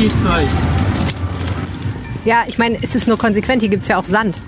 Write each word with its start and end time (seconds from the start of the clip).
Spielzeug. 0.00 0.48
Ja, 2.24 2.44
ich 2.46 2.56
meine, 2.56 2.78
es 2.80 2.94
ist 2.94 3.06
nur 3.06 3.18
konsequent. 3.18 3.60
Hier 3.60 3.68
gibt 3.68 3.82
es 3.82 3.88
ja 3.88 3.98
auch 3.98 4.04
Sand. 4.04 4.38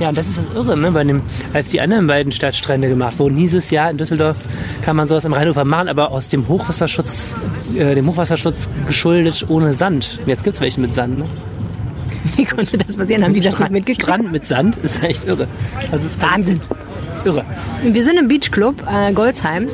Ja, 0.00 0.08
und 0.08 0.18
das 0.18 0.26
ist 0.26 0.38
das 0.38 0.46
Irre, 0.52 0.76
ne? 0.76 0.90
Bei 0.90 1.04
dem, 1.04 1.22
als 1.52 1.68
die 1.68 1.80
anderen 1.80 2.08
beiden 2.08 2.32
Stadtstrände 2.32 2.88
gemacht 2.88 3.20
wurden, 3.20 3.36
hieß 3.36 3.54
es 3.54 3.70
ja, 3.70 3.88
in 3.88 3.98
Düsseldorf 3.98 4.38
kann 4.82 4.96
man 4.96 5.06
sowas 5.06 5.24
am 5.26 5.32
Rheinufer 5.32 5.64
machen, 5.64 5.86
aber 5.86 6.10
aus 6.10 6.28
dem 6.28 6.48
Hochwasserschutz, 6.48 7.36
äh, 7.76 7.94
dem 7.94 8.08
Hochwasserschutz 8.08 8.68
geschuldet 8.88 9.46
ohne 9.48 9.74
Sand. 9.74 10.18
Jetzt 10.26 10.42
gibt 10.42 10.56
es 10.56 10.60
welche 10.60 10.80
mit 10.80 10.92
Sand, 10.92 11.20
ne? 11.20 11.26
Wie 12.36 12.44
konnte 12.44 12.76
das 12.76 12.96
passieren? 12.96 13.22
Haben 13.22 13.34
die 13.34 13.40
das 13.40 13.60
nicht 13.60 13.70
mitgekriegt? 13.70 14.02
Strand 14.02 14.32
mit 14.32 14.44
Sand 14.44 14.76
ist 14.78 15.00
echt 15.04 15.24
irre. 15.24 15.46
Also 15.92 16.04
ist 16.04 16.20
Wahnsinn. 16.20 16.60
irre. 17.24 17.44
Wir 17.84 18.04
sind 18.04 18.18
im 18.18 18.26
Beachclub 18.26 18.82
äh, 18.92 19.12
Goldsheim. 19.12 19.68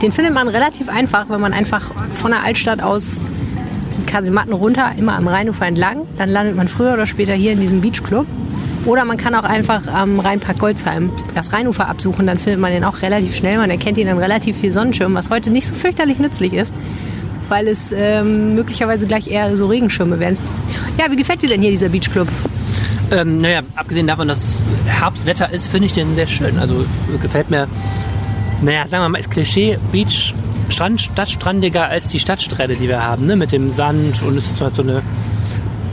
Den 0.00 0.10
findet 0.10 0.32
man 0.32 0.48
relativ 0.48 0.88
einfach, 0.88 1.28
wenn 1.28 1.42
man 1.42 1.52
einfach 1.52 1.90
von 2.14 2.30
der 2.30 2.42
Altstadt 2.42 2.82
aus 2.82 3.20
Kasematten 4.06 4.52
runter, 4.52 4.92
immer 4.98 5.16
am 5.16 5.28
Rheinufer 5.28 5.66
entlang. 5.66 6.06
Dann 6.18 6.28
landet 6.28 6.56
man 6.56 6.68
früher 6.68 6.94
oder 6.94 7.06
später 7.06 7.34
hier 7.34 7.52
in 7.52 7.60
diesem 7.60 7.80
Beachclub. 7.80 8.26
Oder 8.86 9.04
man 9.04 9.18
kann 9.18 9.34
auch 9.34 9.44
einfach 9.44 9.86
am 9.86 10.20
Rheinpark 10.20 10.58
Goldsheim 10.58 11.10
das 11.34 11.52
Rheinufer 11.52 11.88
absuchen. 11.88 12.26
Dann 12.26 12.38
findet 12.38 12.60
man 12.60 12.72
den 12.72 12.84
auch 12.84 13.02
relativ 13.02 13.36
schnell. 13.36 13.58
Man 13.58 13.70
erkennt 13.70 13.98
ihn 13.98 14.08
an 14.08 14.18
relativ 14.18 14.56
viel 14.56 14.72
Sonnenschirm, 14.72 15.14
was 15.14 15.28
heute 15.28 15.50
nicht 15.50 15.66
so 15.66 15.74
fürchterlich 15.74 16.18
nützlich 16.18 16.54
ist, 16.54 16.72
weil 17.48 17.68
es 17.68 17.92
ähm, 17.94 18.54
möglicherweise 18.54 19.06
gleich 19.06 19.28
eher 19.28 19.56
so 19.56 19.66
Regenschirme 19.66 20.18
werden. 20.18 20.38
Ja, 20.98 21.10
wie 21.10 21.16
gefällt 21.16 21.42
dir 21.42 21.48
denn 21.48 21.60
hier 21.60 21.70
dieser 21.70 21.90
Beachclub? 21.90 22.28
Ähm, 23.10 23.40
naja, 23.40 23.60
abgesehen 23.74 24.06
davon, 24.06 24.28
dass 24.28 24.62
Herbstwetter 24.86 25.52
ist, 25.52 25.68
finde 25.68 25.86
ich 25.86 25.92
den 25.92 26.14
sehr 26.14 26.26
schön. 26.26 26.58
Also 26.58 26.86
gefällt 27.20 27.50
mir, 27.50 27.68
naja, 28.62 28.86
sagen 28.86 29.04
wir 29.04 29.08
mal, 29.08 29.18
ist 29.18 29.30
Klischee 29.30 29.78
Beach 29.92 30.34
Strand, 30.80 31.02
stadtstrandiger 31.02 31.88
als 31.90 32.08
die 32.08 32.18
Stadtstrände, 32.18 32.74
die 32.74 32.88
wir 32.88 33.04
haben, 33.04 33.26
ne? 33.26 33.36
Mit 33.36 33.52
dem 33.52 33.70
Sand 33.70 34.22
und 34.22 34.38
es 34.38 34.46
ist 34.46 34.62
halt 34.62 34.74
so 34.74 34.80
eine 34.80 35.02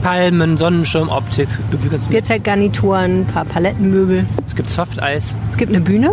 Palmen, 0.02 0.56
Sonnenschirmoptik. 0.56 1.46
Ganz 1.70 1.92
nett. 1.92 2.08
Bierzeltgarnituren, 2.08 3.20
ein 3.20 3.26
paar 3.26 3.44
Palettenmöbel. 3.44 4.26
Es 4.46 4.56
gibt 4.56 4.70
Softeis, 4.70 5.34
Es 5.50 5.58
gibt 5.58 5.74
eine 5.74 5.82
Bühne 5.82 6.12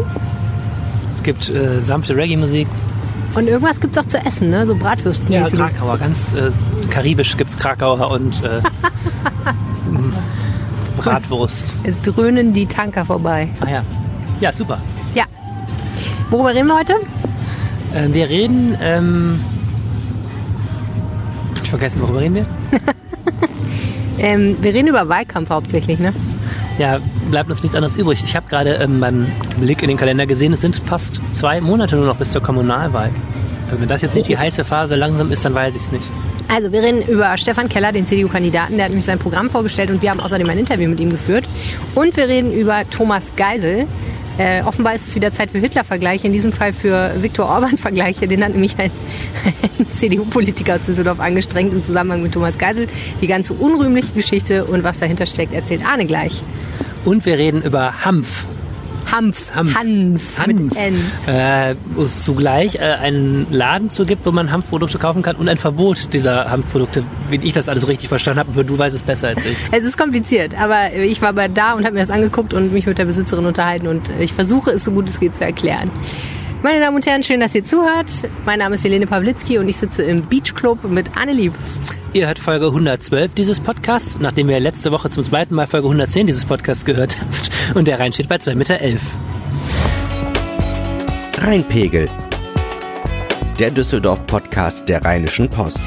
es 1.14 1.24
gibt 1.24 1.50
äh, 1.50 1.80
sanfte 1.80 2.18
Reggae-Musik. 2.18 2.68
und 3.36 3.48
irgendwas 3.48 3.80
gibt 3.80 3.96
es 3.96 4.04
auch 4.04 4.08
zu 4.10 4.18
essen, 4.18 4.50
ne? 4.50 4.68
so 4.68 4.74
Ja, 4.74 4.80
Bratwürstenmäßiges. 4.80 5.72
Krakauer, 5.72 5.98
ganz 5.98 6.34
äh, 6.34 6.52
karibisch 6.90 7.38
gibt 7.38 7.52
es 7.52 7.58
Krakauer 7.58 8.12
und 8.12 8.44
äh, 8.44 8.62
Bratwurst. 10.98 11.74
es 11.84 12.02
dröhnen 12.02 12.52
die 12.52 12.66
Tanker 12.66 13.06
vorbei. 13.06 13.48
Ah 13.62 13.70
ja. 13.70 13.84
Ja, 14.42 14.52
super. 14.52 14.80
Ja. 15.14 15.24
Worüber 16.30 16.54
reden 16.54 16.68
wir 16.68 16.78
heute? 16.78 16.96
Äh, 17.96 18.14
wir 18.14 18.30
reden, 18.30 18.78
ähm, 18.82 19.40
ich 21.64 21.70
vergessen, 21.70 22.02
worüber 22.02 22.22
reden 22.22 22.36
wir? 22.36 22.46
Ähm, 24.18 24.56
wir 24.62 24.74
reden 24.74 24.88
über 24.88 25.10
Wahlkampf 25.10 25.50
hauptsächlich, 25.50 26.00
ne? 26.00 26.14
Ja, 26.78 27.00
bleibt 27.30 27.50
uns 27.50 27.62
nichts 27.64 27.76
anderes 27.76 27.98
übrig. 27.98 28.22
Ich 28.24 28.34
habe 28.34 28.48
gerade 28.48 28.76
ähm, 28.76 29.02
beim 29.02 29.28
Blick 29.60 29.82
in 29.82 29.90
den 29.90 29.98
Kalender 29.98 30.26
gesehen, 30.26 30.54
es 30.54 30.62
sind 30.62 30.78
fast 30.78 31.22
zwei 31.34 31.60
Monate 31.60 31.98
nur 31.98 32.06
noch 32.06 32.16
bis 32.16 32.32
zur 32.32 32.42
Kommunalwahl. 32.42 33.12
Wenn 33.72 33.90
das 33.90 34.04
jetzt 34.04 34.16
nicht 34.16 34.28
die 34.28 34.38
heiße 34.38 34.64
Phase 34.64 34.96
langsam 34.96 35.32
ist, 35.32 35.44
dann 35.44 35.54
weiß 35.54 35.76
ich 35.76 35.82
es 35.82 35.92
nicht. 35.92 36.10
Also, 36.48 36.72
wir 36.72 36.82
reden 36.82 37.02
über 37.02 37.36
Stefan 37.38 37.68
Keller, 37.68 37.92
den 37.92 38.06
CDU-Kandidaten. 38.06 38.76
Der 38.76 38.86
hat 38.86 38.92
nämlich 38.92 39.06
sein 39.06 39.20
Programm 39.20 39.50
vorgestellt 39.50 39.90
und 39.90 40.02
wir 40.02 40.12
haben 40.12 40.20
außerdem 40.20 40.48
ein 40.50 40.60
Interview 40.60 40.88
mit 40.88 41.00
ihm 41.00 41.10
geführt. 41.10 41.50
Und 41.96 42.16
wir 42.16 42.28
reden 42.28 42.54
über 42.54 42.90
Thomas 42.90 43.34
Geisel. 43.36 43.88
Äh, 44.38 44.64
offenbar 44.64 44.96
ist 44.96 45.08
es 45.08 45.16
wieder 45.16 45.32
Zeit 45.32 45.52
für 45.52 45.60
Hitler-Vergleiche, 45.60 46.28
in 46.28 46.34
diesem 46.34 46.52
Fall 46.52 46.74
für 46.74 47.12
Viktor 47.22 47.48
Orban-Vergleiche. 47.48 48.28
Den 48.28 48.44
hat 48.44 48.52
nämlich 48.52 48.78
ein, 48.78 48.92
ein 49.80 49.88
CDU-Politiker 49.94 50.76
aus 50.76 50.82
Düsseldorf 50.82 51.20
angestrengt 51.20 51.72
im 51.72 51.84
Zusammenhang 51.84 52.22
mit 52.22 52.34
Thomas 52.34 52.58
Geisel. 52.58 52.88
Die 53.22 53.28
ganze 53.28 53.54
unrühmliche 53.54 54.12
Geschichte 54.14 54.66
und 54.66 54.84
was 54.84 55.00
dahinter 55.00 55.26
steckt, 55.26 55.54
erzählt 55.54 55.86
Arne 55.86 56.06
gleich. 56.06 56.42
Und 57.06 57.26
wir 57.26 57.38
reden 57.38 57.62
über 57.62 58.04
Hanf. 58.04 58.46
Hanf. 59.12 59.54
Hanf. 59.54 59.76
Hanf. 59.76 60.76
N. 60.76 61.12
Äh, 61.28 61.76
wo 61.96 62.04
es 62.04 62.24
zugleich 62.24 62.76
äh, 62.76 62.80
einen 62.80 63.48
Laden 63.52 63.90
zu 63.90 64.06
gibt, 64.06 64.26
wo 64.26 64.32
man 64.32 64.52
Hanfprodukte 64.52 64.98
kaufen 64.98 65.22
kann 65.22 65.36
und 65.36 65.48
ein 65.48 65.58
Verbot 65.58 66.14
dieser 66.14 66.50
Hanfprodukte, 66.50 67.04
wenn 67.30 67.42
ich 67.42 67.54
das 67.54 67.70
alles 67.70 67.88
richtig 67.88 68.10
verstanden 68.10 68.40
habe. 68.40 68.52
Aber 68.52 68.64
du 68.64 68.78
weißt 68.78 68.96
es 68.96 69.04
besser 69.04 69.30
als 69.30 69.46
ich. 69.46 69.58
Es 69.72 69.84
ist 69.84 69.98
kompliziert, 69.98 70.60
aber 70.60 70.94
ich 70.94 71.22
war 71.22 71.34
bei 71.34 71.48
da 71.48 71.74
und 71.74 71.86
habe 71.86 71.94
mir 71.94 72.02
das 72.02 72.10
angeguckt 72.10 72.54
und 72.54 72.74
mich 72.74 72.86
mit 72.86 72.98
der 72.98 73.06
Besitzerin 73.06 73.46
unterhalten 73.46 73.88
und 73.88 74.10
ich 74.20 74.34
versuche 74.34 74.72
es 74.72 74.84
so 74.84 74.92
gut 74.92 75.10
es 75.10 75.20
geht 75.20 75.36
zu 75.36 75.44
erklären. 75.44 75.92
Meine 76.64 76.80
Damen 76.80 76.96
und 76.96 77.06
Herren, 77.06 77.22
schön, 77.22 77.40
dass 77.40 77.54
ihr 77.54 77.64
zuhört. 77.64 78.12
Mein 78.44 78.60
Name 78.60 78.76
ist 78.76 78.84
Helene 78.84 79.06
Pawlitzki 79.06 79.60
und 79.60 79.70
ich 79.70 79.78
sitze 79.78 80.02
im 80.02 80.24
Beach 80.24 80.56
Club 80.56 80.84
mit 80.84 81.16
Annelieb. 81.16 81.54
Ihr 82.16 82.28
hört 82.28 82.40
Folge 82.40 82.68
112 82.68 83.34
dieses 83.34 83.60
Podcasts, 83.60 84.18
nachdem 84.22 84.48
wir 84.48 84.58
letzte 84.62 84.94
Woche 84.94 85.10
zum 85.10 85.22
zweiten 85.22 85.54
Mal 85.54 85.68
Folge 85.68 85.88
110 85.88 86.28
dieses 86.28 86.46
Podcasts 86.46 86.86
gehört 86.86 87.20
haben. 87.20 87.30
Und 87.78 87.90
der 87.90 88.00
Rhein 88.00 88.14
steht 88.14 88.30
bei 88.30 88.38
2,11 88.38 88.56
Meter. 88.56 88.80
Rheinpegel. 91.46 92.08
Der 93.60 93.70
Düsseldorf-Podcast 93.70 94.88
der 94.88 95.04
Rheinischen 95.04 95.50
Post. 95.50 95.84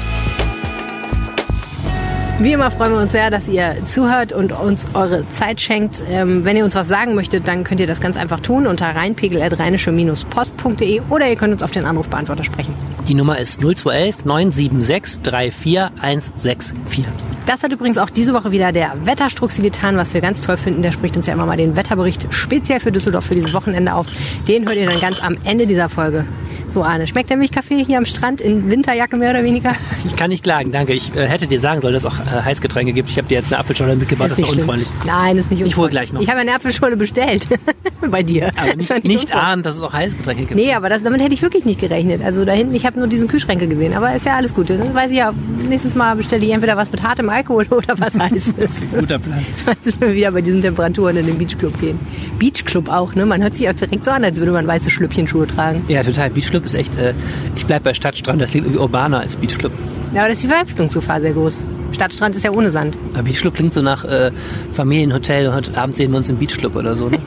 Wie 2.41 2.53
immer 2.53 2.71
freuen 2.71 2.93
wir 2.93 3.01
uns 3.01 3.11
sehr, 3.11 3.29
dass 3.29 3.49
ihr 3.49 3.75
zuhört 3.83 4.31
und 4.31 4.53
uns 4.53 4.87
eure 4.93 5.27
Zeit 5.27 5.59
schenkt. 5.59 6.01
Ähm, 6.09 6.45
wenn 6.45 6.55
ihr 6.55 6.63
uns 6.63 6.73
was 6.73 6.87
sagen 6.87 7.13
möchtet, 7.13 7.49
dann 7.49 7.65
könnt 7.65 7.81
ihr 7.81 7.87
das 7.87 7.99
ganz 7.99 8.15
einfach 8.15 8.39
tun 8.39 8.65
unter 8.65 8.85
rheinpegel.rheinische-post.de 8.85 11.01
oder 11.09 11.27
ihr 11.27 11.35
könnt 11.35 11.51
uns 11.51 11.63
auf 11.63 11.71
den 11.71 11.83
Anrufbeantworter 11.83 12.45
sprechen. 12.45 12.73
Die 13.09 13.13
Nummer 13.13 13.39
ist 13.39 13.59
0211 13.59 14.23
976 14.23 15.21
34164. 15.21 17.05
Das 17.45 17.61
hat 17.61 17.73
übrigens 17.73 17.97
auch 17.97 18.09
diese 18.09 18.33
Woche 18.33 18.51
wieder 18.51 18.71
der 18.71 18.93
Wetterstruxi 19.03 19.61
getan, 19.61 19.97
was 19.97 20.13
wir 20.13 20.21
ganz 20.21 20.41
toll 20.41 20.55
finden. 20.55 20.81
Der 20.81 20.93
spricht 20.93 21.17
uns 21.17 21.25
ja 21.25 21.33
immer 21.33 21.45
mal 21.45 21.57
den 21.57 21.75
Wetterbericht 21.75 22.27
speziell 22.29 22.79
für 22.79 22.93
Düsseldorf 22.93 23.25
für 23.25 23.35
dieses 23.35 23.53
Wochenende 23.53 23.93
auf. 23.93 24.05
Den 24.47 24.65
hört 24.65 24.77
ihr 24.77 24.89
dann 24.89 25.01
ganz 25.01 25.21
am 25.21 25.35
Ende 25.43 25.67
dieser 25.67 25.89
Folge. 25.89 26.23
So, 26.69 26.83
Arne, 26.83 27.07
schmeckt 27.07 27.29
der 27.31 27.37
Milchkaffee 27.37 27.83
hier 27.83 27.97
am 27.97 28.05
Strand 28.05 28.41
in 28.41 28.69
Winterjacke 28.69 29.17
mehr 29.17 29.31
oder 29.31 29.43
weniger? 29.43 29.73
Ich 30.05 30.15
kann 30.15 30.29
nicht 30.29 30.43
klagen, 30.43 30.71
danke. 30.71 30.93
Ich 30.93 31.13
äh, 31.15 31.27
hätte 31.27 31.45
dir 31.45 31.59
sagen 31.59 31.81
sollen, 31.81 31.93
dass 31.93 32.03
es 32.05 32.09
auch 32.09 32.19
äh, 32.19 32.41
Heißgetränke 32.43 32.93
gibt. 32.93 33.09
Ich 33.09 33.17
habe 33.17 33.27
dir 33.27 33.35
jetzt 33.35 33.51
eine 33.51 33.59
Apfelschorle 33.59 33.95
mitgebracht, 33.97 34.31
das 34.31 34.39
ist 34.39 34.47
schlimm. 34.47 34.61
unfreundlich. 34.61 34.89
Nein, 35.05 35.37
ist 35.37 35.51
nicht 35.51 35.61
unfreundlich. 35.63 35.71
Ich 35.71 35.77
hole 35.77 35.89
gleich 35.89 36.13
noch. 36.13 36.21
Ich 36.21 36.29
habe 36.29 36.39
eine 36.39 36.53
Apfelschorle 36.55 36.95
bestellt. 36.95 37.47
Bei 38.09 38.23
dir. 38.23 38.49
Aber 38.55 38.67
Ist 38.67 38.77
nicht, 38.77 38.89
nicht 38.89 39.03
unfreundlich. 39.03 39.33
ahnen, 39.35 39.63
dass 39.63 39.75
es 39.75 39.83
auch 39.83 39.91
Heißgetränke 39.93 40.45
gibt. 40.45 40.55
Nee, 40.55 40.73
aber 40.73 40.87
das, 40.89 41.03
damit 41.03 41.21
hätte 41.21 41.33
ich 41.33 41.41
wirklich 41.41 41.65
nicht 41.65 41.79
gerechnet. 41.81 42.21
Also 42.23 42.45
da 42.45 42.53
hinten, 42.53 42.73
ich 42.75 42.85
habe 42.85 42.97
nur 42.97 43.07
diesen 43.07 43.27
Kühlschränke 43.27 43.67
gesehen. 43.67 43.93
Aber 43.93 44.13
ist 44.13 44.25
ja 44.25 44.35
alles 44.35 44.53
gut. 44.53 44.69
Dann 44.69 44.93
weiß 44.93 45.11
ich 45.11 45.17
ja, 45.17 45.33
nächstes 45.67 45.95
Mal 45.95 46.15
bestelle 46.15 46.45
ich 46.45 46.51
entweder 46.51 46.77
was 46.77 46.91
mit 46.91 47.03
hartem 47.03 47.27
Alkohol 47.29 47.65
oder 47.71 47.99
was 47.99 48.17
heißes. 48.17 48.53
Guter 48.93 49.19
Plan. 49.19 49.45
Falls 49.65 49.99
wir 49.99 50.13
wieder 50.15 50.31
bei 50.31 50.41
diesen 50.41 50.61
Temperaturen 50.61 51.17
in 51.17 51.25
den 51.27 51.37
Beachclub 51.37 51.77
gehen. 51.79 51.99
Beachclub 52.39 52.89
auch, 52.89 53.15
ne? 53.15 53.25
Man 53.25 53.41
hört 53.41 53.55
sich 53.55 53.67
auch 53.69 53.73
direkt 53.73 54.05
so 54.05 54.11
an, 54.11 54.23
als 54.23 54.37
würde 54.37 54.53
man 54.53 54.65
weiße 54.65 54.89
Schlüppchenschuhe 54.89 55.45
tragen. 55.47 55.83
Ja, 55.89 56.01
total. 56.01 56.29
Beachclub 56.29 56.58
ist 56.65 56.73
echt, 56.75 56.95
äh, 56.95 57.13
ich 57.55 57.65
bleib 57.65 57.83
bei 57.83 57.93
Stadtstrand, 57.93 58.41
das 58.41 58.51
klingt 58.51 58.65
irgendwie 58.65 58.81
urbaner 58.81 59.19
als 59.19 59.35
Beachclub. 59.35 59.71
Ja, 60.13 60.21
aber 60.21 60.29
das 60.29 60.37
ist 60.37 60.43
die 60.43 60.47
Verwechslungsgefahr 60.47 61.21
sehr 61.21 61.33
groß. 61.33 61.61
Stadtstrand 61.91 62.35
ist 62.35 62.43
ja 62.43 62.51
ohne 62.51 62.69
Sand. 62.71 62.97
Aber 63.13 63.23
Beachclub 63.23 63.53
klingt 63.55 63.73
so 63.73 63.81
nach 63.81 64.03
äh, 64.05 64.31
Familienhotel 64.71 65.47
und 65.47 65.53
heute 65.55 65.77
Abend 65.77 65.95
sehen 65.95 66.11
wir 66.11 66.17
uns 66.17 66.29
im 66.29 66.37
Beachclub 66.37 66.75
oder 66.75 66.95
so, 66.95 67.09
ne? 67.09 67.19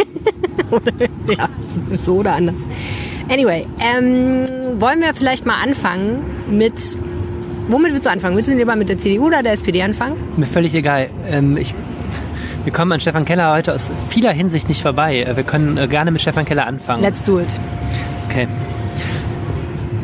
ja, 1.37 1.49
so 1.97 2.17
oder 2.17 2.35
anders. 2.35 2.61
Anyway, 3.31 3.67
ähm, 3.81 4.45
wollen 4.81 5.01
wir 5.01 5.15
vielleicht 5.15 5.47
mal 5.47 5.61
anfangen 5.63 6.19
mit. 6.51 6.75
Womit 7.69 7.93
willst 7.93 8.07
du 8.07 8.11
anfangen? 8.11 8.37
Willst 8.37 8.51
du 8.51 8.57
lieber 8.57 8.75
mit 8.75 8.89
der 8.89 8.99
CDU 8.99 9.27
oder 9.27 9.43
der 9.43 9.53
SPD 9.53 9.83
anfangen? 9.83 10.17
Mir 10.37 10.47
völlig 10.47 10.75
egal. 10.75 11.09
Ähm, 11.29 11.57
ich, 11.57 11.75
wir 12.65 12.73
kommen 12.73 12.91
an 12.93 13.01
Stefan 13.01 13.25
Keller 13.25 13.53
heute 13.55 13.73
aus 13.75 13.91
vieler 14.09 14.33
Hinsicht 14.33 14.69
nicht 14.69 14.83
vorbei. 14.83 15.21
Äh, 15.23 15.37
Wir 15.37 15.45
können 15.45 15.77
äh, 15.77 15.87
gerne 15.89 16.11
mit 16.11 16.21
Stefan 16.21 16.45
Keller 16.45 16.67
anfangen. 16.67 17.03
Let's 17.03 17.23
do 17.23 17.39
it. 17.41 17.49
Okay. 18.29 18.49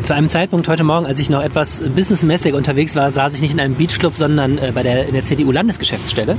Zu 0.09 0.15
einem 0.15 0.31
Zeitpunkt 0.31 0.69
heute 0.69 0.85
Morgen, 0.85 1.05
als 1.05 1.21
ich 1.21 1.29
noch 1.29 1.43
etwas 1.43 1.83
businessmäßig 1.83 2.55
unterwegs 2.55 2.97
war, 2.97 3.11
saß 3.11 3.35
ich 3.35 3.43
nicht 3.43 3.53
in 3.53 3.61
einem 3.61 3.75
Beachclub, 3.75 4.17
sondern 4.17 4.57
äh, 4.57 4.73
bei 4.75 4.83
der, 4.83 5.07
in 5.07 5.13
der 5.13 5.23
CDU-Landesgeschäftsstelle. 5.23 6.39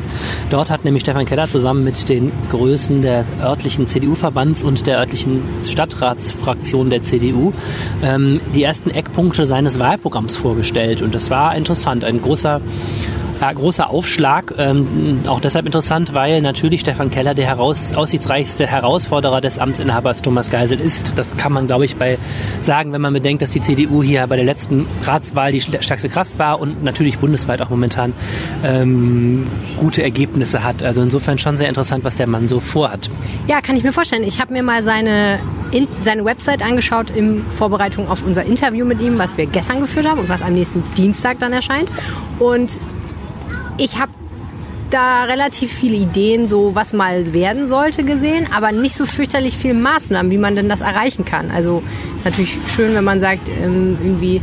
Dort 0.50 0.72
hat 0.72 0.86
nämlich 0.86 1.02
Stefan 1.02 1.28
Keller 1.28 1.48
zusammen 1.48 1.84
mit 1.84 2.10
den 2.10 2.32
Größen 2.50 3.04
der 3.04 3.26
örtlichen 3.40 3.86
CDU-Verbands 3.86 4.64
und 4.64 4.88
der 4.88 4.98
örtlichen 4.98 5.44
Stadtratsfraktion 5.64 6.90
der 6.90 7.04
CDU 7.04 7.54
ähm, 8.02 8.42
die 8.56 8.64
ersten 8.64 8.90
Eckpunkte 8.90 9.46
seines 9.46 9.78
Wahlprogramms 9.78 10.36
vorgestellt. 10.36 11.04
Und 11.04 11.14
das 11.14 11.30
war 11.30 11.56
interessant. 11.56 12.04
Ein 12.04 12.24
großer 12.24 12.62
Ja, 13.42 13.54
großer 13.54 13.90
Aufschlag, 13.90 14.54
ähm, 14.58 15.22
auch 15.26 15.40
deshalb 15.40 15.66
interessant, 15.66 16.14
weil 16.14 16.42
natürlich 16.42 16.82
Stefan 16.82 17.10
Keller 17.10 17.34
der 17.34 17.46
heraus, 17.46 17.96
aussichtsreichste 17.96 18.68
Herausforderer 18.68 19.40
des 19.40 19.60
Amtsinhabers 19.60 20.22
Thomas 20.22 20.50
Geisel 20.50 20.78
ist. 20.78 21.18
Das 21.18 21.38
kann 21.38 21.54
man, 21.54 21.66
glaube 21.66 21.86
ich, 21.86 21.96
bei 21.96 22.18
sagen, 22.60 22.92
wenn 22.92 23.00
man 23.00 23.14
bedenkt, 23.14 23.42
dass 23.42 23.52
die 23.52 23.62
CDU 23.62 24.04
hier 24.04 24.28
bei 24.28 24.36
der 24.36 24.44
letzten 24.44 24.88
Ratswahl 25.04 25.54
die 25.54 25.62
stärkste 25.62 26.10
Kraft 26.10 26.38
war 26.38 26.60
und 26.60 26.84
natürlich 26.84 27.20
bundesweit 27.20 27.62
auch 27.62 27.70
momentan 27.70 28.12
ähm, 28.66 29.46
gute 29.78 30.04
Ergebnisse 30.04 30.64
hat. 30.64 30.84
Also 30.84 31.02
insofern 31.02 31.38
schon 31.38 31.56
sehr 31.56 31.70
interessant, 31.70 32.04
was 32.04 32.18
der 32.18 32.28
Mann 32.28 32.50
so 32.50 32.60
vorhat. 32.60 33.10
Ja, 33.48 33.62
kann 33.62 33.78
ich 33.78 33.84
mir 33.84 33.94
vorstellen. 33.94 34.24
Ich 34.24 34.42
habe 34.42 34.52
mir 34.52 34.64
mal 34.64 34.84
seine, 34.84 35.40
in, 35.72 35.88
seine 36.02 36.26
Website 36.26 36.62
angeschaut 36.62 37.10
in 37.10 37.46
Vorbereitung 37.46 38.10
auf 38.10 38.22
unser 38.22 38.44
Interview 38.44 38.86
mit 38.86 39.00
ihm, 39.00 39.18
was 39.18 39.38
wir 39.38 39.46
gestern 39.46 39.80
geführt 39.80 40.10
haben 40.10 40.20
und 40.20 40.28
was 40.28 40.42
am 40.42 40.52
nächsten 40.52 40.84
Dienstag 40.98 41.40
dann 41.40 41.54
erscheint. 41.54 41.90
Und 42.40 42.80
ich 43.80 43.98
habe 43.98 44.12
da 44.90 45.26
relativ 45.26 45.72
viele 45.72 45.96
Ideen, 45.96 46.48
so 46.48 46.74
was 46.74 46.94
mal 46.94 47.34
werden 47.34 47.68
sollte, 47.68 48.04
gesehen, 48.04 48.48
aber 48.52 48.72
nicht 48.72 48.96
so 48.96 49.06
fürchterlich 49.06 49.56
viele 49.56 49.76
Maßnahmen, 49.76 50.32
wie 50.32 50.38
man 50.38 50.56
denn 50.56 50.68
das 50.68 50.82
erreichen 50.82 51.26
kann. 51.26 51.52
Also 51.52 51.84
ist 52.18 52.26
natürlich 52.26 52.58
schön, 52.68 52.96
wenn 52.96 53.04
man 53.04 53.20
sagt, 53.20 53.50
ähm, 53.50 53.98
irgendwie 54.02 54.42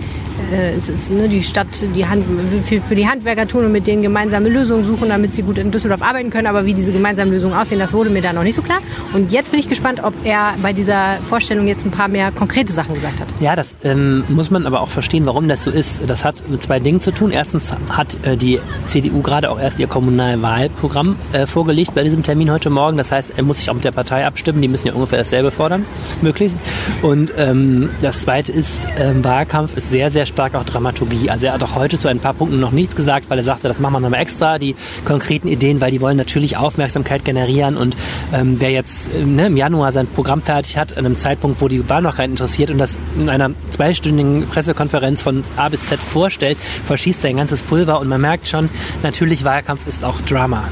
es 0.52 0.88
ist, 0.88 1.10
ne, 1.10 1.28
die 1.28 1.42
Stadt 1.42 1.66
die 1.94 2.06
Hand, 2.06 2.24
für, 2.64 2.80
für, 2.80 2.94
die 2.94 3.08
Handwerker 3.08 3.46
tun 3.46 3.64
und 3.64 3.72
mit 3.72 3.86
denen 3.86 4.02
gemeinsame 4.02 4.48
Lösungen 4.48 4.84
suchen, 4.84 5.08
damit 5.08 5.34
sie 5.34 5.42
gut 5.42 5.58
in 5.58 5.70
Düsseldorf 5.70 6.02
arbeiten 6.02 6.30
können. 6.30 6.46
Aber 6.46 6.66
wie 6.66 6.74
diese 6.74 6.92
gemeinsamen 6.92 7.32
Lösungen 7.32 7.54
aussehen, 7.54 7.78
das 7.78 7.92
wurde 7.92 8.10
mir 8.10 8.22
da 8.22 8.32
noch 8.32 8.42
nicht 8.42 8.54
so 8.54 8.62
klar. 8.62 8.78
Und 9.12 9.32
jetzt 9.32 9.50
bin 9.50 9.60
ich 9.60 9.68
gespannt, 9.68 10.02
ob 10.02 10.14
er 10.24 10.54
bei 10.62 10.72
dieser 10.72 11.18
Vorstellung 11.24 11.66
jetzt 11.66 11.84
ein 11.84 11.90
paar 11.90 12.08
mehr 12.08 12.30
konkrete 12.32 12.72
Sachen 12.72 12.94
gesagt 12.94 13.20
hat. 13.20 13.28
Ja, 13.40 13.56
das 13.56 13.76
ähm, 13.84 14.24
muss 14.28 14.50
man 14.50 14.66
aber 14.66 14.80
auch 14.80 14.88
verstehen, 14.88 15.26
warum 15.26 15.48
das 15.48 15.62
so 15.62 15.70
ist. 15.70 16.08
Das 16.08 16.24
hat 16.24 16.48
mit 16.48 16.62
zwei 16.62 16.78
Dingen 16.80 17.00
zu 17.00 17.12
tun. 17.12 17.30
Erstens 17.30 17.74
hat 17.90 18.16
äh, 18.24 18.36
die 18.36 18.60
CDU 18.84 19.22
gerade 19.22 19.50
auch 19.50 19.58
erst 19.58 19.78
ihr 19.78 19.86
Kommunalwahlprogramm 19.86 21.16
äh, 21.32 21.46
vorgelegt 21.46 21.94
bei 21.94 22.02
diesem 22.02 22.22
Termin 22.22 22.50
heute 22.50 22.70
Morgen. 22.70 22.96
Das 22.96 23.10
heißt, 23.10 23.32
er 23.36 23.42
muss 23.42 23.58
sich 23.58 23.70
auch 23.70 23.74
mit 23.74 23.84
der 23.84 23.92
Partei 23.92 24.26
abstimmen. 24.26 24.62
Die 24.62 24.68
müssen 24.68 24.86
ja 24.86 24.92
ungefähr 24.92 25.18
dasselbe 25.18 25.50
fordern, 25.50 25.84
möglichst. 26.22 26.58
Und 27.02 27.32
ähm, 27.36 27.90
das 28.02 28.20
Zweite 28.20 28.52
ist, 28.52 28.82
ähm, 28.98 29.24
Wahlkampf 29.24 29.76
ist 29.76 29.90
sehr, 29.90 30.10
sehr 30.10 30.25
stark 30.26 30.54
auch 30.54 30.64
Dramaturgie. 30.64 31.30
Also 31.30 31.46
er 31.46 31.52
hat 31.54 31.62
auch 31.62 31.74
heute 31.74 31.98
zu 31.98 32.08
ein 32.08 32.18
paar 32.18 32.34
Punkten 32.34 32.60
noch 32.60 32.72
nichts 32.72 32.96
gesagt, 32.96 33.30
weil 33.30 33.38
er 33.38 33.44
sagte, 33.44 33.68
das 33.68 33.80
machen 33.80 33.94
wir 33.94 34.00
nochmal 34.00 34.20
extra, 34.20 34.58
die 34.58 34.76
konkreten 35.04 35.48
Ideen, 35.48 35.80
weil 35.80 35.90
die 35.90 36.00
wollen 36.00 36.16
natürlich 36.16 36.56
Aufmerksamkeit 36.56 37.24
generieren 37.24 37.76
und 37.76 37.96
ähm, 38.32 38.56
wer 38.58 38.70
jetzt 38.70 39.10
äh, 39.12 39.24
ne, 39.24 39.46
im 39.46 39.56
Januar 39.56 39.92
sein 39.92 40.06
Programm 40.06 40.42
fertig 40.42 40.76
hat, 40.76 40.96
an 40.96 41.06
einem 41.06 41.16
Zeitpunkt, 41.16 41.60
wo 41.60 41.68
die 41.68 41.88
Wahl 41.88 42.02
noch 42.02 42.16
keinen 42.16 42.30
interessiert 42.30 42.70
und 42.70 42.78
das 42.78 42.98
in 43.14 43.28
einer 43.28 43.50
zweistündigen 43.70 44.46
Pressekonferenz 44.48 45.22
von 45.22 45.44
A 45.56 45.68
bis 45.68 45.86
Z 45.86 46.00
vorstellt, 46.00 46.58
verschießt 46.84 47.20
sein 47.22 47.36
ganzes 47.36 47.62
Pulver 47.62 48.00
und 48.00 48.08
man 48.08 48.20
merkt 48.20 48.48
schon, 48.48 48.68
natürlich 49.02 49.44
Wahlkampf 49.44 49.86
ist 49.86 50.04
auch 50.04 50.20
Drama. 50.22 50.64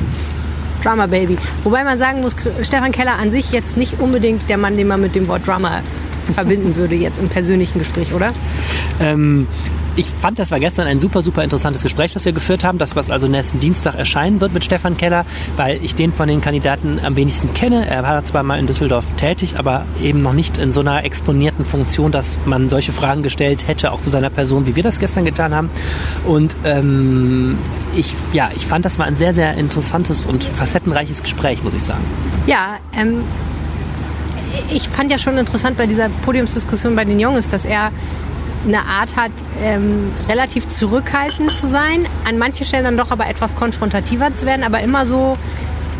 Drama 0.83 1.07
Baby. 1.07 1.39
Wobei 1.63 1.83
man 1.83 1.99
sagen 1.99 2.21
muss, 2.21 2.37
Stefan 2.63 2.93
Keller 2.93 3.15
an 3.15 3.31
sich 3.31 3.53
jetzt 3.53 3.77
nicht 3.77 4.01
unbedingt 4.01 4.49
der 4.51 4.59
Mann, 4.59 4.77
den 4.77 4.87
man 4.87 5.01
mit 5.01 5.15
dem 5.15 5.29
Wort 5.29 5.47
Drama 5.47 5.81
verbinden 6.33 6.77
würde 6.77 6.95
jetzt 6.95 7.19
im 7.19 7.29
persönlichen 7.29 7.79
Gespräch, 7.79 8.13
oder? 8.15 8.33
Ähm, 9.01 9.47
ich 9.97 10.07
fand, 10.07 10.39
das 10.41 10.51
war 10.51 10.59
gestern 10.59 10.89
ein 10.89 10.99
super, 10.99 11.23
super 11.23 11.45
interessantes 11.45 11.83
Gespräch, 11.83 12.13
das 12.13 12.25
wir 12.25 12.33
geführt 12.33 12.65
haben. 12.65 12.79
Das, 12.79 12.97
was 12.97 13.11
also 13.11 13.29
nächsten 13.29 13.61
Dienstag 13.61 13.95
erscheinen 13.95 14.41
wird 14.41 14.53
mit 14.53 14.65
Stefan 14.65 14.97
Keller, 14.97 15.25
weil 15.57 15.79
ich 15.85 15.95
den 15.95 16.13
von 16.13 16.27
den 16.27 16.41
Kandidaten 16.41 16.99
am 17.05 17.15
wenigsten 17.15 17.55
kenne. 17.55 17.87
Er 17.87 18.03
war 18.03 18.25
zwar 18.25 18.43
mal 18.43 18.59
in 18.59 18.67
Düsseldorf 18.67 19.05
tätig, 19.17 19.57
aber 19.57 19.85
eben 20.03 20.21
noch 20.21 20.33
nicht 20.33 20.59
in 20.59 20.73
so 20.73 20.81
einer 20.81 21.05
exponierten 21.05 21.65
Funktion, 21.65 22.11
dass 22.11 22.41
man 22.45 22.69
solche 22.69 22.91
Fragen 22.91 23.23
gestellt 23.23 23.69
hätte, 23.69 23.93
auch 23.93 24.01
zu 24.01 24.11
seiner 24.11 24.31
Person, 24.31 24.67
wie 24.67 24.75
wir 24.75 24.83
das 24.83 24.99
gestern 24.99 25.25
getan 25.25 25.55
haben. 25.55 25.71
Und 26.25 26.57
ähm, 26.65 27.57
ich, 27.95 28.17
ja, 28.33 28.51
ich 28.55 28.67
fand, 28.67 28.85
das 28.85 28.99
war 28.99 29.07
ein 29.07 29.17
sehr, 29.17 29.33
sehr 29.33 29.55
interessantes 29.55 30.27
und 30.27 30.43
facettenreiches 30.43 31.23
Gespräch, 31.23 31.63
muss 31.63 31.75
ich 31.75 31.83
sagen. 31.83 32.05
Ja, 32.47 32.79
ähm, 32.97 33.23
ich 34.71 34.89
fand 34.89 35.11
ja 35.11 35.19
schon 35.19 35.39
interessant 35.39 35.77
bei 35.77 35.87
dieser 35.87 36.09
Podiumsdiskussion 36.09 36.97
bei 36.97 37.05
den 37.05 37.21
Jungs, 37.21 37.49
dass 37.51 37.65
er 37.65 37.91
eine 38.67 38.81
Art 38.81 39.17
hat, 39.17 39.33
ähm, 39.63 40.13
relativ 40.29 40.69
zurückhaltend 40.69 41.53
zu 41.53 41.69
sein, 41.69 42.07
an 42.27 42.39
manchen 42.39 42.65
Stellen 42.65 42.85
dann 42.85 42.97
doch 42.97 43.11
aber 43.11 43.29
etwas 43.29 43.55
konfrontativer 43.55 44.33
zu 44.33 44.47
werden, 44.47 44.63
aber 44.63 44.81
immer 44.81 45.05
so 45.05 45.37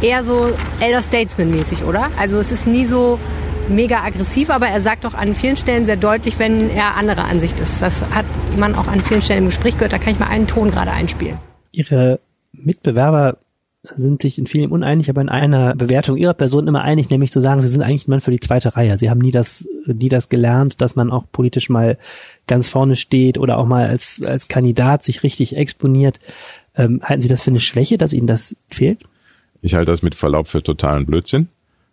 eher 0.01 0.23
so 0.23 0.51
Elder 0.81 1.03
Statesman-mäßig, 1.03 1.85
oder? 1.85 2.11
Also 2.19 2.39
es 2.39 2.53
ist 2.53 2.67
nie 2.67 2.85
so 2.85 3.19
mega 3.69 4.03
aggressiv, 4.03 4.51
aber 4.51 4.67
er 4.67 4.81
sagt 4.81 5.05
doch 5.05 5.15
an 5.15 5.35
vielen 5.35 5.57
Stellen 5.57 5.85
sehr 5.85 5.97
deutlich, 5.97 6.39
wenn 6.39 6.71
er 6.71 6.97
anderer 6.97 7.25
Ansicht 7.25 7.61
ist. 7.61 7.81
Das 7.83 8.03
hat 8.03 8.27
man 8.57 8.75
auch 8.75 8.89
an 8.89 9.01
vielen 9.01 9.23
Stellen 9.23 9.41
im 9.41 9.47
Gespräch 9.47 9.75
gehört. 9.75 9.93
Da 9.93 9.99
kann 9.99 10.13
ich 10.13 10.19
mal 10.19 10.29
einen 10.29 10.47
Ton 10.47 10.71
gerade 10.71 10.91
einspielen. 10.91 11.39
Ihre 11.73 12.21
Mitbewerber 12.53 13.39
sind 13.97 14.23
sich 14.23 14.39
in 14.39 14.47
vielen 14.47 14.71
uneinig, 14.71 15.11
aber 15.11 15.21
in 15.21 15.29
einer 15.29 15.75
Bewertung 15.75 16.17
ihrer 16.17 16.35
Person 16.35 16.67
immer 16.67 16.83
einig, 16.83 17.11
nämlich 17.11 17.33
zu 17.33 17.41
sagen, 17.41 17.61
sie 17.61 17.69
sind 17.69 17.83
eigentlich 17.83 18.09
ein 18.09 18.21
für 18.21 18.31
die 18.31 18.41
zweite 18.41 18.77
Reihe. 18.77 18.99
Sie 18.99 19.11
haben 19.11 19.21
nie 19.21 19.31
das, 19.31 19.69
nie 19.87 20.09
das 20.09 20.29
gelernt, 20.29 20.81
dass 20.81 20.97
man 20.97 21.11
auch 21.11 21.25
politisch 21.31 21.69
mal 21.69 21.99
ganz 22.47 22.69
vorne 22.69 22.97
steht 22.97 23.37
oder 23.37 23.59
auch 23.59 23.67
mal 23.67 23.87
als, 23.87 24.23
als 24.25 24.49
Kandidat 24.49 25.03
sich 25.03 25.23
richtig 25.23 25.57
exponiert. 25.57 26.19
Ähm, 26.77 27.01
halten 27.03 27.23
Sie 27.23 27.29
das 27.29 27.43
für 27.43 27.51
eine 27.51 27.61
Schwäche, 27.61 27.99
dass 27.99 28.15
Ihnen 28.15 28.27
das 28.27 28.57
fehlt? 28.69 29.01
Ich 29.61 29.75
halte 29.75 29.93
das 29.93 30.03
mit 30.03 30.15
Verlaub 30.15 30.49
für 30.49 30.63
totalen 30.63 31.07
Blödsinn. 31.07 31.49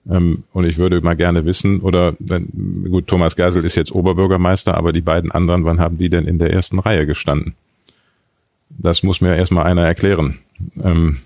Ähm, 0.09 0.43
und 0.53 0.65
ich 0.65 0.77
würde 0.77 1.01
mal 1.01 1.15
gerne 1.15 1.45
wissen, 1.45 1.81
oder 1.81 2.13
gut, 2.89 3.07
Thomas 3.07 3.35
Geisel 3.35 3.65
ist 3.65 3.75
jetzt 3.75 3.91
Oberbürgermeister, 3.91 4.75
aber 4.75 4.93
die 4.93 5.01
beiden 5.01 5.31
anderen, 5.31 5.65
wann 5.65 5.79
haben 5.79 5.97
die 5.97 6.09
denn 6.09 6.25
in 6.25 6.39
der 6.39 6.51
ersten 6.51 6.79
Reihe 6.79 7.05
gestanden? 7.05 7.53
Das 8.69 9.03
muss 9.03 9.21
mir 9.21 9.35
erstmal 9.35 9.65
einer 9.65 9.85
erklären. 9.85 10.39
Ähm, 10.81 11.17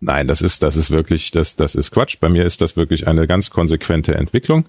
Nein, 0.00 0.28
das 0.28 0.42
ist, 0.42 0.62
das 0.62 0.76
ist 0.76 0.90
wirklich, 0.90 1.30
das, 1.30 1.56
das 1.56 1.74
ist 1.74 1.90
Quatsch. 1.90 2.18
Bei 2.20 2.28
mir 2.28 2.44
ist 2.44 2.60
das 2.60 2.76
wirklich 2.76 3.08
eine 3.08 3.26
ganz 3.26 3.50
konsequente 3.50 4.14
Entwicklung. 4.14 4.66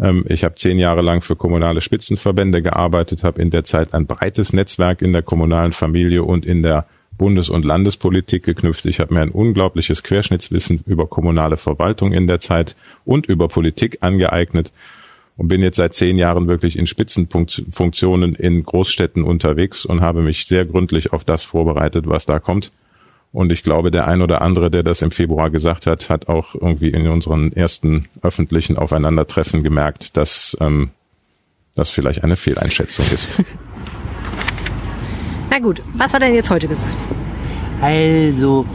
Ähm, 0.00 0.24
ich 0.28 0.44
habe 0.44 0.54
zehn 0.54 0.78
Jahre 0.78 1.02
lang 1.02 1.20
für 1.20 1.36
kommunale 1.36 1.80
Spitzenverbände 1.80 2.62
gearbeitet, 2.62 3.24
habe 3.24 3.42
in 3.42 3.50
der 3.50 3.64
Zeit 3.64 3.92
ein 3.94 4.06
breites 4.06 4.52
Netzwerk 4.52 5.02
in 5.02 5.12
der 5.12 5.22
kommunalen 5.22 5.72
Familie 5.72 6.22
und 6.24 6.46
in 6.46 6.62
der 6.62 6.86
Bundes- 7.16 7.50
und 7.50 7.64
Landespolitik 7.64 8.44
geknüpft. 8.44 8.86
Ich 8.86 9.00
habe 9.00 9.14
mir 9.14 9.20
ein 9.20 9.30
unglaubliches 9.30 10.02
Querschnittswissen 10.02 10.82
über 10.86 11.06
kommunale 11.06 11.56
Verwaltung 11.56 12.12
in 12.12 12.26
der 12.26 12.40
Zeit 12.40 12.74
und 13.04 13.26
über 13.26 13.48
Politik 13.48 13.98
angeeignet 14.00 14.72
und 15.36 15.48
bin 15.48 15.62
jetzt 15.62 15.76
seit 15.76 15.94
zehn 15.94 16.18
Jahren 16.18 16.48
wirklich 16.48 16.78
in 16.78 16.86
Spitzenfunktionen 16.86 18.34
in 18.34 18.64
Großstädten 18.64 19.22
unterwegs 19.22 19.84
und 19.84 20.00
habe 20.00 20.22
mich 20.22 20.46
sehr 20.46 20.64
gründlich 20.64 21.12
auf 21.12 21.22
das 21.24 21.44
vorbereitet, 21.44 22.08
was 22.08 22.26
da 22.26 22.38
kommt. 22.38 22.72
Und 23.34 23.50
ich 23.50 23.64
glaube, 23.64 23.90
der 23.90 24.06
ein 24.06 24.22
oder 24.22 24.42
andere, 24.42 24.70
der 24.70 24.84
das 24.84 25.02
im 25.02 25.10
Februar 25.10 25.50
gesagt 25.50 25.88
hat, 25.88 26.08
hat 26.08 26.28
auch 26.28 26.54
irgendwie 26.54 26.90
in 26.90 27.08
unseren 27.08 27.52
ersten 27.52 28.06
öffentlichen 28.22 28.78
Aufeinandertreffen 28.78 29.64
gemerkt, 29.64 30.16
dass 30.16 30.56
ähm, 30.60 30.90
das 31.74 31.90
vielleicht 31.90 32.22
eine 32.22 32.36
Fehleinschätzung 32.36 33.04
ist. 33.12 33.42
Na 35.50 35.58
gut, 35.58 35.82
was 35.94 36.14
hat 36.14 36.22
er 36.22 36.28
denn 36.28 36.36
jetzt 36.36 36.50
heute 36.50 36.68
gesagt? 36.68 36.94
Also, 37.80 38.66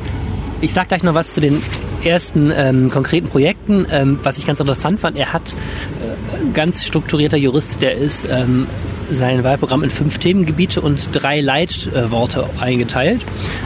ich 0.60 0.74
sag 0.74 0.90
gleich 0.90 1.04
noch 1.04 1.14
was 1.14 1.34
zu 1.34 1.40
den 1.40 1.62
ersten 2.04 2.52
ähm, 2.54 2.90
konkreten 2.90 3.30
Projekten. 3.30 3.88
Ähm, 3.90 4.20
was 4.24 4.38
ich 4.38 4.46
ganz 4.46 4.60
interessant 4.60 5.00
fand, 5.00 5.18
er 5.18 5.32
hat 5.32 5.54
äh, 5.54 6.52
ganz 6.54 6.86
strukturierter 6.86 7.38
Jurist, 7.38 7.82
der 7.82 7.94
ist 7.94 8.28
ähm, 8.30 8.68
sein 9.12 9.44
Wahlprogramm 9.44 9.84
in 9.84 9.90
fünf 9.90 10.18
Themengebiete 10.18 10.82
und 10.82 11.10
drei 11.12 11.42
Leitworte 11.42 12.50
eingeteilt. 12.60 13.22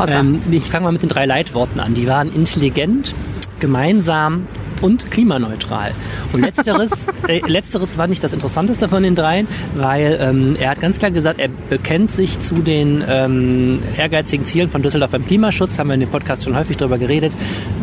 Ähm, 0.07 0.41
ich 0.51 0.63
fange 0.63 0.85
mal 0.85 0.91
mit 0.91 1.01
den 1.01 1.09
drei 1.09 1.25
Leitworten 1.25 1.79
an. 1.79 1.93
Die 1.93 2.07
waren 2.07 2.33
intelligent, 2.33 3.13
gemeinsam 3.59 4.45
und 4.81 5.09
klimaneutral. 5.09 5.91
Und 6.33 6.41
letzteres, 6.41 7.05
äh, 7.27 7.39
letzteres 7.47 7.97
war 7.97 8.07
nicht 8.07 8.23
das 8.23 8.33
Interessanteste 8.33 8.89
von 8.89 9.01
den 9.01 9.15
dreien, 9.15 9.47
weil 9.75 10.17
ähm, 10.21 10.55
er 10.59 10.71
hat 10.71 10.81
ganz 10.81 10.99
klar 10.99 11.11
gesagt, 11.11 11.39
er 11.39 11.47
bekennt 11.47 12.11
sich 12.11 12.39
zu 12.39 12.55
den 12.55 13.03
ähm, 13.07 13.79
ehrgeizigen 13.97 14.45
Zielen 14.45 14.69
von 14.69 14.81
Düsseldorf 14.81 15.11
beim 15.11 15.25
Klimaschutz. 15.25 15.79
Haben 15.79 15.87
wir 15.87 15.93
in 15.93 16.01
dem 16.01 16.09
Podcast 16.09 16.43
schon 16.43 16.55
häufig 16.55 16.77
darüber 16.77 16.97
geredet. 16.97 17.33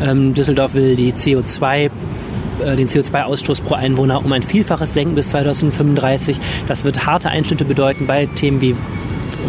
Ähm, 0.02 0.34
Düsseldorf 0.34 0.74
will 0.74 0.94
die 0.94 1.12
CO2 1.12 1.84
äh, 1.84 1.90
den 2.60 2.88
CO2-Ausstoß 2.88 3.62
pro 3.62 3.74
Einwohner 3.74 4.24
um 4.24 4.32
ein 4.32 4.42
Vielfaches 4.42 4.94
senken 4.94 5.14
bis 5.14 5.28
2035. 5.30 6.38
Das 6.68 6.84
wird 6.84 7.06
harte 7.06 7.28
Einschnitte 7.30 7.64
bedeuten 7.64 8.06
bei 8.06 8.26
Themen 8.26 8.60
wie 8.60 8.76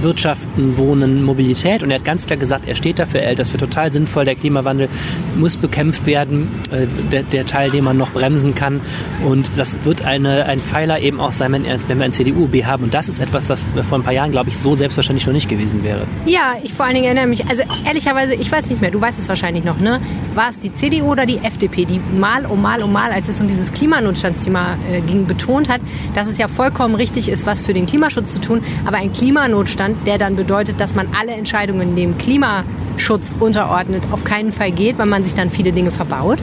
Wirtschaften, 0.03 0.77
Wohnen, 0.77 1.23
Mobilität. 1.23 1.83
Und 1.83 1.91
er 1.91 1.99
hat 1.99 2.05
ganz 2.05 2.25
klar 2.25 2.37
gesagt, 2.37 2.67
er 2.67 2.75
steht 2.75 2.99
dafür, 2.99 3.21
er 3.21 3.35
das 3.35 3.49
für 3.49 3.57
total 3.57 3.91
sinnvoll. 3.91 4.25
Der 4.25 4.35
Klimawandel 4.35 4.89
muss 5.35 5.57
bekämpft 5.57 6.05
werden, 6.05 6.47
äh, 6.71 6.87
der, 7.11 7.23
der, 7.23 7.45
Teil, 7.45 7.71
den 7.71 7.83
man 7.83 7.97
noch 7.97 8.11
bremsen 8.11 8.55
kann. 8.55 8.81
Und 9.25 9.57
das 9.57 9.85
wird 9.85 10.05
eine, 10.05 10.45
ein 10.45 10.59
Pfeiler 10.59 10.99
eben 10.99 11.19
auch 11.19 11.31
sein, 11.31 11.51
wenn, 11.51 11.65
wenn 11.65 11.97
wir 11.97 12.05
ein 12.05 12.13
CDU-B 12.13 12.65
haben. 12.65 12.83
Und 12.83 12.93
das 12.93 13.07
ist 13.07 13.19
etwas, 13.19 13.47
das 13.47 13.65
vor 13.89 13.99
ein 13.99 14.03
paar 14.03 14.13
Jahren, 14.13 14.31
glaube 14.31 14.49
ich, 14.49 14.57
so 14.57 14.75
selbstverständlich 14.75 15.25
noch 15.27 15.33
nicht 15.33 15.49
gewesen 15.49 15.83
wäre. 15.83 16.01
Ja, 16.25 16.55
ich 16.63 16.73
vor 16.73 16.85
allen 16.85 16.95
Dingen 16.95 17.05
erinnere 17.05 17.27
mich, 17.27 17.47
also 17.47 17.63
ehrlicherweise, 17.85 18.35
ich 18.35 18.51
weiß 18.51 18.69
nicht 18.69 18.81
mehr, 18.81 18.91
du 18.91 19.01
weißt 19.01 19.19
es 19.19 19.29
wahrscheinlich 19.29 19.63
noch, 19.63 19.79
ne? 19.79 19.99
War 20.35 20.49
es 20.49 20.59
die 20.59 20.73
CDU 20.73 21.11
oder 21.11 21.25
die 21.25 21.37
FDP, 21.39 21.85
die 21.85 21.99
mal 22.17 22.45
um 22.45 22.61
mal 22.61 22.81
um 22.83 22.91
mal, 22.91 23.11
als 23.11 23.29
es 23.29 23.41
um 23.41 23.47
dieses 23.47 23.71
Klimanotstandsthema 23.71 24.77
äh, 24.91 25.01
ging, 25.01 25.25
betont 25.25 25.69
hat, 25.69 25.81
dass 26.15 26.27
es 26.27 26.37
ja 26.37 26.47
vollkommen 26.47 26.95
richtig 26.95 27.29
ist, 27.29 27.45
was 27.45 27.61
für 27.61 27.73
den 27.73 27.85
Klimaschutz 27.85 28.33
zu 28.33 28.39
tun, 28.39 28.63
aber 28.85 28.97
ein 28.97 29.11
Klimanotstand 29.11 29.90
Deutschland, 29.91 30.07
der 30.07 30.17
dann 30.17 30.35
bedeutet, 30.35 30.79
dass 30.79 30.95
man 30.95 31.07
alle 31.19 31.33
Entscheidungen 31.33 31.95
dem 31.95 32.17
Klimaschutz 32.17 33.35
unterordnet, 33.39 34.03
auf 34.11 34.23
keinen 34.23 34.51
Fall 34.51 34.71
geht, 34.71 34.97
weil 34.97 35.05
man 35.05 35.23
sich 35.23 35.33
dann 35.33 35.49
viele 35.49 35.71
Dinge 35.71 35.91
verbaut. 35.91 36.39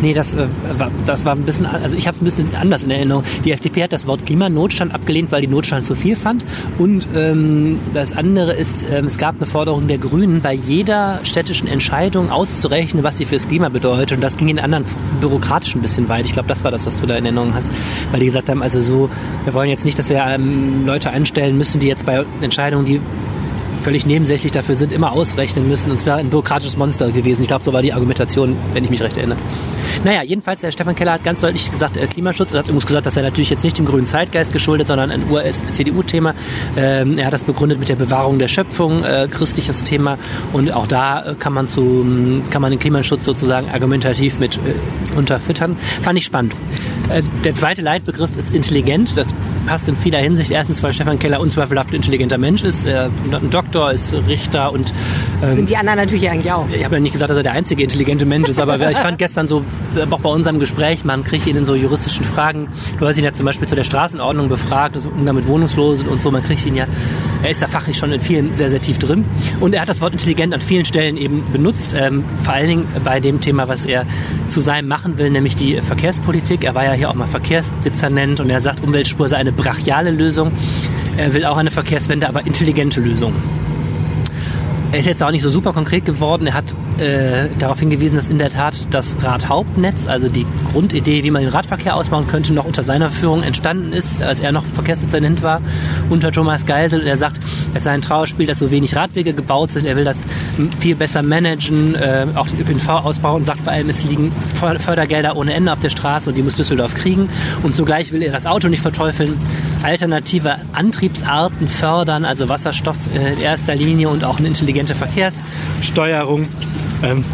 Nee, 0.00 0.12
das, 0.12 0.34
äh, 0.34 0.46
war, 0.78 0.90
das 1.06 1.24
war 1.24 1.34
ein 1.34 1.42
bisschen, 1.42 1.66
also 1.66 1.96
ich 1.96 2.06
habe 2.06 2.14
es 2.14 2.20
ein 2.20 2.24
bisschen 2.24 2.54
anders 2.54 2.82
in 2.82 2.90
Erinnerung. 2.90 3.22
Die 3.44 3.52
FDP 3.52 3.84
hat 3.84 3.92
das 3.92 4.06
Wort 4.06 4.26
Klimanotstand 4.26 4.94
abgelehnt, 4.94 5.32
weil 5.32 5.40
die 5.40 5.46
Notstand 5.46 5.86
zu 5.86 5.94
viel 5.94 6.16
fand. 6.16 6.44
Und 6.78 7.08
ähm, 7.14 7.78
das 7.94 8.12
andere 8.12 8.52
ist, 8.52 8.84
ähm, 8.90 9.06
es 9.06 9.18
gab 9.18 9.36
eine 9.36 9.46
Forderung 9.46 9.88
der 9.88 9.98
Grünen, 9.98 10.40
bei 10.40 10.52
jeder 10.52 11.20
städtischen 11.22 11.68
Entscheidung 11.68 12.30
auszurechnen, 12.30 13.02
was 13.02 13.16
sie 13.16 13.24
fürs 13.24 13.48
Klima 13.48 13.68
bedeutet. 13.68 14.12
Und 14.12 14.20
das 14.22 14.36
ging 14.36 14.48
in 14.48 14.58
anderen 14.58 14.84
bürokratischen 15.20 15.80
ein 15.80 15.82
bisschen 15.82 16.08
weit. 16.08 16.26
Ich 16.26 16.32
glaube, 16.32 16.48
das 16.48 16.62
war 16.64 16.70
das, 16.70 16.86
was 16.86 17.00
du 17.00 17.06
da 17.06 17.16
in 17.16 17.24
Erinnerung 17.24 17.54
hast. 17.54 17.72
Weil 18.10 18.20
die 18.20 18.26
gesagt 18.26 18.48
haben, 18.48 18.62
also 18.62 18.80
so, 18.80 19.08
wir 19.44 19.54
wollen 19.54 19.70
jetzt 19.70 19.84
nicht, 19.84 19.98
dass 19.98 20.10
wir 20.10 20.22
ähm, 20.26 20.86
Leute 20.86 21.10
einstellen 21.10 21.56
müssen, 21.56 21.80
die 21.80 21.88
jetzt 21.88 22.04
bei 22.04 22.24
Entscheidungen, 22.40 22.84
die 22.84 23.00
völlig 23.86 24.04
nebensächlich 24.04 24.50
dafür 24.50 24.74
sind, 24.74 24.92
immer 24.92 25.12
ausrechnen 25.12 25.68
müssen. 25.68 25.92
Und 25.92 25.98
es 25.98 26.06
wäre 26.06 26.16
ein 26.16 26.28
bürokratisches 26.28 26.76
Monster 26.76 27.12
gewesen. 27.12 27.42
Ich 27.42 27.46
glaube, 27.46 27.62
so 27.62 27.72
war 27.72 27.82
die 27.82 27.92
Argumentation, 27.92 28.56
wenn 28.72 28.82
ich 28.82 28.90
mich 28.90 29.00
recht 29.00 29.16
erinnere. 29.16 29.38
Naja, 30.02 30.24
jedenfalls, 30.24 30.60
der 30.60 30.72
Stefan 30.72 30.96
Keller 30.96 31.12
hat 31.12 31.22
ganz 31.22 31.40
deutlich 31.40 31.70
gesagt, 31.70 31.96
äh, 31.96 32.08
Klimaschutz. 32.08 32.52
Er 32.52 32.58
hat 32.58 32.64
übrigens 32.64 32.86
gesagt, 32.86 33.06
dass 33.06 33.16
er 33.16 33.22
natürlich 33.22 33.48
jetzt 33.48 33.62
nicht 33.62 33.78
dem 33.78 33.84
grünen 33.84 34.06
Zeitgeist 34.06 34.52
geschuldet, 34.52 34.88
sondern 34.88 35.12
ein 35.12 35.30
US-CDU-Thema. 35.30 36.34
Ähm, 36.76 37.16
er 37.16 37.26
hat 37.26 37.32
das 37.32 37.44
begründet 37.44 37.78
mit 37.78 37.88
der 37.88 37.94
Bewahrung 37.94 38.40
der 38.40 38.48
Schöpfung, 38.48 39.04
äh, 39.04 39.28
christliches 39.30 39.84
Thema. 39.84 40.18
Und 40.52 40.72
auch 40.72 40.88
da 40.88 41.24
äh, 41.24 41.34
kann 41.36 41.52
man, 41.52 41.68
zu, 41.68 42.04
kann 42.50 42.62
man 42.62 42.72
den 42.72 42.80
Klimaschutz 42.80 43.24
sozusagen 43.24 43.70
argumentativ 43.70 44.40
mit 44.40 44.56
äh, 44.56 45.16
unterfüttern. 45.16 45.76
Fand 46.02 46.18
ich 46.18 46.24
spannend. 46.24 46.56
Äh, 47.08 47.22
der 47.44 47.54
zweite 47.54 47.82
Leitbegriff 47.82 48.36
ist 48.36 48.52
intelligent. 48.52 49.16
Das 49.16 49.32
passt 49.66 49.88
in 49.88 49.96
vieler 49.96 50.20
Hinsicht. 50.20 50.50
Erstens, 50.50 50.82
weil 50.82 50.92
Stefan 50.92 51.18
Keller 51.18 51.40
unzweifelhaft 51.40 51.90
ein 51.90 51.96
intelligenter 51.96 52.38
Mensch 52.38 52.64
ist. 52.64 52.86
Er 52.86 53.10
ein 53.30 53.50
Doktor, 53.50 53.92
ist 53.92 54.14
Richter 54.26 54.72
und... 54.72 54.92
Ähm, 55.42 55.56
Sind 55.56 55.70
die 55.70 55.76
anderen 55.76 55.98
natürlich 55.98 56.28
eigentlich 56.30 56.52
auch. 56.52 56.66
Ich 56.68 56.84
habe 56.84 56.96
ja 56.96 57.00
nicht 57.00 57.12
gesagt, 57.12 57.30
dass 57.30 57.36
er 57.36 57.42
der 57.42 57.52
einzige 57.52 57.82
intelligente 57.82 58.24
Mensch 58.24 58.48
ist, 58.48 58.60
aber 58.60 58.90
ich 58.90 58.98
fand 58.98 59.18
gestern 59.18 59.48
so, 59.48 59.64
äh, 59.96 60.10
auch 60.10 60.20
bei 60.20 60.28
unserem 60.28 60.58
Gespräch, 60.58 61.04
man 61.04 61.24
kriegt 61.24 61.46
ihn 61.46 61.56
in 61.56 61.64
so 61.64 61.74
juristischen 61.74 62.24
Fragen. 62.24 62.68
Du 62.98 63.06
hast 63.06 63.16
ihn 63.18 63.24
ja 63.24 63.32
zum 63.32 63.46
Beispiel 63.46 63.68
zu 63.68 63.74
der 63.74 63.84
Straßenordnung 63.84 64.48
befragt, 64.48 64.96
also 64.96 65.10
Umgang 65.10 65.36
mit 65.36 65.46
Wohnungslosen 65.48 66.08
und 66.08 66.22
so. 66.22 66.30
Man 66.30 66.42
kriegt 66.42 66.64
ihn 66.64 66.74
ja, 66.74 66.86
er 67.42 67.50
ist 67.50 67.62
da 67.62 67.66
fachlich 67.66 67.98
schon 67.98 68.12
in 68.12 68.20
vielen 68.20 68.54
sehr, 68.54 68.70
sehr 68.70 68.80
tief 68.80 68.98
drin. 68.98 69.24
Und 69.60 69.74
er 69.74 69.82
hat 69.82 69.88
das 69.88 70.00
Wort 70.00 70.12
intelligent 70.12 70.54
an 70.54 70.60
vielen 70.60 70.84
Stellen 70.84 71.16
eben 71.16 71.44
benutzt, 71.52 71.94
ähm, 71.96 72.24
vor 72.42 72.54
allen 72.54 72.68
Dingen 72.68 72.88
bei 73.04 73.20
dem 73.20 73.40
Thema, 73.40 73.68
was 73.68 73.84
er 73.84 74.06
zu 74.46 74.60
seinem 74.60 74.88
machen 74.88 75.18
will, 75.18 75.30
nämlich 75.30 75.54
die 75.54 75.80
Verkehrspolitik. 75.80 76.64
Er 76.64 76.74
war 76.74 76.84
ja 76.84 76.92
hier 76.92 77.10
auch 77.10 77.14
mal 77.14 77.26
Verkehrsdezernent 77.26 78.40
und 78.40 78.50
er 78.50 78.60
sagt, 78.60 78.82
Umweltspur 78.82 79.28
sei 79.28 79.36
eine 79.36 79.52
brachiale 79.52 80.10
Lösung. 80.10 80.52
Er 81.16 81.32
will 81.32 81.44
auch 81.44 81.56
eine 81.56 81.70
Verkehrswende, 81.70 82.28
aber 82.28 82.46
intelligente 82.46 83.00
Lösung. 83.00 83.32
Er 84.92 85.00
ist 85.00 85.06
jetzt 85.06 85.22
auch 85.22 85.32
nicht 85.32 85.42
so 85.42 85.50
super 85.50 85.72
konkret 85.72 86.04
geworden. 86.04 86.46
Er 86.46 86.54
hat 86.54 86.74
äh, 86.98 87.48
darauf 87.58 87.80
hingewiesen, 87.80 88.16
dass 88.16 88.28
in 88.28 88.38
der 88.38 88.50
Tat 88.50 88.86
das 88.90 89.16
Radhauptnetz, 89.20 90.06
also 90.06 90.28
die 90.28 90.46
Grundidee, 90.72 91.24
wie 91.24 91.30
man 91.30 91.42
den 91.42 91.50
Radverkehr 91.50 91.96
ausbauen 91.96 92.26
könnte, 92.26 92.54
noch 92.54 92.64
unter 92.64 92.82
seiner 92.82 93.10
Führung 93.10 93.42
entstanden 93.42 93.92
ist, 93.92 94.22
als 94.22 94.40
er 94.40 94.52
noch 94.52 94.64
Verkehrsdezernent 94.64 95.42
war, 95.42 95.60
unter 96.10 96.32
Thomas 96.32 96.66
Geisel. 96.66 97.00
Und 97.00 97.06
er 97.06 97.16
sagt, 97.16 97.40
es 97.74 97.84
sei 97.84 97.92
ein 97.92 98.02
Trauerspiel, 98.02 98.46
dass 98.46 98.58
so 98.58 98.70
wenig 98.70 98.96
Radwege 98.96 99.32
gebaut 99.32 99.72
sind. 99.72 99.86
Er 99.86 99.96
will 99.96 100.04
das 100.04 100.24
viel 100.78 100.96
besser 100.96 101.22
managen, 101.22 101.94
äh, 101.94 102.26
auch 102.34 102.48
den 102.48 102.60
ÖPNV 102.60 102.88
ausbauen 102.88 103.36
und 103.36 103.44
sagt 103.44 103.60
vor 103.60 103.72
allem, 103.72 103.88
es 103.88 104.04
liegen 104.04 104.32
Fördergelder 104.54 105.36
ohne 105.36 105.54
Ende 105.54 105.72
auf 105.72 105.80
der 105.80 105.90
Straße 105.90 106.30
und 106.30 106.36
die 106.36 106.42
muss 106.42 106.56
Düsseldorf 106.56 106.94
kriegen. 106.94 107.28
Und 107.62 107.74
zugleich 107.74 108.12
will 108.12 108.22
er 108.22 108.32
das 108.32 108.46
Auto 108.46 108.68
nicht 108.68 108.82
verteufeln, 108.82 109.38
alternative 109.82 110.56
Antriebsarten 110.72 111.68
fördern, 111.68 112.24
also 112.24 112.48
Wasserstoff 112.48 112.96
äh, 113.14 113.34
in 113.34 113.40
erster 113.40 113.74
Linie 113.74 114.08
und 114.08 114.24
auch 114.24 114.38
eine 114.38 114.48
intelligente 114.48 114.94
Verkehrssteuerung. 114.94 116.48
Ähm, 117.02 117.24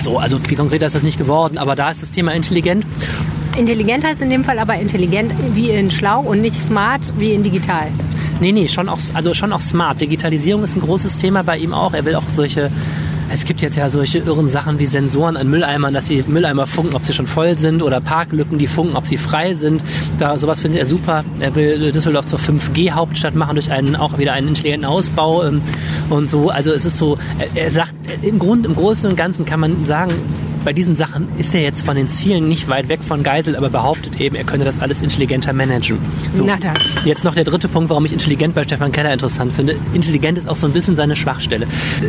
so, 0.00 0.18
also 0.18 0.38
viel 0.38 0.56
konkreter 0.56 0.86
ist 0.86 0.94
das 0.94 1.02
nicht 1.02 1.18
geworden, 1.18 1.58
aber 1.58 1.74
da 1.74 1.90
ist 1.90 2.02
das 2.02 2.12
Thema 2.12 2.32
intelligent. 2.32 2.86
Intelligent 3.58 4.04
heißt 4.04 4.22
in 4.22 4.30
dem 4.30 4.44
Fall 4.44 4.58
aber 4.60 4.76
intelligent 4.76 5.32
wie 5.54 5.70
in 5.70 5.90
schlau 5.90 6.20
und 6.20 6.40
nicht 6.40 6.54
smart 6.54 7.00
wie 7.18 7.32
in 7.32 7.42
digital. 7.42 7.88
Nee, 8.40 8.52
nee, 8.52 8.68
schon 8.68 8.88
auch, 8.88 9.00
also 9.14 9.34
schon 9.34 9.52
auch 9.52 9.60
smart. 9.60 10.00
Digitalisierung 10.00 10.62
ist 10.62 10.76
ein 10.76 10.80
großes 10.80 11.18
Thema 11.18 11.42
bei 11.42 11.58
ihm 11.58 11.74
auch. 11.74 11.92
Er 11.92 12.04
will 12.04 12.14
auch 12.14 12.28
solche 12.28 12.70
es 13.30 13.44
gibt 13.44 13.60
jetzt 13.60 13.76
ja 13.76 13.88
solche 13.88 14.20
irren 14.20 14.48
Sachen 14.48 14.78
wie 14.78 14.86
Sensoren 14.86 15.36
an 15.36 15.48
Mülleimern, 15.48 15.92
dass 15.92 16.06
die 16.06 16.24
Mülleimer 16.26 16.66
funken, 16.66 16.94
ob 16.94 17.04
sie 17.04 17.12
schon 17.12 17.26
voll 17.26 17.58
sind 17.58 17.82
oder 17.82 18.00
Parklücken, 18.00 18.58
die 18.58 18.66
funken, 18.66 18.96
ob 18.96 19.06
sie 19.06 19.18
frei 19.18 19.54
sind. 19.54 19.84
Da, 20.18 20.38
sowas 20.38 20.60
findet 20.60 20.80
er 20.80 20.86
super. 20.86 21.24
Er 21.40 21.54
will 21.54 21.92
Düsseldorf 21.92 22.26
zur 22.26 22.38
5G-Hauptstadt 22.38 23.34
machen 23.34 23.56
durch 23.56 23.70
einen, 23.70 23.96
auch 23.96 24.18
wieder 24.18 24.32
einen 24.32 24.48
intelligenten 24.48 24.86
Ausbau 24.86 25.44
ähm, 25.44 25.60
und 26.08 26.30
so. 26.30 26.48
Also 26.48 26.72
es 26.72 26.84
ist 26.84 26.96
so, 26.96 27.18
er, 27.54 27.70
sagt, 27.70 27.94
im 28.22 28.38
Grund, 28.38 28.64
im 28.64 28.74
Großen 28.74 29.08
und 29.08 29.16
Ganzen 29.16 29.44
kann 29.44 29.60
man 29.60 29.84
sagen, 29.84 30.14
bei 30.68 30.74
diesen 30.74 30.96
Sachen 30.96 31.28
ist 31.38 31.54
er 31.54 31.62
jetzt 31.62 31.86
von 31.86 31.96
den 31.96 32.08
Zielen 32.08 32.46
nicht 32.46 32.68
weit 32.68 32.90
weg 32.90 33.02
von 33.02 33.22
Geisel, 33.22 33.56
aber 33.56 33.70
behauptet 33.70 34.20
eben, 34.20 34.36
er 34.36 34.44
könne 34.44 34.66
das 34.66 34.80
alles 34.80 35.00
intelligenter 35.00 35.54
managen. 35.54 35.96
So, 36.34 36.44
Na 36.44 36.58
dann. 36.58 36.76
Jetzt 37.06 37.24
noch 37.24 37.34
der 37.34 37.44
dritte 37.44 37.68
Punkt, 37.68 37.88
warum 37.88 38.04
ich 38.04 38.12
intelligent 38.12 38.54
bei 38.54 38.64
Stefan 38.64 38.92
Keller 38.92 39.10
interessant 39.10 39.54
finde. 39.54 39.76
Intelligent 39.94 40.36
ist 40.36 40.46
auch 40.46 40.56
so 40.56 40.66
ein 40.66 40.74
bisschen 40.74 40.94
seine 40.94 41.16
Schwachstelle. 41.16 41.66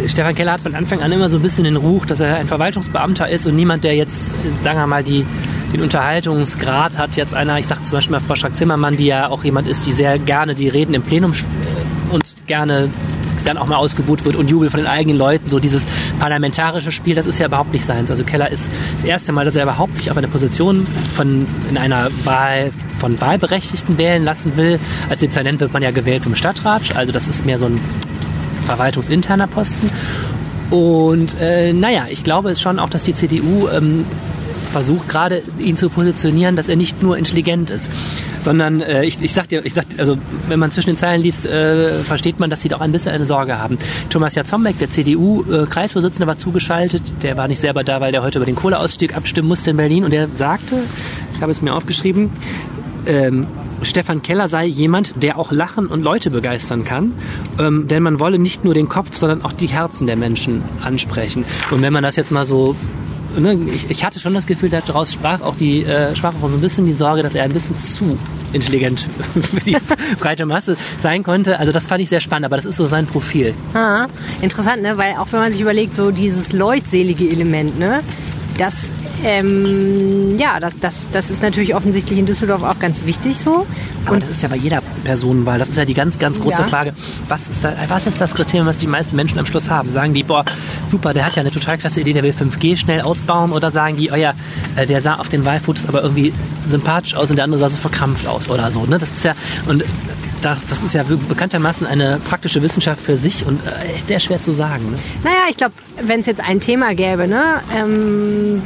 Stefan 0.07 0.35
Keller 0.35 0.51
hat 0.51 0.59
von 0.59 0.75
Anfang 0.75 0.99
an 0.99 1.09
immer 1.09 1.29
so 1.29 1.37
ein 1.37 1.41
bisschen 1.41 1.63
den 1.63 1.77
Ruch, 1.77 2.05
dass 2.05 2.19
er 2.19 2.35
ein 2.35 2.49
Verwaltungsbeamter 2.49 3.29
ist 3.29 3.47
und 3.47 3.55
niemand, 3.55 3.85
der 3.85 3.95
jetzt, 3.95 4.35
sagen 4.61 4.77
wir 4.77 4.87
mal, 4.87 5.05
die 5.05 5.25
den 5.71 5.81
Unterhaltungsgrad 5.81 6.97
hat 6.97 7.15
jetzt 7.15 7.33
einer, 7.33 7.59
ich 7.59 7.67
sage 7.67 7.83
zum 7.83 7.95
Beispiel 7.95 8.17
mal 8.17 8.19
Frau 8.19 8.35
Strack-Zimmermann, 8.35 8.97
die 8.97 9.05
ja 9.05 9.29
auch 9.29 9.45
jemand 9.45 9.69
ist, 9.69 9.85
die 9.85 9.93
sehr 9.93 10.19
gerne 10.19 10.53
die 10.53 10.67
Reden 10.67 10.95
im 10.95 11.01
Plenum 11.01 11.31
und 12.11 12.23
gerne 12.45 12.89
dann 13.43 13.57
auch 13.57 13.67
mal 13.67 13.77
ausgebucht 13.77 14.25
wird 14.25 14.35
und 14.35 14.49
Jubel 14.49 14.69
von 14.69 14.79
den 14.79 14.87
eigenen 14.87 15.17
Leuten. 15.17 15.49
So 15.49 15.59
dieses 15.59 15.85
parlamentarische 16.19 16.91
Spiel, 16.91 17.15
das 17.15 17.25
ist 17.25 17.39
ja 17.39 17.47
überhaupt 17.47 17.73
nicht 17.73 17.85
seins. 17.85 18.09
Also 18.11 18.23
Keller 18.23 18.49
ist 18.51 18.71
das 18.97 19.05
erste 19.05 19.31
Mal, 19.31 19.45
dass 19.45 19.55
er 19.55 19.63
überhaupt 19.63 19.97
sich 19.97 20.11
auf 20.11 20.17
eine 20.17 20.27
Position 20.27 20.85
von 21.15 21.45
in 21.69 21.77
einer 21.77 22.09
Wahl 22.23 22.71
von 22.99 23.19
Wahlberechtigten 23.19 23.97
wählen 23.97 24.23
lassen 24.23 24.57
will. 24.57 24.79
Als 25.09 25.21
Dezernent 25.21 25.59
wird 25.59 25.73
man 25.73 25.81
ja 25.81 25.91
gewählt 25.91 26.23
vom 26.23 26.35
Stadtrat. 26.35 26.95
Also 26.95 27.11
das 27.11 27.27
ist 27.27 27.45
mehr 27.45 27.57
so 27.57 27.65
ein 27.65 27.79
verwaltungsinterner 28.65 29.47
Posten. 29.47 29.89
Und 30.69 31.35
äh, 31.39 31.73
naja, 31.73 32.05
ich 32.09 32.23
glaube 32.23 32.55
schon 32.55 32.77
auch, 32.77 32.89
dass 32.89 33.03
die 33.03 33.15
CDU 33.15 33.67
ähm, 33.69 34.05
versucht 34.71 35.09
gerade 35.09 35.41
ihn 35.57 35.77
zu 35.77 35.89
positionieren, 35.89 36.55
dass 36.55 36.69
er 36.69 36.75
nicht 36.75 37.01
nur 37.01 37.17
intelligent 37.17 37.69
ist, 37.69 37.89
sondern 38.39 38.81
äh, 38.81 39.03
ich, 39.03 39.21
ich 39.21 39.33
sag 39.33 39.47
dir, 39.49 39.65
ich 39.65 39.73
sag, 39.73 39.85
also 39.97 40.17
wenn 40.47 40.59
man 40.59 40.71
zwischen 40.71 40.91
den 40.91 40.97
Zeilen 40.97 41.21
liest, 41.21 41.45
äh, 41.45 42.03
versteht 42.03 42.39
man, 42.39 42.49
dass 42.49 42.61
sie 42.61 42.69
doch 42.69 42.81
ein 42.81 42.91
bisschen 42.91 43.11
eine 43.11 43.25
Sorge 43.25 43.59
haben. 43.59 43.77
Thomas 44.09 44.35
Jatzombeck, 44.35 44.77
der 44.79 44.89
CDU-Kreisvorsitzende, 44.89 46.25
äh, 46.25 46.27
war 46.27 46.37
zugeschaltet. 46.37 47.01
Der 47.21 47.37
war 47.37 47.47
nicht 47.47 47.59
selber 47.59 47.83
da, 47.83 48.01
weil 48.01 48.11
der 48.11 48.23
heute 48.23 48.39
über 48.39 48.45
den 48.45 48.55
Kohleausstieg 48.55 49.15
abstimmen 49.15 49.47
musste 49.47 49.71
in 49.71 49.77
Berlin 49.77 50.03
und 50.03 50.11
der 50.11 50.27
sagte, 50.33 50.75
ich 51.33 51.41
habe 51.41 51.51
es 51.51 51.61
mir 51.61 51.73
aufgeschrieben, 51.73 52.31
ähm, 53.05 53.47
Stefan 53.81 54.21
Keller 54.21 54.49
sei 54.49 54.65
jemand, 54.65 55.23
der 55.23 55.39
auch 55.39 55.51
lachen 55.51 55.87
und 55.87 56.03
Leute 56.03 56.31
begeistern 56.31 56.83
kann. 56.83 57.13
Ähm, 57.57 57.87
denn 57.87 58.03
man 58.03 58.19
wolle 58.19 58.37
nicht 58.37 58.65
nur 58.65 58.73
den 58.73 58.89
Kopf, 58.89 59.15
sondern 59.15 59.43
auch 59.43 59.53
die 59.53 59.67
Herzen 59.67 60.05
der 60.05 60.17
Menschen 60.17 60.61
ansprechen. 60.81 61.45
Und 61.71 61.81
wenn 61.81 61.93
man 61.93 62.03
das 62.03 62.15
jetzt 62.15 62.31
mal 62.31 62.45
so 62.45 62.75
ne, 63.37 63.57
ich, 63.73 63.89
ich, 63.89 64.03
hatte 64.03 64.19
schon 64.19 64.33
das 64.33 64.45
Gefühl, 64.45 64.69
daraus 64.69 65.13
sprach 65.13 65.41
auch 65.41 65.55
die 65.55 65.83
äh, 65.83 66.15
sprach 66.15 66.33
auch 66.41 66.49
so 66.49 66.55
ein 66.55 66.61
bisschen 66.61 66.85
die 66.85 66.93
Sorge, 66.93 67.23
dass 67.23 67.35
er 67.35 67.43
ein 67.43 67.53
bisschen 67.53 67.77
zu 67.77 68.17
intelligent 68.53 69.07
für 69.41 69.59
die 69.59 69.77
breite 70.19 70.45
Masse 70.45 70.77
sein 71.01 71.23
konnte. 71.23 71.59
Also 71.59 71.71
das 71.71 71.87
fand 71.87 72.01
ich 72.01 72.09
sehr 72.09 72.21
spannend, 72.21 72.45
aber 72.45 72.55
das 72.55 72.65
ist 72.65 72.77
so 72.77 72.87
sein 72.87 73.05
Profil. 73.05 73.53
Ah, 73.73 74.07
interessant, 74.41 74.81
ne? 74.81 74.97
Weil 74.97 75.15
auch 75.15 75.27
wenn 75.31 75.39
man 75.39 75.51
sich 75.51 75.61
überlegt, 75.61 75.93
so 75.93 76.11
dieses 76.11 76.53
leutselige 76.53 77.29
Element, 77.29 77.77
ne? 77.79 78.01
Das 78.57 78.91
ähm, 79.23 80.37
ja, 80.37 80.59
das, 80.59 80.73
das, 80.79 81.09
das 81.11 81.29
ist 81.29 81.41
natürlich 81.41 81.75
offensichtlich 81.75 82.19
in 82.19 82.25
Düsseldorf 82.25 82.63
auch 82.63 82.79
ganz 82.79 83.05
wichtig 83.05 83.37
so. 83.37 83.59
Und 83.59 83.67
Aber 84.07 84.19
das 84.19 84.29
ist 84.29 84.43
ja 84.43 84.49
bei 84.49 84.55
jeder 84.55 84.81
Personenwahl. 85.03 85.59
Das 85.59 85.69
ist 85.69 85.77
ja 85.77 85.85
die 85.85 85.93
ganz, 85.93 86.19
ganz 86.19 86.39
große 86.39 86.61
ja. 86.61 86.67
Frage. 86.67 86.93
Was 87.27 87.49
ist, 87.49 87.63
da, 87.63 87.73
was 87.89 88.07
ist 88.07 88.21
das 88.21 88.33
Kriterium, 88.33 88.67
was 88.67 88.77
die 88.77 88.87
meisten 88.87 89.15
Menschen 89.15 89.37
am 89.39 89.45
Schluss 89.45 89.69
haben? 89.69 89.89
Sagen 89.89 90.13
die, 90.13 90.23
boah, 90.23 90.45
super, 90.89 91.13
der 91.13 91.25
hat 91.25 91.35
ja 91.35 91.41
eine 91.41 91.51
total 91.51 91.77
klasse 91.77 92.01
Idee, 92.01 92.13
der 92.13 92.23
will 92.23 92.31
5G 92.31 92.77
schnell 92.77 93.01
ausbauen? 93.01 93.51
Oder 93.51 93.71
sagen 93.71 93.97
die, 93.97 94.11
oh 94.11 94.15
ja, 94.15 94.33
äh, 94.75 94.85
der 94.85 95.01
sah 95.01 95.15
auf 95.15 95.29
den 95.29 95.45
Wahlfotos 95.45 95.87
aber 95.87 96.01
irgendwie 96.01 96.33
sympathisch 96.67 97.15
aus 97.15 97.29
und 97.29 97.37
der 97.37 97.45
andere 97.45 97.59
sah 97.59 97.69
so 97.69 97.77
verkrampft 97.77 98.27
aus 98.27 98.49
oder 98.49 98.71
so. 98.71 98.85
Ne? 98.85 98.97
Das 98.97 99.09
ist 99.11 99.23
ja, 99.23 99.33
und 99.67 99.83
das, 100.41 100.65
das 100.65 100.83
ist 100.83 100.93
ja 100.93 101.03
bekanntermaßen 101.03 101.85
eine 101.85 102.19
praktische 102.23 102.61
Wissenschaft 102.61 103.01
für 103.01 103.17
sich 103.17 103.45
und 103.45 103.59
äh, 103.65 103.95
echt 103.95 104.07
sehr 104.07 104.19
schwer 104.19 104.41
zu 104.41 104.51
sagen. 104.51 104.91
Ne? 104.91 104.97
Naja, 105.23 105.41
ich 105.49 105.57
glaube, 105.57 105.73
wenn 106.01 106.21
es 106.21 106.25
jetzt 106.25 106.41
ein 106.41 106.59
Thema 106.59 106.95
gäbe, 106.95 107.27
ne, 107.27 107.61
ähm, 107.75 108.61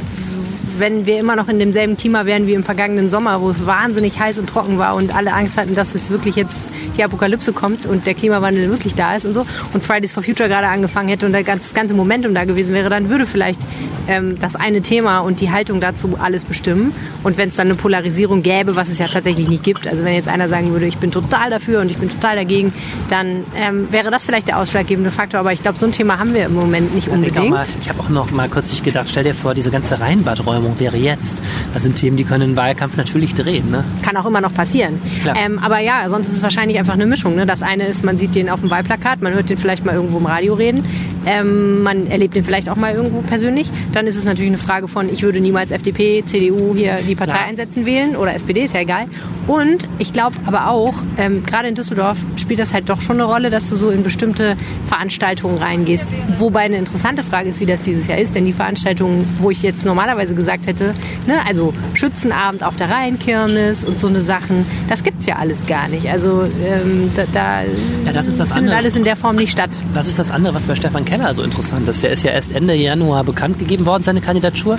wenn 0.78 1.06
wir 1.06 1.18
immer 1.18 1.36
noch 1.36 1.48
in 1.48 1.58
demselben 1.58 1.96
Klima 1.96 2.26
wären 2.26 2.46
wie 2.46 2.54
im 2.54 2.62
vergangenen 2.62 3.10
Sommer, 3.10 3.40
wo 3.40 3.50
es 3.50 3.66
wahnsinnig 3.66 4.18
heiß 4.18 4.38
und 4.38 4.48
trocken 4.48 4.78
war 4.78 4.94
und 4.94 5.14
alle 5.14 5.32
Angst 5.32 5.56
hatten, 5.56 5.74
dass 5.74 5.94
es 5.94 6.10
wirklich 6.10 6.36
jetzt 6.36 6.70
die 6.96 7.04
Apokalypse 7.04 7.52
kommt 7.52 7.86
und 7.86 8.06
der 8.06 8.14
Klimawandel 8.14 8.70
wirklich 8.70 8.94
da 8.94 9.16
ist 9.16 9.26
und 9.26 9.34
so 9.34 9.46
und 9.72 9.82
Fridays 9.82 10.12
for 10.12 10.22
Future 10.22 10.48
gerade 10.48 10.68
angefangen 10.68 11.08
hätte 11.08 11.26
und 11.26 11.32
das 11.32 11.74
ganze 11.74 11.94
Momentum 11.94 12.34
da 12.34 12.44
gewesen 12.44 12.74
wäre, 12.74 12.88
dann 12.88 13.10
würde 13.10 13.26
vielleicht 13.26 13.60
ähm, 14.08 14.38
das 14.38 14.56
eine 14.56 14.82
Thema 14.82 15.20
und 15.20 15.40
die 15.40 15.50
Haltung 15.50 15.80
dazu 15.80 16.16
alles 16.20 16.44
bestimmen. 16.44 16.94
Und 17.22 17.38
wenn 17.38 17.48
es 17.48 17.56
dann 17.56 17.68
eine 17.68 17.76
Polarisierung 17.76 18.42
gäbe, 18.42 18.76
was 18.76 18.88
es 18.88 18.98
ja 18.98 19.06
tatsächlich 19.06 19.48
nicht 19.48 19.62
gibt, 19.62 19.86
also 19.86 20.04
wenn 20.04 20.14
jetzt 20.14 20.28
einer 20.28 20.48
sagen 20.48 20.72
würde, 20.72 20.86
ich 20.86 20.98
bin 20.98 21.10
total 21.10 21.50
dafür 21.50 21.80
und 21.80 21.90
ich 21.90 21.98
bin 21.98 22.08
total 22.08 22.36
dagegen, 22.36 22.72
dann 23.08 23.44
ähm, 23.56 23.90
wäre 23.90 24.10
das 24.10 24.24
vielleicht 24.24 24.48
der 24.48 24.58
ausschlaggebende 24.58 25.10
Faktor. 25.10 25.40
Aber 25.40 25.52
ich 25.52 25.62
glaube, 25.62 25.78
so 25.78 25.86
ein 25.86 25.92
Thema 25.92 26.18
haben 26.18 26.34
wir 26.34 26.46
im 26.46 26.54
Moment 26.54 26.94
nicht 26.94 27.08
unbedingt. 27.08 27.56
Ich 27.80 27.88
habe 27.88 28.00
auch 28.00 28.08
noch 28.08 28.30
mal 28.30 28.48
kurz 28.48 28.70
sich 28.70 28.82
gedacht, 28.82 29.08
stell 29.10 29.24
dir 29.24 29.34
vor, 29.34 29.54
diese 29.54 29.70
ganze 29.70 30.00
Rheinbadräumung 30.00 30.63
wäre 30.78 30.96
jetzt. 30.96 31.36
Das 31.72 31.82
sind 31.82 31.96
Themen, 31.96 32.16
die 32.16 32.24
können 32.24 32.42
einen 32.42 32.56
Wahlkampf 32.56 32.96
natürlich 32.96 33.34
drehen. 33.34 33.70
Ne? 33.70 33.84
Kann 34.02 34.16
auch 34.16 34.26
immer 34.26 34.40
noch 34.40 34.54
passieren. 34.54 35.00
Ähm, 35.36 35.58
aber 35.58 35.80
ja, 35.80 36.08
sonst 36.08 36.28
ist 36.28 36.36
es 36.36 36.42
wahrscheinlich 36.42 36.78
einfach 36.78 36.94
eine 36.94 37.06
Mischung. 37.06 37.34
Ne? 37.34 37.46
Das 37.46 37.62
eine 37.62 37.86
ist, 37.86 38.04
man 38.04 38.18
sieht 38.18 38.34
den 38.34 38.48
auf 38.48 38.60
dem 38.60 38.70
Wahlplakat, 38.70 39.22
man 39.22 39.32
hört 39.34 39.50
den 39.50 39.58
vielleicht 39.58 39.84
mal 39.84 39.94
irgendwo 39.94 40.18
im 40.18 40.26
Radio 40.26 40.54
reden, 40.54 40.84
ähm, 41.26 41.82
man 41.82 42.06
erlebt 42.06 42.34
den 42.34 42.44
vielleicht 42.44 42.68
auch 42.68 42.76
mal 42.76 42.94
irgendwo 42.94 43.22
persönlich. 43.22 43.70
Dann 43.92 44.06
ist 44.06 44.16
es 44.16 44.24
natürlich 44.24 44.50
eine 44.50 44.58
Frage 44.58 44.88
von, 44.88 45.08
ich 45.08 45.22
würde 45.22 45.40
niemals 45.40 45.70
FDP, 45.70 46.22
CDU 46.24 46.74
hier 46.74 46.98
die 47.06 47.14
Partei 47.14 47.38
ja. 47.38 47.44
einsetzen 47.46 47.86
wählen 47.86 48.16
oder 48.16 48.34
SPD, 48.34 48.64
ist 48.64 48.74
ja 48.74 48.80
egal. 48.80 49.06
Und 49.46 49.88
ich 49.98 50.12
glaube 50.12 50.36
aber 50.46 50.70
auch, 50.70 50.94
ähm, 51.18 51.42
gerade 51.44 51.68
in 51.68 51.74
Düsseldorf 51.74 52.18
spielt 52.36 52.60
das 52.60 52.72
halt 52.72 52.88
doch 52.88 53.00
schon 53.00 53.16
eine 53.16 53.24
Rolle, 53.24 53.50
dass 53.50 53.68
du 53.68 53.76
so 53.76 53.90
in 53.90 54.02
bestimmte 54.02 54.56
Veranstaltungen 54.86 55.58
reingehst. 55.58 56.06
Wobei 56.38 56.60
eine 56.60 56.76
interessante 56.76 57.22
Frage 57.22 57.48
ist, 57.48 57.60
wie 57.60 57.66
das 57.66 57.82
dieses 57.82 58.06
Jahr 58.06 58.18
ist, 58.18 58.34
denn 58.34 58.44
die 58.44 58.52
Veranstaltungen, 58.52 59.26
wo 59.38 59.50
ich 59.50 59.62
jetzt 59.62 59.84
normalerweise 59.84 60.34
gesagt 60.34 60.53
hätte, 60.66 60.94
ne, 61.26 61.44
also 61.46 61.72
Schützenabend 61.94 62.64
auf 62.64 62.76
der 62.76 62.90
Rheinkirmes 62.90 63.84
und 63.84 64.00
so 64.00 64.08
eine 64.08 64.20
Sachen, 64.20 64.66
das 64.88 65.02
gibt's 65.02 65.26
ja 65.26 65.36
alles 65.36 65.66
gar 65.66 65.88
nicht. 65.88 66.08
Also 66.08 66.44
ähm, 66.64 67.10
da, 67.14 67.24
da 67.32 67.62
ja, 68.06 68.12
das 68.12 68.26
ist 68.26 68.40
das 68.40 68.52
findet 68.52 68.70
andere. 68.70 68.76
alles 68.76 68.96
in 68.96 69.04
der 69.04 69.16
Form 69.16 69.36
nicht 69.36 69.50
statt. 69.50 69.70
Das 69.94 70.08
ist 70.08 70.18
das 70.18 70.30
andere, 70.30 70.54
was 70.54 70.64
bei 70.64 70.74
Stefan 70.74 71.04
Keller 71.04 71.34
so 71.34 71.42
interessant 71.42 71.88
ist. 71.88 72.02
Der 72.02 72.10
ist 72.10 72.22
ja 72.22 72.32
erst 72.32 72.52
Ende 72.52 72.74
Januar 72.74 73.24
bekannt 73.24 73.58
gegeben 73.58 73.86
worden, 73.86 74.02
seine 74.02 74.20
Kandidatur. 74.20 74.76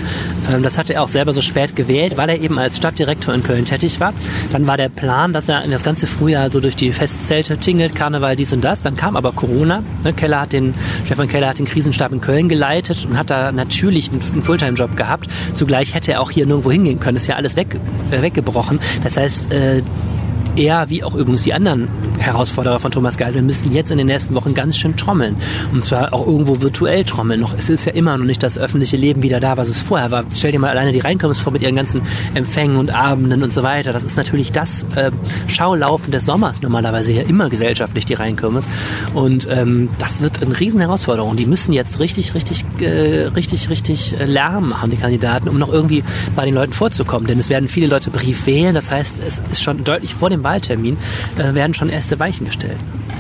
Ähm, 0.52 0.64
das 0.64 0.78
hat 0.78 0.90
er 0.90 1.04
auch 1.04 1.08
selber 1.08 1.34
so 1.34 1.42
spät 1.42 1.76
gewählt, 1.76 2.18
weil 2.18 2.30
er 2.30 2.40
eben 2.40 2.58
als 2.60 2.78
Stadtdirektor 2.78 3.34
in 3.34 3.44
Köln 3.44 3.66
tätig 3.66 4.00
war. 4.00 4.14
Dann 4.52 4.68
war 4.68 4.78
der 4.78 4.90
Plan, 4.90 5.34
dass 5.34 5.50
er 5.50 5.68
das 5.68 5.84
ganze 5.84 6.08
Frühjahr 6.08 6.50
so 6.50 6.60
durch 6.60 6.76
die 6.76 6.92
Festzelte 6.92 7.58
tingelt, 7.58 7.96
Karneval, 7.96 8.36
dies 8.36 8.54
und 8.54 8.62
das. 8.64 8.82
Dann 8.82 8.96
kam 8.96 9.16
aber 9.16 9.32
Corona. 9.32 9.84
Ne, 10.04 10.14
Keller 10.14 10.42
hat 10.42 10.54
den, 10.54 10.74
Stefan 11.06 11.28
Keller 11.28 11.50
hat 11.50 11.60
den 11.60 11.66
Krisenstab 11.66 12.12
in 12.12 12.22
Köln 12.22 12.50
geleitet 12.50 13.06
und 13.10 13.18
hat 13.18 13.30
da 13.30 13.52
natürlich 13.52 14.12
einen 14.12 14.44
Fulltime-Job 14.44 14.96
gehabt. 14.96 15.30
Zugleich 15.66 15.96
hätte 15.96 16.12
er 16.12 16.22
auch 16.22 16.30
hier 16.30 16.46
nirgendwo 16.46 16.72
hingehen 16.72 17.00
können. 17.00 17.18
Ist 17.18 17.26
ja 17.26 17.38
alles 17.38 17.56
weg, 17.56 17.80
äh, 18.12 18.22
weggebrochen. 18.22 18.80
Das 19.04 19.18
heißt, 19.18 19.52
äh, 19.52 19.82
er, 20.56 20.90
wie 20.90 21.04
auch 21.04 21.16
übrigens 21.16 21.44
die 21.44 21.54
anderen 21.54 21.88
Herausforderer 22.20 22.80
von 22.80 22.92
Thomas 22.92 23.18
Geisel, 23.18 23.42
müssen 23.42 23.72
jetzt 23.72 23.92
in 23.92 23.98
den 23.98 24.08
nächsten 24.08 24.36
Wochen 24.36 24.54
ganz 24.54 24.78
schön 24.78 24.96
trommeln. 24.96 25.36
Und 25.72 25.84
zwar 25.84 26.14
auch 26.14 26.26
irgendwo 26.26 26.62
virtuell 26.62 27.04
trommeln. 27.04 27.40
Noch, 27.40 27.54
es 27.58 27.70
ist 27.70 27.86
ja 27.86 27.94
immer 27.94 28.18
noch 28.18 28.26
nicht 28.26 28.44
das 28.44 28.58
öffentliche 28.58 28.98
Leben 28.98 29.24
wieder 29.24 29.40
da, 29.40 29.58
was 29.58 29.70
es 29.70 29.82
vorher 29.82 30.12
war. 30.12 30.24
Stell 30.34 30.52
dir 30.52 30.60
mal 30.60 30.70
alleine 30.70 30.92
die 30.92 31.00
Reinkommens 31.00 31.40
vor 31.40 31.54
mit 31.54 31.62
ihren 31.62 31.76
ganzen 31.76 32.02
Empfängen 32.34 32.78
und 32.78 32.94
Abenden 32.94 33.44
und 33.44 33.54
so 33.54 33.64
weiter. 33.64 33.94
Das 33.94 34.04
ist 34.04 34.18
natürlich 34.18 34.52
das 34.52 34.86
äh, 34.96 35.12
Schaulaufen 35.48 36.12
des 36.12 36.26
Sommers 36.26 36.62
normalerweise 36.62 37.12
ja 37.12 37.24
immer 37.24 37.50
gesellschaftlich, 37.50 38.06
die 38.06 38.14
Reinkommens. 38.14 38.66
Und 39.14 39.48
ähm, 39.50 39.90
das 40.00 40.22
wird 40.22 40.42
eine 40.42 40.60
riesen 40.60 40.80
Herausforderung. 40.80 41.36
Die 41.36 41.46
müssen 41.46 41.74
jetzt 41.74 42.00
richtig, 42.00 42.34
richtig, 42.34 42.66
äh, 42.80 43.28
richtig, 43.36 43.70
richtig 43.70 44.20
äh, 44.20 44.26
Lärm 44.26 44.70
machen, 44.70 44.90
die 44.90 44.98
Kandidaten, 44.98 45.48
um 45.48 45.58
noch 45.58 45.72
irgendwie 45.72 46.04
bei 46.36 46.46
den 46.46 46.56
Leuten 46.56 46.74
vorzukommen. 46.74 47.28
Denn 47.28 47.40
es 47.40 47.50
werden 47.50 47.68
viele 47.68 47.88
Leute 47.88 48.10
Brief 48.10 48.46
wählen. 48.46 48.74
Das 48.74 48.92
heißt, 48.92 49.22
es 49.26 49.42
ist 49.52 49.64
schon 49.64 49.84
deutlich 49.84 50.14
vor 50.14 50.30
dem 50.30 50.44
Wahltermin 50.46 50.98
äh, 51.38 51.54
werden 51.54 51.74
schon 51.74 51.90
erste 51.90 52.18
Weichen 52.20 52.46
gestellt. 52.46 52.78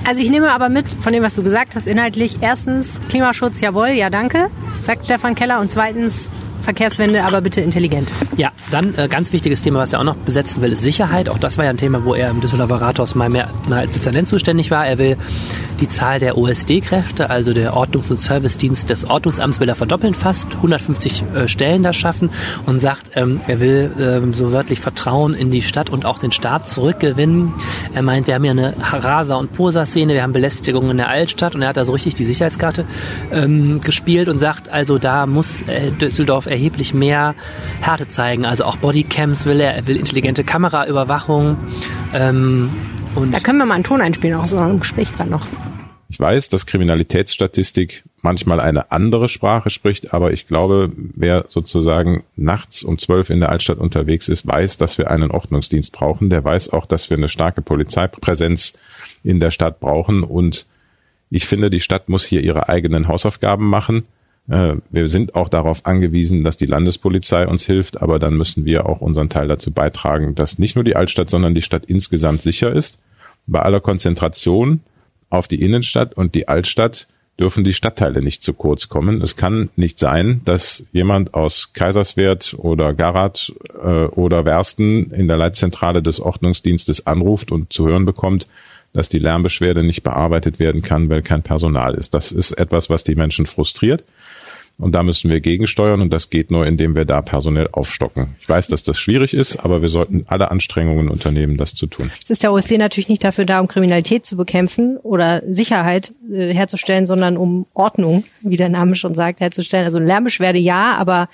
Also 0.07 0.21
ich 0.21 0.29
nehme 0.29 0.51
aber 0.51 0.69
mit 0.69 0.85
von 1.01 1.11
dem, 1.11 1.23
was 1.23 1.35
du 1.35 1.43
gesagt 1.43 1.75
hast, 1.75 1.87
inhaltlich. 1.87 2.37
Erstens 2.39 3.01
Klimaschutz, 3.09 3.59
jawohl, 3.59 3.89
ja 3.89 4.09
danke, 4.09 4.47
sagt 4.83 5.05
Stefan 5.05 5.35
Keller. 5.35 5.59
Und 5.59 5.71
zweitens 5.71 6.29
Verkehrswende, 6.65 7.23
aber 7.23 7.41
bitte 7.41 7.61
intelligent. 7.61 8.11
Ja, 8.37 8.49
dann 8.71 8.95
äh, 8.97 9.07
ganz 9.07 9.31
wichtiges 9.31 9.61
Thema, 9.61 9.79
was 9.79 9.93
er 9.93 9.99
auch 9.99 10.03
noch 10.03 10.15
besetzen 10.15 10.61
will, 10.61 10.71
ist 10.71 10.81
Sicherheit. 10.81 11.29
Auch 11.29 11.37
das 11.37 11.57
war 11.57 11.65
ja 11.65 11.69
ein 11.69 11.77
Thema, 11.77 12.03
wo 12.03 12.13
er 12.13 12.29
im 12.31 12.41
Düsseldorfer 12.41 12.81
Rathaus 12.81 13.15
mal 13.15 13.29
mehr 13.29 13.49
mal 13.69 13.79
als 13.79 13.93
Dezernent 13.93 14.27
zuständig 14.27 14.71
war. 14.71 14.85
Er 14.85 14.97
will 14.97 15.17
die 15.79 15.87
Zahl 15.87 16.19
der 16.19 16.37
OSD-Kräfte, 16.37 17.29
also 17.29 17.53
der 17.53 17.73
Ordnungs- 17.73 18.09
und 18.09 18.19
Servicedienst 18.19 18.89
des 18.89 19.05
Ordnungsamts, 19.05 19.59
will 19.59 19.69
er 19.69 19.75
verdoppeln 19.75 20.13
fast, 20.13 20.55
150 20.55 21.23
äh, 21.35 21.47
Stellen 21.47 21.83
da 21.83 21.93
schaffen 21.93 22.29
und 22.65 22.79
sagt, 22.79 23.11
ähm, 23.15 23.41
er 23.47 23.59
will 23.59 23.91
ähm, 23.99 24.33
so 24.33 24.51
wörtlich 24.51 24.79
Vertrauen 24.79 25.33
in 25.33 25.51
die 25.51 25.61
Stadt 25.61 25.89
und 25.89 26.05
auch 26.05 26.19
den 26.19 26.31
Staat 26.31 26.67
zurückgewinnen. 26.67 27.53
Er 27.93 28.01
meint, 28.01 28.27
wir 28.27 28.35
haben 28.35 28.45
ja 28.45 28.51
eine 28.51 28.73
Rasa- 28.79 29.35
und 29.35 29.51
Posa-Szene, 29.51 30.13
wir 30.13 30.23
haben 30.23 30.33
Belästigungen 30.33 30.91
in 30.91 30.97
der 30.97 31.09
Altstadt 31.09 31.55
und 31.55 31.61
er 31.61 31.69
hat 31.69 31.77
da 31.77 31.85
so 31.85 31.91
richtig 31.91 32.15
die 32.15 32.23
Sicherheitskarte 32.23 32.85
ähm, 33.31 33.81
gespielt 33.81 34.27
und 34.27 34.39
sagt, 34.39 34.71
also 34.71 34.97
da 34.97 35.25
muss 35.25 35.61
äh, 35.63 35.91
Düsseldorf 35.91 36.47
erheblich 36.55 36.93
mehr 36.93 37.35
Härte 37.81 38.07
zeigen. 38.07 38.45
Also 38.45 38.63
auch 38.63 38.77
Bodycams 38.77 39.45
will 39.45 39.59
er, 39.59 39.75
er 39.75 39.87
will 39.87 39.97
intelligente 39.97 40.43
Kameraüberwachung. 40.43 41.57
Ähm, 42.13 42.71
und 43.13 43.33
da 43.33 43.39
können 43.39 43.59
wir 43.59 43.65
mal 43.65 43.75
einen 43.75 43.83
Ton 43.83 44.01
einspielen 44.01 44.37
aus 44.37 44.51
unserem 44.51 44.79
Gespräch 44.79 45.11
gerade 45.13 45.29
noch. 45.29 45.47
Ich 46.07 46.19
weiß, 46.19 46.49
dass 46.49 46.65
Kriminalitätsstatistik 46.65 48.03
manchmal 48.21 48.59
eine 48.59 48.91
andere 48.91 49.27
Sprache 49.27 49.69
spricht, 49.69 50.13
aber 50.13 50.31
ich 50.31 50.47
glaube, 50.47 50.91
wer 50.95 51.45
sozusagen 51.47 52.23
nachts 52.35 52.83
um 52.83 52.97
zwölf 52.99 53.29
in 53.29 53.39
der 53.39 53.49
Altstadt 53.49 53.79
unterwegs 53.79 54.29
ist, 54.29 54.47
weiß, 54.47 54.77
dass 54.77 54.97
wir 54.97 55.11
einen 55.11 55.31
Ordnungsdienst 55.31 55.91
brauchen. 55.91 56.29
Der 56.29 56.43
weiß 56.43 56.71
auch, 56.71 56.85
dass 56.85 57.09
wir 57.09 57.17
eine 57.17 57.27
starke 57.27 57.61
Polizeipräsenz 57.61 58.77
in 59.23 59.39
der 59.39 59.51
Stadt 59.51 59.79
brauchen. 59.79 60.23
Und 60.23 60.67
ich 61.29 61.45
finde, 61.47 61.69
die 61.69 61.79
Stadt 61.79 62.07
muss 62.07 62.23
hier 62.23 62.41
ihre 62.41 62.69
eigenen 62.69 63.07
Hausaufgaben 63.07 63.67
machen. 63.67 64.05
Äh, 64.49 64.75
wir 64.89 65.07
sind 65.07 65.35
auch 65.35 65.49
darauf 65.49 65.85
angewiesen, 65.85 66.43
dass 66.43 66.57
die 66.57 66.65
Landespolizei 66.65 67.47
uns 67.47 67.65
hilft, 67.65 68.01
aber 68.01 68.19
dann 68.19 68.35
müssen 68.35 68.65
wir 68.65 68.87
auch 68.87 69.01
unseren 69.01 69.29
Teil 69.29 69.47
dazu 69.47 69.71
beitragen, 69.71 70.35
dass 70.35 70.59
nicht 70.59 70.75
nur 70.75 70.83
die 70.83 70.95
Altstadt, 70.95 71.29
sondern 71.29 71.55
die 71.55 71.61
Stadt 71.61 71.85
insgesamt 71.85 72.41
sicher 72.41 72.71
ist. 72.71 72.99
Bei 73.47 73.59
aller 73.59 73.79
Konzentration 73.79 74.81
auf 75.29 75.47
die 75.47 75.61
Innenstadt 75.61 76.15
und 76.15 76.35
die 76.35 76.47
Altstadt 76.47 77.07
dürfen 77.39 77.63
die 77.63 77.73
Stadtteile 77.73 78.21
nicht 78.21 78.43
zu 78.43 78.53
kurz 78.53 78.87
kommen. 78.87 79.21
Es 79.21 79.35
kann 79.35 79.69
nicht 79.75 79.99
sein, 79.99 80.41
dass 80.45 80.87
jemand 80.93 81.33
aus 81.33 81.73
Kaiserswerth 81.73 82.55
oder 82.57 82.93
Garat 82.93 83.53
äh, 83.73 84.05
oder 84.05 84.45
Wersten 84.45 85.11
in 85.11 85.27
der 85.27 85.37
Leitzentrale 85.37 86.01
des 86.01 86.19
Ordnungsdienstes 86.19 87.07
anruft 87.07 87.51
und 87.51 87.73
zu 87.73 87.87
hören 87.87 88.05
bekommt, 88.05 88.47
dass 88.93 89.09
die 89.09 89.19
Lärmbeschwerde 89.19 89.83
nicht 89.83 90.03
bearbeitet 90.03 90.59
werden 90.59 90.81
kann, 90.81 91.09
weil 91.09 91.21
kein 91.21 91.43
Personal 91.43 91.95
ist. 91.95 92.13
Das 92.13 92.31
ist 92.31 92.53
etwas, 92.53 92.89
was 92.89 93.03
die 93.03 93.15
Menschen 93.15 93.45
frustriert. 93.45 94.05
Und 94.77 94.91
da 94.93 95.03
müssen 95.03 95.31
wir 95.31 95.39
gegensteuern 95.39 96.01
und 96.01 96.11
das 96.11 96.29
geht 96.29 96.51
nur, 96.51 96.67
indem 96.67 96.95
wir 96.95 97.05
da 97.05 97.21
personell 97.21 97.69
aufstocken. 97.71 98.35
Ich 98.41 98.49
weiß, 98.49 98.67
dass 98.67 98.83
das 98.83 98.99
schwierig 98.99 99.33
ist, 99.33 99.57
aber 99.57 99.81
wir 99.81 99.87
sollten 99.87 100.25
alle 100.27 100.51
Anstrengungen 100.51 101.07
unternehmen, 101.07 101.55
das 101.55 101.75
zu 101.75 101.87
tun. 101.87 102.11
Es 102.21 102.29
ist 102.29 102.43
der 102.43 102.51
OSD 102.51 102.77
natürlich 102.77 103.07
nicht 103.07 103.23
dafür 103.23 103.45
da, 103.45 103.61
um 103.61 103.69
Kriminalität 103.69 104.25
zu 104.25 104.35
bekämpfen 104.35 104.97
oder 104.97 105.43
Sicherheit 105.47 106.13
äh, 106.29 106.53
herzustellen, 106.53 107.05
sondern 107.05 107.37
um 107.37 107.65
Ordnung, 107.73 108.25
wie 108.41 108.57
der 108.57 108.67
Name 108.67 108.95
schon 108.95 109.15
sagt, 109.15 109.39
herzustellen. 109.39 109.85
Also 109.85 109.99
Lärmbeschwerde 109.99 110.59
ja, 110.59 110.97
aber 110.97 111.29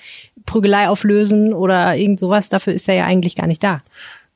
Prügelei 0.46 0.88
auflösen 0.88 1.52
oder 1.52 1.96
irgend 1.96 2.20
sowas, 2.20 2.48
dafür 2.48 2.74
ist 2.74 2.88
er 2.88 2.94
ja 2.94 3.04
eigentlich 3.06 3.34
gar 3.34 3.48
nicht 3.48 3.64
da. 3.64 3.82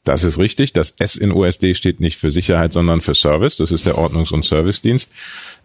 Das 0.03 0.25
ist 0.25 0.39
richtig. 0.39 0.73
Das 0.73 0.95
S 0.99 1.17
in 1.17 1.33
OSD 1.33 1.75
steht 1.75 2.01
nicht 2.01 2.17
für 2.17 2.31
Sicherheit, 2.31 2.73
sondern 2.73 3.01
für 3.01 3.15
Service. 3.15 3.57
Das 3.57 3.73
ist 3.73 3.87
der 3.87 3.99
Ordnungs- 3.99 4.33
und 4.33 4.45
Servicedienst. 4.45 5.11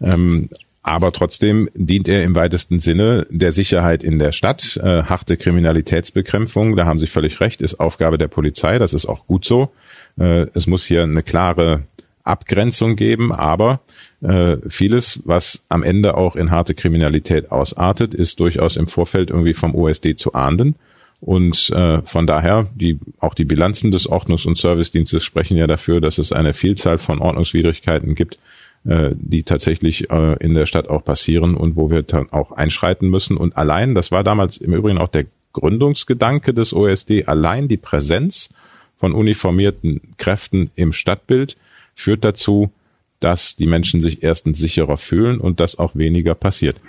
Ähm, 0.00 0.48
aber 0.82 1.12
trotzdem 1.12 1.68
dient 1.74 2.08
er 2.08 2.24
im 2.24 2.34
weitesten 2.34 2.80
Sinne 2.80 3.26
der 3.30 3.52
Sicherheit 3.52 4.02
in 4.02 4.18
der 4.18 4.32
Stadt. 4.32 4.76
Äh, 4.82 5.04
harte 5.04 5.36
Kriminalitätsbekämpfung, 5.36 6.76
da 6.76 6.86
haben 6.86 6.98
Sie 6.98 7.06
völlig 7.06 7.40
recht, 7.40 7.62
ist 7.62 7.78
Aufgabe 7.78 8.18
der 8.18 8.28
Polizei. 8.28 8.78
Das 8.78 8.92
ist 8.92 9.06
auch 9.06 9.26
gut 9.26 9.44
so. 9.44 9.70
Äh, 10.18 10.46
es 10.54 10.66
muss 10.66 10.84
hier 10.84 11.04
eine 11.04 11.22
klare 11.22 11.84
Abgrenzung 12.24 12.96
geben, 12.96 13.32
aber 13.32 13.80
äh, 14.22 14.56
vieles, 14.68 15.22
was 15.24 15.66
am 15.68 15.84
Ende 15.84 16.16
auch 16.16 16.34
in 16.34 16.50
harte 16.50 16.74
Kriminalität 16.74 17.52
ausartet, 17.52 18.14
ist 18.14 18.40
durchaus 18.40 18.76
im 18.76 18.88
Vorfeld 18.88 19.30
irgendwie 19.30 19.54
vom 19.54 19.74
OSD 19.74 20.16
zu 20.16 20.34
ahnden. 20.34 20.74
Und 21.20 21.70
äh, 21.70 22.02
von 22.02 22.26
daher, 22.26 22.66
die, 22.74 22.98
auch 23.20 23.34
die 23.34 23.44
Bilanzen 23.44 23.92
des 23.92 24.08
Ordnungs- 24.08 24.46
und 24.46 24.58
Servicedienstes 24.58 25.22
sprechen 25.22 25.56
ja 25.56 25.68
dafür, 25.68 26.00
dass 26.00 26.18
es 26.18 26.32
eine 26.32 26.52
Vielzahl 26.52 26.98
von 26.98 27.20
Ordnungswidrigkeiten 27.20 28.16
gibt, 28.16 28.38
die 28.84 29.44
tatsächlich 29.44 30.10
äh, 30.10 30.36
in 30.44 30.54
der 30.54 30.66
Stadt 30.66 30.88
auch 30.88 31.04
passieren 31.04 31.56
und 31.56 31.76
wo 31.76 31.90
wir 31.90 32.02
dann 32.02 32.30
auch 32.32 32.52
einschreiten 32.52 33.08
müssen. 33.08 33.36
Und 33.36 33.56
allein, 33.56 33.94
das 33.94 34.10
war 34.10 34.24
damals 34.24 34.56
im 34.56 34.74
Übrigen 34.74 34.98
auch 34.98 35.08
der 35.08 35.26
Gründungsgedanke 35.52 36.54
des 36.54 36.72
OSD, 36.74 37.26
allein 37.26 37.68
die 37.68 37.76
Präsenz 37.76 38.54
von 38.96 39.12
uniformierten 39.12 40.00
Kräften 40.16 40.70
im 40.74 40.92
Stadtbild 40.92 41.56
führt 41.94 42.24
dazu, 42.24 42.72
dass 43.20 43.56
die 43.56 43.66
Menschen 43.66 44.00
sich 44.00 44.22
erstens 44.22 44.58
sicherer 44.58 44.96
fühlen 44.96 45.38
und 45.40 45.60
dass 45.60 45.78
auch 45.78 45.94
weniger 45.94 46.34
passiert. 46.34 46.80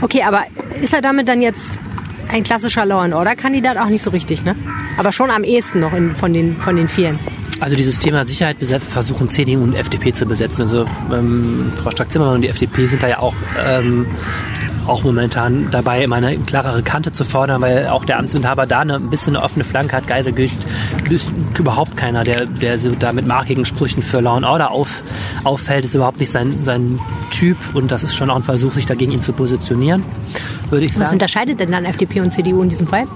Okay, 0.00 0.22
aber 0.22 0.44
ist 0.80 0.94
er 0.94 1.02
damit 1.02 1.28
dann 1.28 1.42
jetzt 1.42 1.78
ein 2.28 2.44
klassischer 2.44 2.86
Law 2.86 3.02
and 3.02 3.14
Order 3.14 3.36
Kandidat 3.36 3.76
auch 3.76 3.88
nicht 3.88 4.02
so 4.02 4.10
richtig, 4.10 4.44
ne? 4.44 4.56
Aber 4.96 5.12
schon 5.12 5.30
am 5.30 5.44
ehesten 5.44 5.80
noch 5.80 5.92
in, 5.92 6.14
von 6.14 6.32
den 6.32 6.56
von 6.56 6.76
den 6.76 6.88
vieren. 6.88 7.18
Also 7.62 7.76
dieses 7.76 8.00
Thema 8.00 8.26
Sicherheit 8.26 8.56
versuchen 8.60 9.28
CDU 9.28 9.62
und 9.62 9.74
FDP 9.74 10.12
zu 10.12 10.26
besetzen. 10.26 10.62
Also 10.62 10.84
ähm, 11.12 11.72
Frau 11.76 11.92
Strack-Zimmermann 11.92 12.34
und 12.34 12.42
die 12.42 12.48
FDP 12.48 12.88
sind 12.88 13.04
da 13.04 13.08
ja 13.08 13.20
auch 13.20 13.34
ähm, 13.64 14.04
auch 14.84 15.04
momentan 15.04 15.70
dabei, 15.70 16.02
immer 16.02 16.16
eine 16.16 16.36
klarere 16.38 16.82
Kante 16.82 17.12
zu 17.12 17.22
fordern, 17.24 17.62
weil 17.62 17.86
auch 17.86 18.04
der 18.04 18.18
Amtsinhaber 18.18 18.66
da 18.66 18.80
eine, 18.80 18.96
ein 18.96 19.10
bisschen 19.10 19.36
eine 19.36 19.44
offene 19.44 19.64
Flanke 19.64 19.94
hat. 19.94 20.08
Geisel 20.08 20.32
gilt 20.32 20.50
ist 21.08 21.28
überhaupt 21.56 21.96
keiner, 21.96 22.24
der, 22.24 22.46
der 22.46 22.80
so 22.80 22.90
da 22.90 23.12
mit 23.12 23.28
markigen 23.28 23.64
Sprüchen 23.64 24.02
für 24.02 24.20
Law 24.20 24.38
and 24.38 24.46
Order 24.46 24.72
auf, 24.72 25.04
auffällt, 25.44 25.84
ist 25.84 25.94
überhaupt 25.94 26.18
nicht 26.18 26.32
sein, 26.32 26.64
sein 26.64 26.98
Typ 27.30 27.58
und 27.74 27.92
das 27.92 28.02
ist 28.02 28.16
schon 28.16 28.28
auch 28.28 28.36
ein 28.36 28.42
Versuch, 28.42 28.72
sich 28.72 28.86
dagegen 28.86 29.12
ihn 29.12 29.20
zu 29.20 29.32
positionieren, 29.32 30.02
würde 30.68 30.86
ich 30.86 30.94
sagen. 30.94 31.04
Was 31.04 31.12
unterscheidet 31.12 31.60
denn 31.60 31.70
dann 31.70 31.84
FDP 31.84 32.20
und 32.22 32.32
CDU 32.32 32.60
in 32.60 32.70
diesem 32.70 32.88
Fall? 32.88 33.06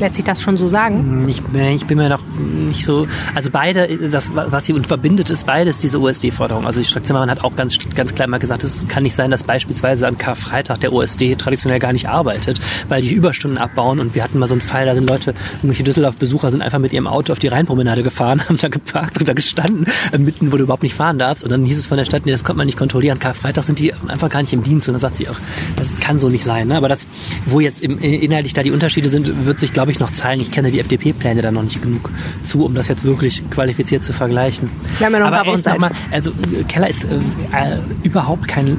Lässt 0.00 0.16
sich 0.16 0.24
das 0.24 0.40
schon 0.40 0.56
so 0.56 0.66
sagen? 0.66 1.26
Ich, 1.28 1.42
ich 1.52 1.86
bin 1.86 1.98
mir 1.98 2.08
noch 2.08 2.22
nicht 2.38 2.86
so. 2.86 3.06
Also 3.34 3.50
beide, 3.52 4.08
das, 4.08 4.32
was 4.34 4.64
sie 4.64 4.72
verbindet, 4.80 5.28
ist 5.28 5.46
beides 5.46 5.78
diese 5.78 6.00
OSD-Forderung. 6.00 6.66
Also 6.66 6.82
Strack 6.82 7.06
Zimmermann 7.06 7.30
hat 7.30 7.44
auch 7.44 7.54
ganz, 7.54 7.78
ganz 7.94 8.14
klar 8.14 8.26
mal 8.26 8.38
gesagt, 8.38 8.64
es 8.64 8.88
kann 8.88 9.02
nicht 9.02 9.14
sein, 9.14 9.30
dass 9.30 9.44
beispielsweise 9.44 10.08
am 10.08 10.16
Karfreitag 10.16 10.80
der 10.80 10.94
OSD 10.94 11.36
traditionell 11.36 11.78
gar 11.78 11.92
nicht 11.92 12.08
arbeitet, 12.08 12.60
weil 12.88 13.02
die 13.02 13.12
Überstunden 13.12 13.58
abbauen. 13.58 14.00
Und 14.00 14.14
wir 14.14 14.24
hatten 14.24 14.38
mal 14.38 14.46
so 14.46 14.54
einen 14.54 14.62
Fall, 14.62 14.86
da 14.86 14.94
sind 14.94 15.06
Leute, 15.06 15.34
irgendwelche 15.56 15.82
Düsseldorf-Besucher 15.82 16.50
sind 16.50 16.62
einfach 16.62 16.78
mit 16.78 16.94
ihrem 16.94 17.06
Auto 17.06 17.32
auf 17.32 17.38
die 17.38 17.48
Rheinpromenade 17.48 18.02
gefahren, 18.02 18.42
haben 18.48 18.56
da 18.56 18.68
geparkt 18.68 19.18
und 19.18 19.28
da 19.28 19.34
gestanden, 19.34 19.84
äh, 20.12 20.18
mitten, 20.18 20.50
wo 20.50 20.56
du 20.56 20.62
überhaupt 20.62 20.82
nicht 20.82 20.94
fahren 20.94 21.18
darfst. 21.18 21.44
Und 21.44 21.50
dann 21.50 21.66
hieß 21.66 21.78
es 21.78 21.86
von 21.86 21.98
der 21.98 22.06
Stadt, 22.06 22.24
nee, 22.24 22.32
das 22.32 22.42
konnte 22.42 22.56
man 22.56 22.66
nicht 22.66 22.78
kontrollieren. 22.78 23.18
Karfreitag 23.18 23.64
sind 23.64 23.78
die 23.78 23.92
einfach 23.92 24.30
gar 24.30 24.40
nicht 24.40 24.54
im 24.54 24.62
Dienst. 24.62 24.88
Und 24.88 24.94
dann 24.94 25.00
sagt 25.00 25.16
sie 25.16 25.28
auch, 25.28 25.36
das 25.76 26.00
kann 26.00 26.18
so 26.18 26.30
nicht 26.30 26.44
sein. 26.44 26.68
Ne? 26.68 26.76
Aber 26.76 26.88
das, 26.88 27.06
wo 27.44 27.60
jetzt 27.60 27.82
im, 27.82 27.98
inhaltlich 27.98 28.54
da 28.54 28.62
die 28.62 28.70
Unterschiede 28.70 29.10
sind, 29.10 29.44
wird 29.44 29.60
sich, 29.60 29.72
glaube 29.72 29.89
ich, 29.89 29.89
noch 29.98 30.12
zeigen. 30.12 30.40
Ich 30.40 30.50
kenne 30.50 30.70
die 30.70 30.80
FDP-Pläne 30.80 31.42
da 31.42 31.50
noch 31.50 31.62
nicht 31.62 31.82
genug 31.82 32.10
zu, 32.42 32.64
um 32.64 32.74
das 32.74 32.88
jetzt 32.88 33.04
wirklich 33.04 33.48
qualifiziert 33.50 34.04
zu 34.04 34.12
vergleichen. 34.12 34.70
Wir 34.98 35.06
haben 35.06 35.14
ja 35.14 35.20
noch 35.20 35.26
ein 35.26 35.32
paar 35.32 35.46
Wochen 35.46 35.62
Zeit. 35.62 35.80
Mal, 35.80 35.90
also 36.10 36.32
Keller 36.68 36.88
ist 36.88 37.04
äh, 37.04 37.16
äh, 37.16 37.78
überhaupt 38.02 38.48
kein 38.48 38.78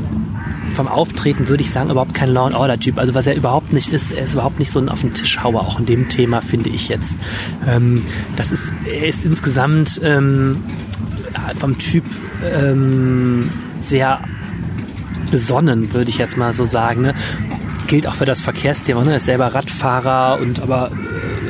vom 0.71 0.87
Auftreten 0.87 1.49
würde 1.49 1.63
ich 1.63 1.69
sagen, 1.69 1.89
überhaupt 1.89 2.13
kein 2.13 2.29
Law 2.29 2.45
and 2.45 2.55
Order 2.55 2.79
Typ. 2.79 2.97
Also 2.97 3.13
was 3.13 3.27
er 3.27 3.35
überhaupt 3.35 3.73
nicht 3.73 3.93
ist, 3.93 4.13
er 4.13 4.23
ist 4.23 4.33
überhaupt 4.33 4.57
nicht 4.57 4.71
so 4.71 4.79
ein 4.79 4.89
auf 4.89 5.01
den 5.01 5.13
Tischhauer, 5.13 5.61
auch 5.61 5.79
in 5.79 5.85
dem 5.85 6.07
Thema, 6.07 6.41
finde 6.41 6.69
ich 6.69 6.87
jetzt. 6.87 7.17
Ähm, 7.67 8.03
das 8.35 8.51
ist, 8.51 8.71
er 8.85 9.07
ist 9.07 9.25
insgesamt 9.25 9.99
ähm, 10.03 10.63
vom 11.57 11.77
Typ 11.77 12.05
ähm, 12.55 13.49
sehr 13.81 14.21
besonnen, 15.29 15.93
würde 15.93 16.09
ich 16.09 16.17
jetzt 16.17 16.37
mal 16.37 16.53
so 16.53 16.65
sagen. 16.65 17.01
Ne? 17.01 17.13
Gilt 17.91 18.07
auch 18.07 18.15
für 18.15 18.23
das 18.23 18.39
Verkehrsthema. 18.39 19.03
Ne? 19.03 19.11
Er 19.11 19.17
ist 19.17 19.25
selber 19.25 19.47
Radfahrer 19.47 20.39
und 20.39 20.61
aber 20.61 20.91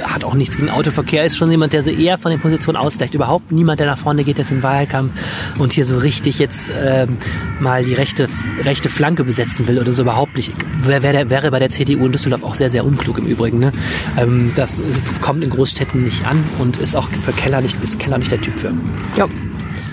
hat 0.02 0.24
auch 0.24 0.34
nichts 0.34 0.58
gegen 0.58 0.72
Autoverkehr, 0.72 1.24
ist 1.24 1.38
schon 1.38 1.52
jemand, 1.52 1.72
der 1.72 1.84
so 1.84 1.92
eher 1.92 2.18
von 2.18 2.32
den 2.32 2.40
Positionen 2.40 2.78
ausgleicht. 2.78 3.14
Überhaupt 3.14 3.52
niemand, 3.52 3.80
der 3.80 3.86
nach 3.86 4.00
vorne 4.00 4.24
geht 4.24 4.40
jetzt 4.40 4.50
im 4.50 4.64
Wahlkampf 4.64 5.14
und 5.60 5.72
hier 5.72 5.86
so 5.86 6.00
richtig 6.00 6.40
jetzt 6.40 6.72
ähm, 6.76 7.20
mal 7.60 7.84
die 7.84 7.94
rechte, 7.94 8.28
rechte 8.64 8.90
Flanke 8.90 9.24
besetzen 9.24 9.68
will 9.68 9.78
oder 9.78 9.94
so 9.94 10.02
überhaupt 10.02 10.36
nicht. 10.36 10.52
Wäre, 10.82 11.04
wär, 11.04 11.30
wäre 11.30 11.52
bei 11.52 11.60
der 11.60 11.70
CDU 11.70 12.08
in 12.08 12.12
Düsseldorf 12.12 12.44
auch 12.44 12.56
sehr, 12.56 12.72
sehr 12.72 12.86
unklug 12.86 13.20
im 13.20 13.28
Übrigen. 13.28 13.60
Ne? 13.60 13.72
Ähm, 14.18 14.52
das 14.56 14.82
kommt 15.22 15.44
in 15.44 15.52
Großstädten 15.52 16.04
nicht 16.04 16.26
an 16.26 16.44
und 16.58 16.78
ist 16.78 16.96
auch 16.96 17.08
für 17.08 17.34
Keller 17.34 17.62
nicht, 17.62 17.80
ist 17.84 18.00
Keller 18.00 18.18
nicht 18.18 18.32
der 18.32 18.42
Typ 18.42 18.58
für. 18.58 18.74
Ja. 19.16 19.28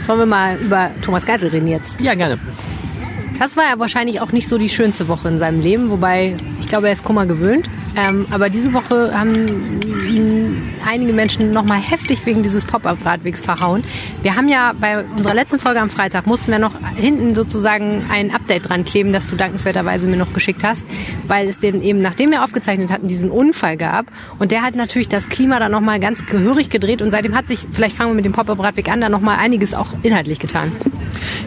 Sollen 0.00 0.20
wir 0.20 0.24
mal 0.24 0.56
über 0.56 0.88
Thomas 1.02 1.26
Geisel 1.26 1.50
reden 1.50 1.66
jetzt? 1.66 1.92
Ja, 2.00 2.14
gerne. 2.14 2.38
Das 3.38 3.56
war 3.56 3.64
ja 3.64 3.78
wahrscheinlich 3.78 4.20
auch 4.20 4.32
nicht 4.32 4.48
so 4.48 4.58
die 4.58 4.68
schönste 4.68 5.06
Woche 5.06 5.28
in 5.28 5.38
seinem 5.38 5.60
Leben, 5.60 5.90
wobei 5.90 6.36
ich 6.60 6.68
glaube, 6.68 6.88
er 6.88 6.92
ist 6.92 7.04
Kummer 7.04 7.26
gewöhnt. 7.26 7.70
Ähm, 7.96 8.26
aber 8.30 8.48
diese 8.50 8.72
Woche 8.72 9.16
haben 9.16 9.80
ihn 10.08 10.62
einige 10.86 11.12
Menschen 11.12 11.52
nochmal 11.52 11.80
heftig 11.80 12.24
wegen 12.26 12.42
dieses 12.42 12.64
Pop-Up-Radwegs 12.64 13.40
verhauen. 13.40 13.82
Wir 14.22 14.36
haben 14.36 14.48
ja 14.48 14.72
bei 14.78 15.04
unserer 15.04 15.34
letzten 15.34 15.58
Folge 15.58 15.80
am 15.80 15.90
Freitag 15.90 16.26
mussten 16.26 16.50
wir 16.50 16.58
noch 16.58 16.76
hinten 16.96 17.34
sozusagen 17.34 18.04
ein 18.10 18.32
Update 18.32 18.68
dran 18.68 18.84
kleben, 18.84 19.12
das 19.12 19.26
du 19.26 19.36
dankenswerterweise 19.36 20.08
mir 20.08 20.16
noch 20.16 20.32
geschickt 20.32 20.62
hast, 20.64 20.84
weil 21.26 21.48
es 21.48 21.58
den 21.58 21.82
eben, 21.82 22.00
nachdem 22.00 22.30
wir 22.30 22.44
aufgezeichnet 22.44 22.90
hatten, 22.90 23.08
diesen 23.08 23.30
Unfall 23.30 23.76
gab. 23.76 24.06
Und 24.38 24.52
der 24.52 24.62
hat 24.62 24.74
natürlich 24.74 25.08
das 25.08 25.28
Klima 25.28 25.58
dann 25.58 25.72
nochmal 25.72 26.00
ganz 26.00 26.26
gehörig 26.26 26.70
gedreht 26.70 27.02
und 27.02 27.10
seitdem 27.10 27.34
hat 27.36 27.46
sich, 27.46 27.66
vielleicht 27.72 27.96
fangen 27.96 28.10
wir 28.10 28.16
mit 28.16 28.24
dem 28.24 28.32
Pop-Up-Radweg 28.32 28.90
an, 28.90 29.00
da 29.00 29.08
nochmal 29.08 29.38
einiges 29.38 29.74
auch 29.74 29.88
inhaltlich 30.02 30.38
getan. 30.38 30.72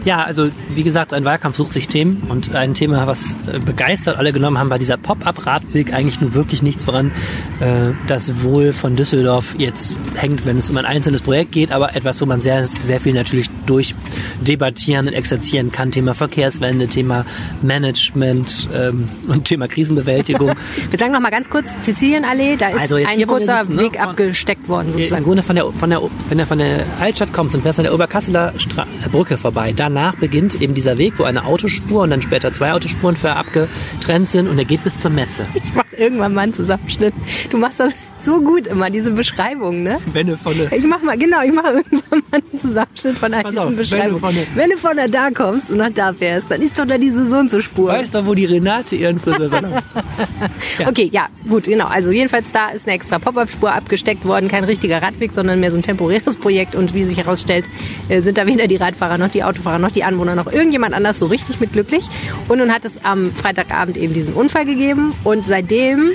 Ja, 0.04 0.22
also 0.22 0.48
wie 0.74 0.82
gesagt, 0.82 1.12
ein 1.12 1.24
Wahlkampf 1.24 1.56
sucht 1.56 1.72
sich 1.72 1.88
Themen 1.88 2.22
und 2.28 2.54
ein 2.54 2.74
Thema, 2.74 3.06
was 3.06 3.36
äh, 3.46 3.58
begeistert 3.58 4.18
alle 4.18 4.32
genommen 4.32 4.58
haben, 4.58 4.70
war 4.70 4.78
dieser 4.78 4.96
Pop-Up-Radweg 4.96 5.92
eigentlich 5.92 6.20
nur 6.20 6.34
wirklich 6.34 6.62
nichts, 6.62 6.86
woran 6.86 7.12
äh, 7.60 7.92
das 8.06 8.42
Wohl 8.42 8.72
von 8.72 8.96
Düsseldorf 8.96 9.54
jetzt 9.58 10.00
hängt, 10.16 10.44
wenn 10.46 10.58
es 10.58 10.70
um 10.70 10.76
ein 10.76 10.86
einzelnes 10.86 11.22
Projekt 11.22 11.52
geht, 11.52 11.72
aber 11.72 11.94
etwas, 11.94 12.20
wo 12.20 12.26
man 12.26 12.40
sehr, 12.40 12.66
sehr 12.66 13.00
viel 13.00 13.14
natürlich 13.14 13.48
durchdebattieren 13.66 15.08
und 15.08 15.14
exerzieren 15.14 15.72
kann. 15.72 15.90
Thema 15.90 16.14
Verkehrswende, 16.14 16.88
Thema 16.88 17.24
Management 17.62 18.68
ähm, 18.74 19.08
und 19.28 19.44
Thema 19.44 19.68
Krisenbewältigung. 19.68 20.52
Wir 20.90 20.98
sagen 20.98 21.12
noch 21.12 21.20
mal 21.20 21.30
ganz 21.30 21.50
kurz, 21.50 21.70
Sizilienallee, 21.82 22.56
da 22.56 22.68
ist 22.68 22.80
also 22.80 22.96
ein 22.96 23.26
kurzer 23.26 23.60
sitzen, 23.60 23.76
ne? 23.76 23.82
Weg 23.82 24.00
abgesteckt 24.00 24.68
worden 24.68 24.92
sozusagen. 24.92 25.22
Im 25.22 25.24
Grunde 25.24 25.42
von 25.42 25.56
der, 25.56 25.72
von 25.72 25.90
der, 25.90 26.02
wenn 26.28 26.38
du 26.38 26.46
von 26.46 26.58
der 26.58 26.86
Altstadt 27.00 27.32
kommst 27.32 27.54
und 27.54 27.62
fährst 27.62 27.78
an 27.78 27.84
der 27.84 27.94
Oberkasseler 27.94 28.52
Stra 28.58 28.86
Brücke 29.10 29.36
vorbei, 29.36 29.72
danach 29.74 30.14
beginnt 30.16 30.60
eben 30.60 30.74
dieser 30.74 30.98
Weg, 30.98 31.18
wo 31.18 31.24
eine 31.24 31.44
Autospur 31.44 32.02
und 32.02 32.10
dann 32.10 32.22
später 32.22 32.52
zwei 32.52 32.72
Autospuren 32.72 33.16
für 33.16 33.34
abgetrennt 33.34 34.28
sind 34.28 34.48
und 34.48 34.56
der 34.56 34.64
geht 34.64 34.84
bis 34.84 34.98
zur 34.98 35.10
Messe. 35.10 35.46
Ich 35.54 35.74
mach 35.74 35.84
irgendwann 35.96 36.34
mal 36.34 36.42
einen 36.42 36.54
Zusammenschnitt. 36.54 37.14
Du 37.50 37.58
machst 37.58 37.80
das 37.80 37.94
so 38.24 38.40
gut 38.40 38.66
immer, 38.66 38.90
diese 38.90 39.10
Beschreibung, 39.10 39.82
ne? 39.82 39.98
Wenn 40.12 40.28
du 40.28 40.36
von 40.36 40.56
der 40.56 40.72
ich 40.72 40.84
mach 40.84 41.02
mal, 41.02 41.16
genau, 41.18 41.42
ich 41.42 41.52
mache 41.52 41.74
irgendwann 41.74 42.22
mal 42.30 42.40
einen 42.50 42.60
Zusammenschnitt 42.60 43.18
von 43.18 43.34
all 43.34 43.44
diesen 43.44 43.76
Beschreibungen. 43.76 44.22
Wenn 44.22 44.34
du, 44.34 44.46
wenn 44.54 44.70
du 44.70 44.76
von 44.78 44.96
der 44.96 45.08
da 45.08 45.30
kommst 45.30 45.70
und 45.70 45.78
nach 45.78 45.90
da 45.90 46.12
fährst, 46.12 46.50
dann 46.50 46.60
ist 46.60 46.78
doch 46.78 46.86
da 46.86 46.98
diese 46.98 47.28
so 47.28 47.36
und 47.36 47.50
so 47.50 47.60
Spur. 47.60 47.88
Weißt 47.88 48.14
du, 48.14 48.26
wo 48.26 48.34
die 48.34 48.44
Renate 48.44 48.96
ihren 48.96 49.18
Friseur 49.18 49.62
ja. 50.78 50.88
Okay, 50.88 51.08
ja, 51.12 51.28
gut, 51.48 51.64
genau. 51.64 51.86
Also 51.86 52.10
jedenfalls 52.10 52.46
da 52.52 52.70
ist 52.70 52.86
eine 52.86 52.94
extra 52.94 53.18
Pop-Up-Spur 53.18 53.72
abgesteckt 53.72 54.24
worden. 54.24 54.48
Kein 54.48 54.64
richtiger 54.64 55.02
Radweg, 55.02 55.32
sondern 55.32 55.60
mehr 55.60 55.72
so 55.72 55.78
ein 55.78 55.82
temporäres 55.82 56.36
Projekt. 56.36 56.74
Und 56.74 56.94
wie 56.94 57.04
sich 57.04 57.18
herausstellt, 57.18 57.64
äh, 58.08 58.20
sind 58.20 58.38
da 58.38 58.46
weder 58.46 58.66
die 58.66 58.76
Radfahrer 58.76 59.18
noch 59.18 59.30
die 59.30 59.44
Autofahrer 59.44 59.78
noch 59.78 59.90
die 59.90 60.04
Anwohner 60.04 60.34
noch 60.34 60.50
irgendjemand 60.50 60.94
anders 60.94 61.18
so 61.18 61.26
richtig 61.26 61.60
mit 61.60 61.72
glücklich. 61.72 62.04
Und 62.48 62.58
nun 62.58 62.72
hat 62.72 62.84
es 62.84 63.04
am 63.04 63.32
Freitagabend 63.32 63.96
eben 63.96 64.14
diesen 64.14 64.34
Unfall 64.34 64.64
gegeben. 64.64 65.14
Und 65.24 65.46
seitdem 65.46 66.12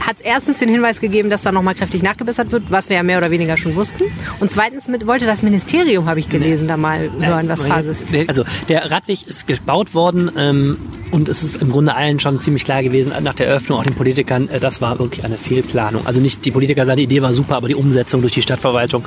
hat 0.00 0.16
es 0.16 0.22
erstens 0.22 0.58
den 0.58 0.68
Hinweis 0.68 1.00
gegeben, 1.00 1.30
dass 1.30 1.42
da 1.42 1.52
nochmal 1.52 1.74
kräftig 1.74 2.02
nachgebessert 2.02 2.52
wird, 2.52 2.70
was 2.70 2.88
wir 2.88 2.96
ja 2.96 3.02
mehr 3.02 3.18
oder 3.18 3.30
weniger 3.30 3.56
schon 3.56 3.76
wussten. 3.76 4.04
Und 4.40 4.50
zweitens 4.50 4.88
mit, 4.88 5.06
wollte 5.06 5.26
das 5.26 5.42
Ministerium, 5.42 6.06
habe 6.06 6.20
ich 6.20 6.28
gelesen, 6.28 6.64
nee. 6.64 6.72
da 6.72 6.76
mal 6.76 7.10
hören, 7.20 7.48
was 7.48 7.64
Phase 7.64 7.90
ist. 7.90 8.06
Also 8.26 8.44
der 8.68 8.90
Radweg 8.90 9.26
ist 9.26 9.46
gebaut 9.46 9.94
worden 9.94 10.30
ähm, 10.36 10.78
und 11.10 11.28
es 11.28 11.42
ist 11.42 11.56
im 11.56 11.70
Grunde 11.70 11.94
allen 11.94 12.20
schon 12.20 12.40
ziemlich 12.40 12.64
klar 12.64 12.82
gewesen, 12.82 13.12
nach 13.22 13.34
der 13.34 13.48
Eröffnung 13.48 13.78
auch 13.78 13.84
den 13.84 13.94
Politikern, 13.94 14.48
äh, 14.48 14.60
das 14.60 14.80
war 14.80 14.98
wirklich 14.98 15.24
eine 15.24 15.38
Fehlplanung. 15.38 16.06
Also 16.06 16.20
nicht 16.20 16.44
die 16.44 16.50
Politiker, 16.50 16.86
seine 16.86 17.02
Idee 17.02 17.22
war 17.22 17.32
super, 17.32 17.56
aber 17.56 17.68
die 17.68 17.74
Umsetzung 17.74 18.20
durch 18.20 18.32
die 18.32 18.42
Stadtverwaltung 18.42 19.04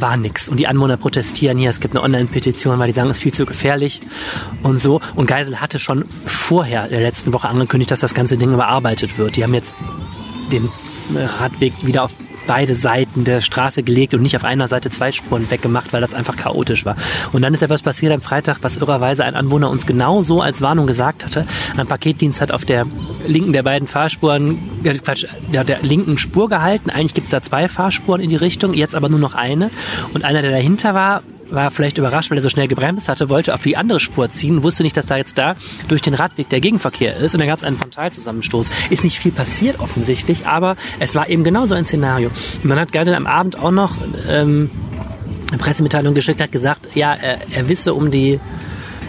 war 0.00 0.16
nix. 0.16 0.48
Und 0.48 0.58
die 0.58 0.66
Anwohner 0.66 0.96
protestieren 0.96 1.58
hier. 1.58 1.70
Es 1.70 1.80
gibt 1.80 1.94
eine 1.94 2.02
Online-Petition, 2.02 2.78
weil 2.78 2.86
die 2.86 2.92
sagen, 2.92 3.10
es 3.10 3.18
ist 3.18 3.22
viel 3.22 3.34
zu 3.34 3.46
gefährlich 3.46 4.00
und 4.62 4.78
so. 4.78 5.00
Und 5.14 5.26
Geisel 5.26 5.60
hatte 5.60 5.78
schon 5.78 6.04
vorher 6.24 6.88
der 6.88 7.00
letzten 7.00 7.32
Woche 7.32 7.48
angekündigt, 7.48 7.90
dass 7.90 8.00
das 8.00 8.14
ganze 8.14 8.36
Ding 8.36 8.52
überarbeitet 8.52 9.18
wird. 9.18 9.36
Die 9.36 9.42
haben 9.42 9.54
jetzt 9.54 9.76
den 10.52 10.68
Radweg 11.14 11.72
wieder 11.84 12.04
auf 12.04 12.14
beide 12.46 12.74
Seiten 12.74 13.24
der 13.24 13.40
Straße 13.40 13.82
gelegt 13.82 14.14
und 14.14 14.22
nicht 14.22 14.36
auf 14.36 14.44
einer 14.44 14.68
Seite 14.68 14.90
zwei 14.90 15.12
Spuren 15.12 15.50
weggemacht, 15.50 15.92
weil 15.92 16.00
das 16.00 16.14
einfach 16.14 16.36
chaotisch 16.36 16.84
war. 16.84 16.96
Und 17.32 17.42
dann 17.42 17.54
ist 17.54 17.62
etwas 17.62 17.82
passiert 17.82 18.12
am 18.12 18.20
Freitag, 18.20 18.58
was 18.62 18.76
irrerweise 18.76 19.24
ein 19.24 19.34
Anwohner 19.34 19.70
uns 19.70 19.86
genau 19.86 20.22
so 20.22 20.40
als 20.40 20.60
Warnung 20.62 20.86
gesagt 20.86 21.24
hatte. 21.24 21.46
Ein 21.76 21.86
Paketdienst 21.86 22.40
hat 22.40 22.52
auf 22.52 22.64
der 22.64 22.86
linken 23.26 23.52
der 23.52 23.62
beiden 23.62 23.88
Fahrspuren, 23.88 24.58
äh, 24.84 24.94
Quatsch, 24.94 25.26
der, 25.52 25.64
der 25.64 25.82
linken 25.82 26.18
Spur 26.18 26.48
gehalten. 26.48 26.90
Eigentlich 26.90 27.14
gibt 27.14 27.26
es 27.26 27.30
da 27.30 27.42
zwei 27.42 27.68
Fahrspuren 27.68 28.20
in 28.20 28.30
die 28.30 28.36
Richtung, 28.36 28.74
jetzt 28.74 28.94
aber 28.94 29.08
nur 29.08 29.20
noch 29.20 29.34
eine. 29.34 29.70
Und 30.14 30.24
einer, 30.24 30.42
der 30.42 30.50
dahinter 30.50 30.94
war, 30.94 31.22
war 31.50 31.70
vielleicht 31.70 31.98
überrascht, 31.98 32.30
weil 32.30 32.38
er 32.38 32.42
so 32.42 32.48
schnell 32.48 32.68
gebremst 32.68 33.08
hatte, 33.08 33.28
wollte 33.28 33.54
auf 33.54 33.62
die 33.62 33.76
andere 33.76 34.00
Spur 34.00 34.28
ziehen, 34.30 34.62
wusste 34.62 34.82
nicht, 34.82 34.96
dass 34.96 35.06
da 35.06 35.16
jetzt 35.16 35.38
da 35.38 35.56
durch 35.88 36.02
den 36.02 36.14
Radweg 36.14 36.48
der 36.48 36.60
Gegenverkehr 36.60 37.16
ist 37.16 37.34
und 37.34 37.40
dann 37.40 37.48
gab 37.48 37.58
es 37.58 37.64
einen 37.64 37.76
Frontalzusammenstoß. 37.76 38.68
Ist 38.90 39.04
nicht 39.04 39.18
viel 39.18 39.32
passiert 39.32 39.80
offensichtlich, 39.80 40.46
aber 40.46 40.76
es 40.98 41.14
war 41.14 41.28
eben 41.28 41.44
genau 41.44 41.66
so 41.66 41.74
ein 41.74 41.84
Szenario. 41.84 42.30
Und 42.62 42.64
man 42.64 42.78
hat 42.78 42.92
Geisel 42.92 43.14
am 43.14 43.26
Abend 43.26 43.58
auch 43.58 43.70
noch 43.70 43.98
ähm, 44.28 44.70
eine 45.50 45.58
Pressemitteilung 45.58 46.14
geschickt, 46.14 46.40
hat 46.40 46.52
gesagt, 46.52 46.88
ja, 46.94 47.14
er, 47.14 47.38
er 47.50 47.68
wisse 47.68 47.94
um 47.94 48.10
die 48.10 48.40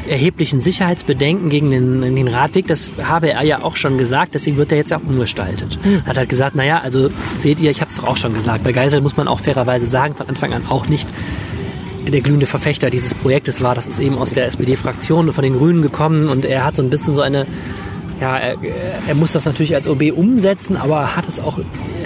erheblichen 0.07 0.59
Sicherheitsbedenken 0.59 1.49
gegen 1.49 1.71
den, 1.71 2.15
den 2.15 2.27
Radweg, 2.27 2.67
das 2.67 2.91
habe 3.01 3.31
er 3.31 3.43
ja 3.43 3.63
auch 3.63 3.75
schon 3.75 3.97
gesagt, 3.97 4.35
deswegen 4.35 4.57
wird 4.57 4.71
er 4.71 4.77
jetzt 4.77 4.93
auch 4.93 5.03
umgestaltet. 5.03 5.77
Mhm. 5.83 6.05
Hat 6.05 6.17
halt 6.17 6.29
gesagt, 6.29 6.55
naja, 6.55 6.79
also 6.79 7.09
seht 7.37 7.59
ihr, 7.59 7.71
ich 7.71 7.81
habe 7.81 7.89
es 7.89 7.97
doch 7.97 8.05
auch 8.05 8.17
schon 8.17 8.33
gesagt. 8.33 8.63
Bei 8.63 8.71
Geisel 8.71 9.01
muss 9.01 9.15
man 9.15 9.27
auch 9.27 9.39
fairerweise 9.39 9.87
sagen, 9.87 10.15
von 10.15 10.27
Anfang 10.27 10.53
an 10.53 10.65
auch 10.67 10.87
nicht 10.87 11.07
der 12.07 12.21
glühende 12.21 12.45
Verfechter 12.45 12.89
dieses 12.89 13.13
Projektes 13.13 13.61
war. 13.61 13.75
Das 13.75 13.87
ist 13.87 13.99
eben 13.99 14.17
aus 14.17 14.31
der 14.31 14.47
SPD-Fraktion 14.47 15.31
von 15.33 15.43
den 15.43 15.57
Grünen 15.57 15.81
gekommen 15.81 16.29
und 16.29 16.45
er 16.45 16.65
hat 16.65 16.75
so 16.75 16.83
ein 16.83 16.89
bisschen 16.89 17.15
so 17.15 17.21
eine 17.21 17.45
ja, 18.19 18.37
er, 18.37 18.55
er 19.07 19.15
muss 19.15 19.31
das 19.31 19.45
natürlich 19.45 19.73
als 19.73 19.87
OB 19.87 20.11
umsetzen, 20.15 20.77
aber 20.77 21.15
hat 21.15 21.27
es 21.27 21.39
auch 21.39 21.59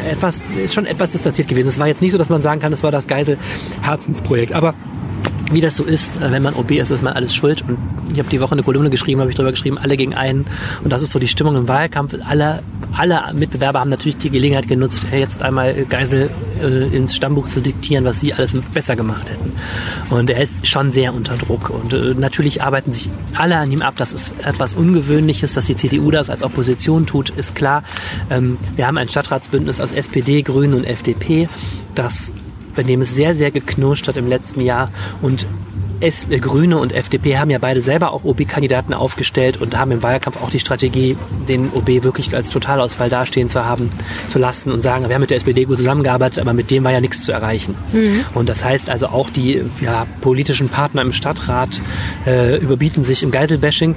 etwas, 0.09 0.41
ist 0.63 0.73
schon 0.73 0.85
etwas 0.85 1.11
distanziert 1.11 1.49
gewesen. 1.49 1.67
Es 1.67 1.77
war 1.77 1.87
jetzt 1.87 2.01
nicht 2.01 2.13
so, 2.13 2.17
dass 2.17 2.29
man 2.29 2.41
sagen 2.41 2.61
kann, 2.61 2.71
es 2.71 2.83
war 2.83 2.91
das 2.91 3.07
Geisel 3.07 3.37
Herzensprojekt, 3.81 4.53
aber 4.53 4.73
wie 5.51 5.61
das 5.61 5.77
so 5.77 5.83
ist, 5.83 6.17
äh, 6.17 6.31
wenn 6.31 6.43
man 6.43 6.53
OB 6.55 6.71
ist, 6.71 6.89
ist 6.89 7.03
man 7.03 7.13
alles 7.13 7.35
schuld. 7.35 7.63
Und 7.67 7.77
ich 8.11 8.19
habe 8.19 8.29
die 8.29 8.41
Woche 8.41 8.53
eine 8.53 8.63
Kolumne 8.63 8.89
geschrieben, 8.89 9.21
habe 9.21 9.29
ich 9.29 9.35
darüber 9.35 9.51
geschrieben, 9.51 9.77
alle 9.77 9.97
gegen 9.97 10.13
einen. 10.13 10.45
Und 10.83 10.91
das 10.91 11.01
ist 11.01 11.11
so 11.11 11.19
die 11.19 11.27
Stimmung 11.27 11.55
im 11.55 11.67
Wahlkampf. 11.67 12.15
Alle, 12.27 12.63
alle 12.93 13.21
Mitbewerber 13.33 13.79
haben 13.79 13.89
natürlich 13.89 14.17
die 14.17 14.29
Gelegenheit 14.29 14.67
genutzt, 14.67 15.05
jetzt 15.11 15.43
einmal 15.43 15.85
Geisel 15.85 16.29
äh, 16.61 16.95
ins 16.95 17.15
Stammbuch 17.15 17.47
zu 17.47 17.61
diktieren, 17.61 18.05
was 18.05 18.21
sie 18.21 18.33
alles 18.33 18.53
besser 18.73 18.95
gemacht 18.95 19.29
hätten. 19.29 19.51
Und 20.09 20.29
er 20.29 20.41
ist 20.41 20.67
schon 20.67 20.91
sehr 20.91 21.13
unter 21.13 21.35
Druck. 21.35 21.69
Und 21.69 21.93
äh, 21.93 22.13
natürlich 22.13 22.63
arbeiten 22.63 22.91
sich 22.91 23.09
alle 23.35 23.57
an 23.57 23.71
ihm 23.71 23.81
ab. 23.81 23.95
Das 23.97 24.11
ist 24.11 24.33
etwas 24.43 24.73
Ungewöhnliches, 24.73 25.53
dass 25.53 25.65
die 25.65 25.75
CDU 25.75 26.11
das 26.11 26.29
als 26.29 26.43
Opposition 26.43 27.05
tut, 27.05 27.29
ist 27.29 27.55
klar. 27.55 27.83
Ähm, 28.29 28.57
wir 28.75 28.87
haben 28.87 28.97
ein 28.97 29.09
Stadtratsbündnis 29.09 29.79
aus 29.79 29.91
SPD, 29.91 30.41
Grünen 30.41 30.73
und 30.73 30.85
FDP, 30.85 31.47
das 31.93 32.33
bei 32.75 32.83
dem 32.83 33.01
es 33.01 33.15
sehr, 33.15 33.35
sehr 33.35 33.51
geknirscht 33.51 34.07
hat 34.07 34.17
im 34.17 34.27
letzten 34.27 34.61
Jahr. 34.61 34.89
Und 35.21 35.45
es, 35.99 36.27
äh, 36.29 36.39
Grüne 36.39 36.77
und 36.77 36.93
FDP 36.93 37.37
haben 37.37 37.49
ja 37.49 37.57
beide 37.57 37.81
selber 37.81 38.11
auch 38.11 38.23
OB-Kandidaten 38.23 38.93
aufgestellt 38.93 39.61
und 39.61 39.77
haben 39.77 39.91
im 39.91 40.03
Wahlkampf 40.03 40.41
auch 40.41 40.49
die 40.49 40.59
Strategie, 40.59 41.17
den 41.47 41.69
OB 41.71 42.03
wirklich 42.03 42.35
als 42.35 42.49
Totalausfall 42.49 43.09
dastehen 43.09 43.49
zu 43.49 43.65
haben, 43.65 43.89
zu 44.27 44.39
lassen 44.39 44.71
und 44.71 44.81
sagen, 44.81 45.07
wir 45.07 45.15
haben 45.15 45.21
mit 45.21 45.29
der 45.29 45.37
SPD 45.37 45.65
gut 45.65 45.77
zusammengearbeitet, 45.77 46.39
aber 46.39 46.53
mit 46.53 46.71
dem 46.71 46.83
war 46.83 46.91
ja 46.91 47.01
nichts 47.01 47.23
zu 47.23 47.31
erreichen. 47.31 47.75
Mhm. 47.93 48.25
Und 48.33 48.49
das 48.49 48.63
heißt 48.63 48.89
also 48.89 49.07
auch 49.07 49.29
die 49.29 49.63
ja, 49.81 50.05
politischen 50.21 50.69
Partner 50.69 51.01
im 51.01 51.13
Stadtrat 51.13 51.81
äh, 52.25 52.57
überbieten 52.57 53.03
sich 53.03 53.23
im 53.23 53.31
Geiselbashing 53.31 53.95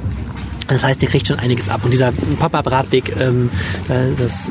das 0.69 0.85
heißt, 0.85 1.01
der 1.01 1.09
kriegt 1.09 1.27
schon 1.27 1.39
einiges 1.39 1.69
ab. 1.69 1.81
Und 1.85 1.93
dieser 1.93 2.13
Pop-Up-Radweg, 2.39 3.17
ähm, 3.19 3.51
äh, 3.89 4.15
das 4.19 4.51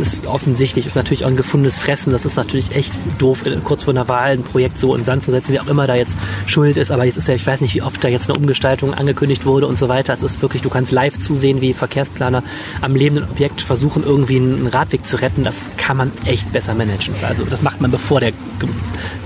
ist 0.00 0.26
offensichtlich, 0.26 0.86
ist 0.86 0.96
natürlich 0.96 1.24
auch 1.24 1.28
ein 1.28 1.36
gefundenes 1.36 1.78
Fressen. 1.78 2.10
Das 2.10 2.24
ist 2.24 2.36
natürlich 2.36 2.74
echt 2.74 2.98
doof, 3.18 3.44
äh, 3.46 3.56
kurz 3.62 3.84
vor 3.84 3.92
einer 3.92 4.08
Wahl 4.08 4.32
ein 4.32 4.42
Projekt 4.42 4.78
so 4.78 4.94
in 4.94 5.04
Sand 5.04 5.22
zu 5.22 5.30
setzen, 5.30 5.52
wie 5.52 5.60
auch 5.60 5.66
immer 5.66 5.86
da 5.86 5.94
jetzt 5.94 6.16
schuld 6.46 6.78
ist. 6.78 6.90
Aber 6.90 7.04
jetzt 7.04 7.18
ist 7.18 7.28
ja, 7.28 7.34
ich 7.34 7.46
weiß 7.46 7.60
nicht, 7.60 7.74
wie 7.74 7.82
oft 7.82 8.02
da 8.02 8.08
jetzt 8.08 8.30
eine 8.30 8.38
Umgestaltung 8.38 8.94
angekündigt 8.94 9.44
wurde 9.44 9.66
und 9.66 9.78
so 9.78 9.88
weiter. 9.88 10.14
Es 10.14 10.22
ist 10.22 10.40
wirklich, 10.40 10.62
du 10.62 10.70
kannst 10.70 10.92
live 10.92 11.18
zusehen, 11.18 11.60
wie 11.60 11.74
Verkehrsplaner 11.74 12.42
am 12.80 12.94
lebenden 12.94 13.24
Objekt 13.30 13.60
versuchen, 13.60 14.02
irgendwie 14.02 14.36
einen 14.36 14.66
Radweg 14.66 15.06
zu 15.06 15.20
retten. 15.20 15.44
Das 15.44 15.64
kann 15.76 15.98
man 15.98 16.10
echt 16.24 16.50
besser 16.52 16.74
managen. 16.74 17.14
Also 17.22 17.44
das 17.44 17.60
macht 17.60 17.82
man, 17.82 17.90
bevor 17.90 18.20
der 18.20 18.32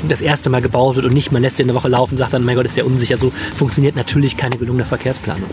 das 0.09 0.21
erste 0.21 0.51
Mal 0.51 0.63
gebaut 0.63 0.97
wird 0.97 1.07
und 1.07 1.15
nicht, 1.15 1.31
man 1.31 1.43
lässt 1.43 1.59
den 1.59 1.69
eine 1.69 1.75
Woche 1.77 1.89
laufen, 1.89 2.19
sagt 2.19 2.35
dann, 2.35 2.45
mein 2.45 2.57
Gott, 2.57 2.67
ist 2.67 2.77
der 2.77 2.87
unsicher. 2.87 3.17
So 3.17 3.31
funktioniert 3.31 3.95
natürlich 3.95 4.37
keine 4.37 4.57
gelungene 4.57 4.85
Verkehrsplanung. 4.85 5.49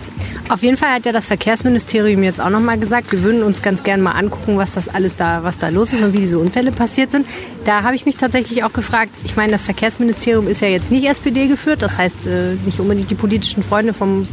Auf 0.50 0.63
jeden 0.63 0.70
Fall 0.77 0.95
hat 0.95 1.05
ja 1.05 1.12
das 1.12 1.27
Verkehrsministerium 1.27 2.23
jetzt 2.23 2.39
auch 2.39 2.49
nochmal 2.49 2.77
gesagt, 2.77 3.12
wir 3.12 3.23
würden 3.23 3.43
uns 3.43 3.62
ganz 3.62 3.84
gerne 3.84 4.03
mal 4.03 4.12
angucken, 4.12 4.57
was 4.57 4.73
das 4.73 4.89
alles 4.89 5.15
da, 5.15 5.43
was 5.43 5.57
da 5.57 5.69
los 5.69 5.93
ist 5.93 6.03
und 6.03 6.13
wie 6.13 6.19
diese 6.19 6.39
Unfälle 6.39 6.71
passiert 6.71 7.12
sind. 7.12 7.25
Da 7.65 7.84
habe 7.84 7.95
ich 7.95 8.05
mich 8.05 8.17
tatsächlich 8.17 8.63
auch 8.63 8.73
gefragt, 8.73 9.12
ich 9.23 9.36
meine, 9.36 9.51
das 9.51 9.65
Verkehrsministerium 9.65 10.47
ist 10.47 10.62
ja 10.62 10.67
jetzt 10.67 10.91
nicht 10.91 11.05
SPD 11.05 11.47
geführt, 11.47 11.81
das 11.81 11.97
heißt 11.97 12.27
äh, 12.27 12.55
nicht 12.65 12.79
unbedingt 12.79 13.10
die 13.10 13.15
politischen 13.15 13.63
Freunde 13.63 13.93
vom 13.93 14.27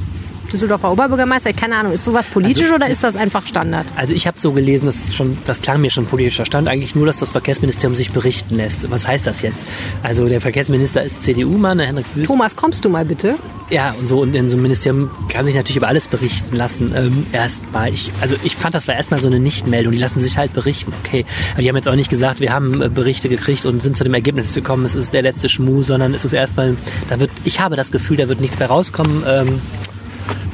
Düsseldorfer 0.48 0.92
Oberbürgermeister? 0.92 1.52
Keine 1.52 1.76
Ahnung, 1.76 1.92
ist 1.92 2.04
sowas 2.04 2.26
politisch 2.26 2.64
also, 2.64 2.76
oder 2.76 2.88
ist 2.88 3.04
das 3.04 3.16
einfach 3.16 3.46
Standard? 3.46 3.86
Also 3.96 4.12
ich 4.12 4.26
habe 4.26 4.38
so 4.38 4.52
gelesen, 4.52 4.86
das, 4.86 5.14
schon, 5.14 5.38
das 5.46 5.62
klang 5.62 5.80
mir 5.80 5.90
schon 5.90 6.06
politischer 6.06 6.44
Stand, 6.44 6.68
eigentlich 6.68 6.94
nur, 6.94 7.06
dass 7.06 7.16
das 7.18 7.30
Verkehrsministerium 7.30 7.96
sich 7.96 8.12
berichten 8.12 8.56
lässt. 8.56 8.90
Was 8.90 9.06
heißt 9.06 9.26
das 9.26 9.42
jetzt? 9.42 9.66
Also 10.02 10.26
der 10.26 10.40
Verkehrsminister 10.40 11.02
ist 11.02 11.24
CDU-Mann, 11.24 11.78
Henrik 11.78 12.06
Wüst. 12.14 12.26
Thomas, 12.26 12.56
kommst 12.56 12.84
du 12.84 12.88
mal 12.88 13.04
bitte? 13.04 13.36
Ja, 13.70 13.94
und 13.98 14.08
so 14.08 14.20
und 14.20 14.34
in 14.34 14.48
so 14.48 14.56
einem 14.56 14.62
Ministerium 14.62 15.10
kann 15.30 15.44
sich 15.44 15.54
natürlich 15.54 15.76
über 15.76 15.88
alles 15.88 16.08
berichten 16.08 16.56
lassen. 16.56 16.92
Ähm, 16.96 17.26
erstmal, 17.32 17.92
ich, 17.92 18.12
also 18.20 18.34
ich 18.42 18.56
fand, 18.56 18.74
das 18.74 18.88
war 18.88 18.94
erstmal 18.94 19.20
so 19.20 19.26
eine 19.26 19.38
Nichtmeldung. 19.38 19.92
Die 19.92 19.98
lassen 19.98 20.20
sich 20.20 20.38
halt 20.38 20.54
berichten, 20.54 20.92
okay. 21.04 21.26
Aber 21.52 21.62
die 21.62 21.68
haben 21.68 21.76
jetzt 21.76 21.88
auch 21.88 21.94
nicht 21.94 22.08
gesagt, 22.08 22.40
wir 22.40 22.52
haben 22.52 22.80
äh, 22.80 22.88
Berichte 22.88 23.28
gekriegt 23.28 23.66
und 23.66 23.82
sind 23.82 23.96
zu 23.96 24.04
dem 24.04 24.14
Ergebnis 24.14 24.54
gekommen, 24.54 24.84
es 24.86 24.94
ist 24.94 25.12
der 25.12 25.22
letzte 25.22 25.48
Schmuh, 25.48 25.82
sondern 25.82 26.14
es 26.14 26.24
ist 26.24 26.32
erstmal, 26.32 26.76
da 27.10 27.20
wird, 27.20 27.30
ich 27.44 27.60
habe 27.60 27.76
das 27.76 27.92
Gefühl, 27.92 28.16
da 28.16 28.28
wird 28.28 28.40
nichts 28.40 28.58
mehr 28.58 28.68
rauskommen. 28.68 29.22
Ähm, 29.26 29.60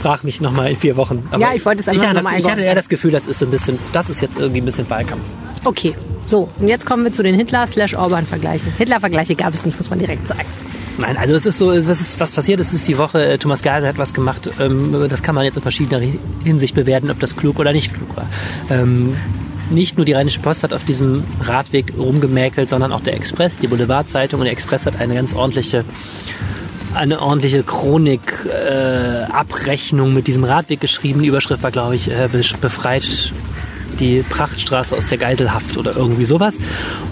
frag 0.04 0.22
mich 0.22 0.42
nochmal 0.42 0.70
in 0.70 0.76
vier 0.76 0.98
Wochen. 0.98 1.26
Aber 1.30 1.40
ja, 1.40 1.54
ich 1.54 1.64
wollte 1.64 1.80
es 1.80 1.88
einfach 1.88 2.12
nochmal 2.12 2.38
Ich 2.38 2.44
hatte 2.44 2.60
eher 2.60 2.74
das 2.74 2.90
Gefühl, 2.90 3.10
das 3.10 3.26
ist 3.26 3.42
ein 3.42 3.50
bisschen, 3.50 3.78
das 3.94 4.10
ist 4.10 4.20
jetzt 4.20 4.36
irgendwie 4.38 4.60
ein 4.60 4.64
bisschen 4.66 4.88
Wahlkampf. 4.90 5.24
Okay, 5.64 5.94
so, 6.26 6.50
und 6.60 6.68
jetzt 6.68 6.84
kommen 6.84 7.04
wir 7.04 7.12
zu 7.12 7.22
den 7.22 7.34
Hitler-Orban-Vergleichen. 7.34 8.70
Hitler-Vergleiche 8.76 9.34
gab 9.34 9.54
es 9.54 9.64
nicht, 9.64 9.78
muss 9.78 9.88
man 9.88 9.98
direkt 9.98 10.28
sagen. 10.28 10.44
Nein, 10.98 11.16
also 11.16 11.34
es 11.34 11.46
ist 11.46 11.56
so, 11.56 11.68
was, 11.68 12.00
ist, 12.02 12.20
was 12.20 12.32
passiert 12.32 12.60
ist, 12.60 12.74
ist 12.74 12.86
die 12.86 12.98
Woche, 12.98 13.24
äh, 13.24 13.38
Thomas 13.38 13.62
Geiser 13.62 13.88
hat 13.88 13.96
was 13.96 14.12
gemacht, 14.12 14.50
ähm, 14.60 14.94
das 15.08 15.22
kann 15.22 15.34
man 15.34 15.44
jetzt 15.46 15.56
in 15.56 15.62
verschiedener 15.62 16.06
Hinsicht 16.44 16.74
bewerten, 16.74 17.10
ob 17.10 17.18
das 17.18 17.34
klug 17.34 17.58
oder 17.58 17.72
nicht 17.72 17.94
klug 17.94 18.14
war. 18.14 18.26
Ähm, 18.68 19.16
nicht 19.70 19.96
nur 19.96 20.04
die 20.04 20.12
Rheinische 20.12 20.40
Post 20.40 20.64
hat 20.64 20.74
auf 20.74 20.84
diesem 20.84 21.24
Radweg 21.40 21.94
rumgemäkelt, 21.96 22.68
sondern 22.68 22.92
auch 22.92 23.00
der 23.00 23.14
Express, 23.14 23.56
die 23.56 23.68
Boulevardzeitung 23.68 24.40
und 24.40 24.44
der 24.44 24.52
Express 24.52 24.84
hat 24.84 25.00
eine 25.00 25.14
ganz 25.14 25.34
ordentliche 25.34 25.86
eine 26.94 27.20
ordentliche 27.20 27.62
Chronik-Abrechnung 27.62 30.10
äh, 30.10 30.14
mit 30.14 30.26
diesem 30.26 30.44
Radweg 30.44 30.80
geschrieben. 30.80 31.20
Die 31.22 31.28
Überschrift 31.28 31.62
war, 31.62 31.70
glaube 31.70 31.96
ich, 31.96 32.10
äh, 32.10 32.28
befreit 32.60 33.32
die 34.00 34.24
Prachtstraße 34.28 34.96
aus 34.96 35.06
der 35.06 35.18
Geiselhaft 35.18 35.76
oder 35.76 35.96
irgendwie 35.96 36.24
sowas 36.24 36.56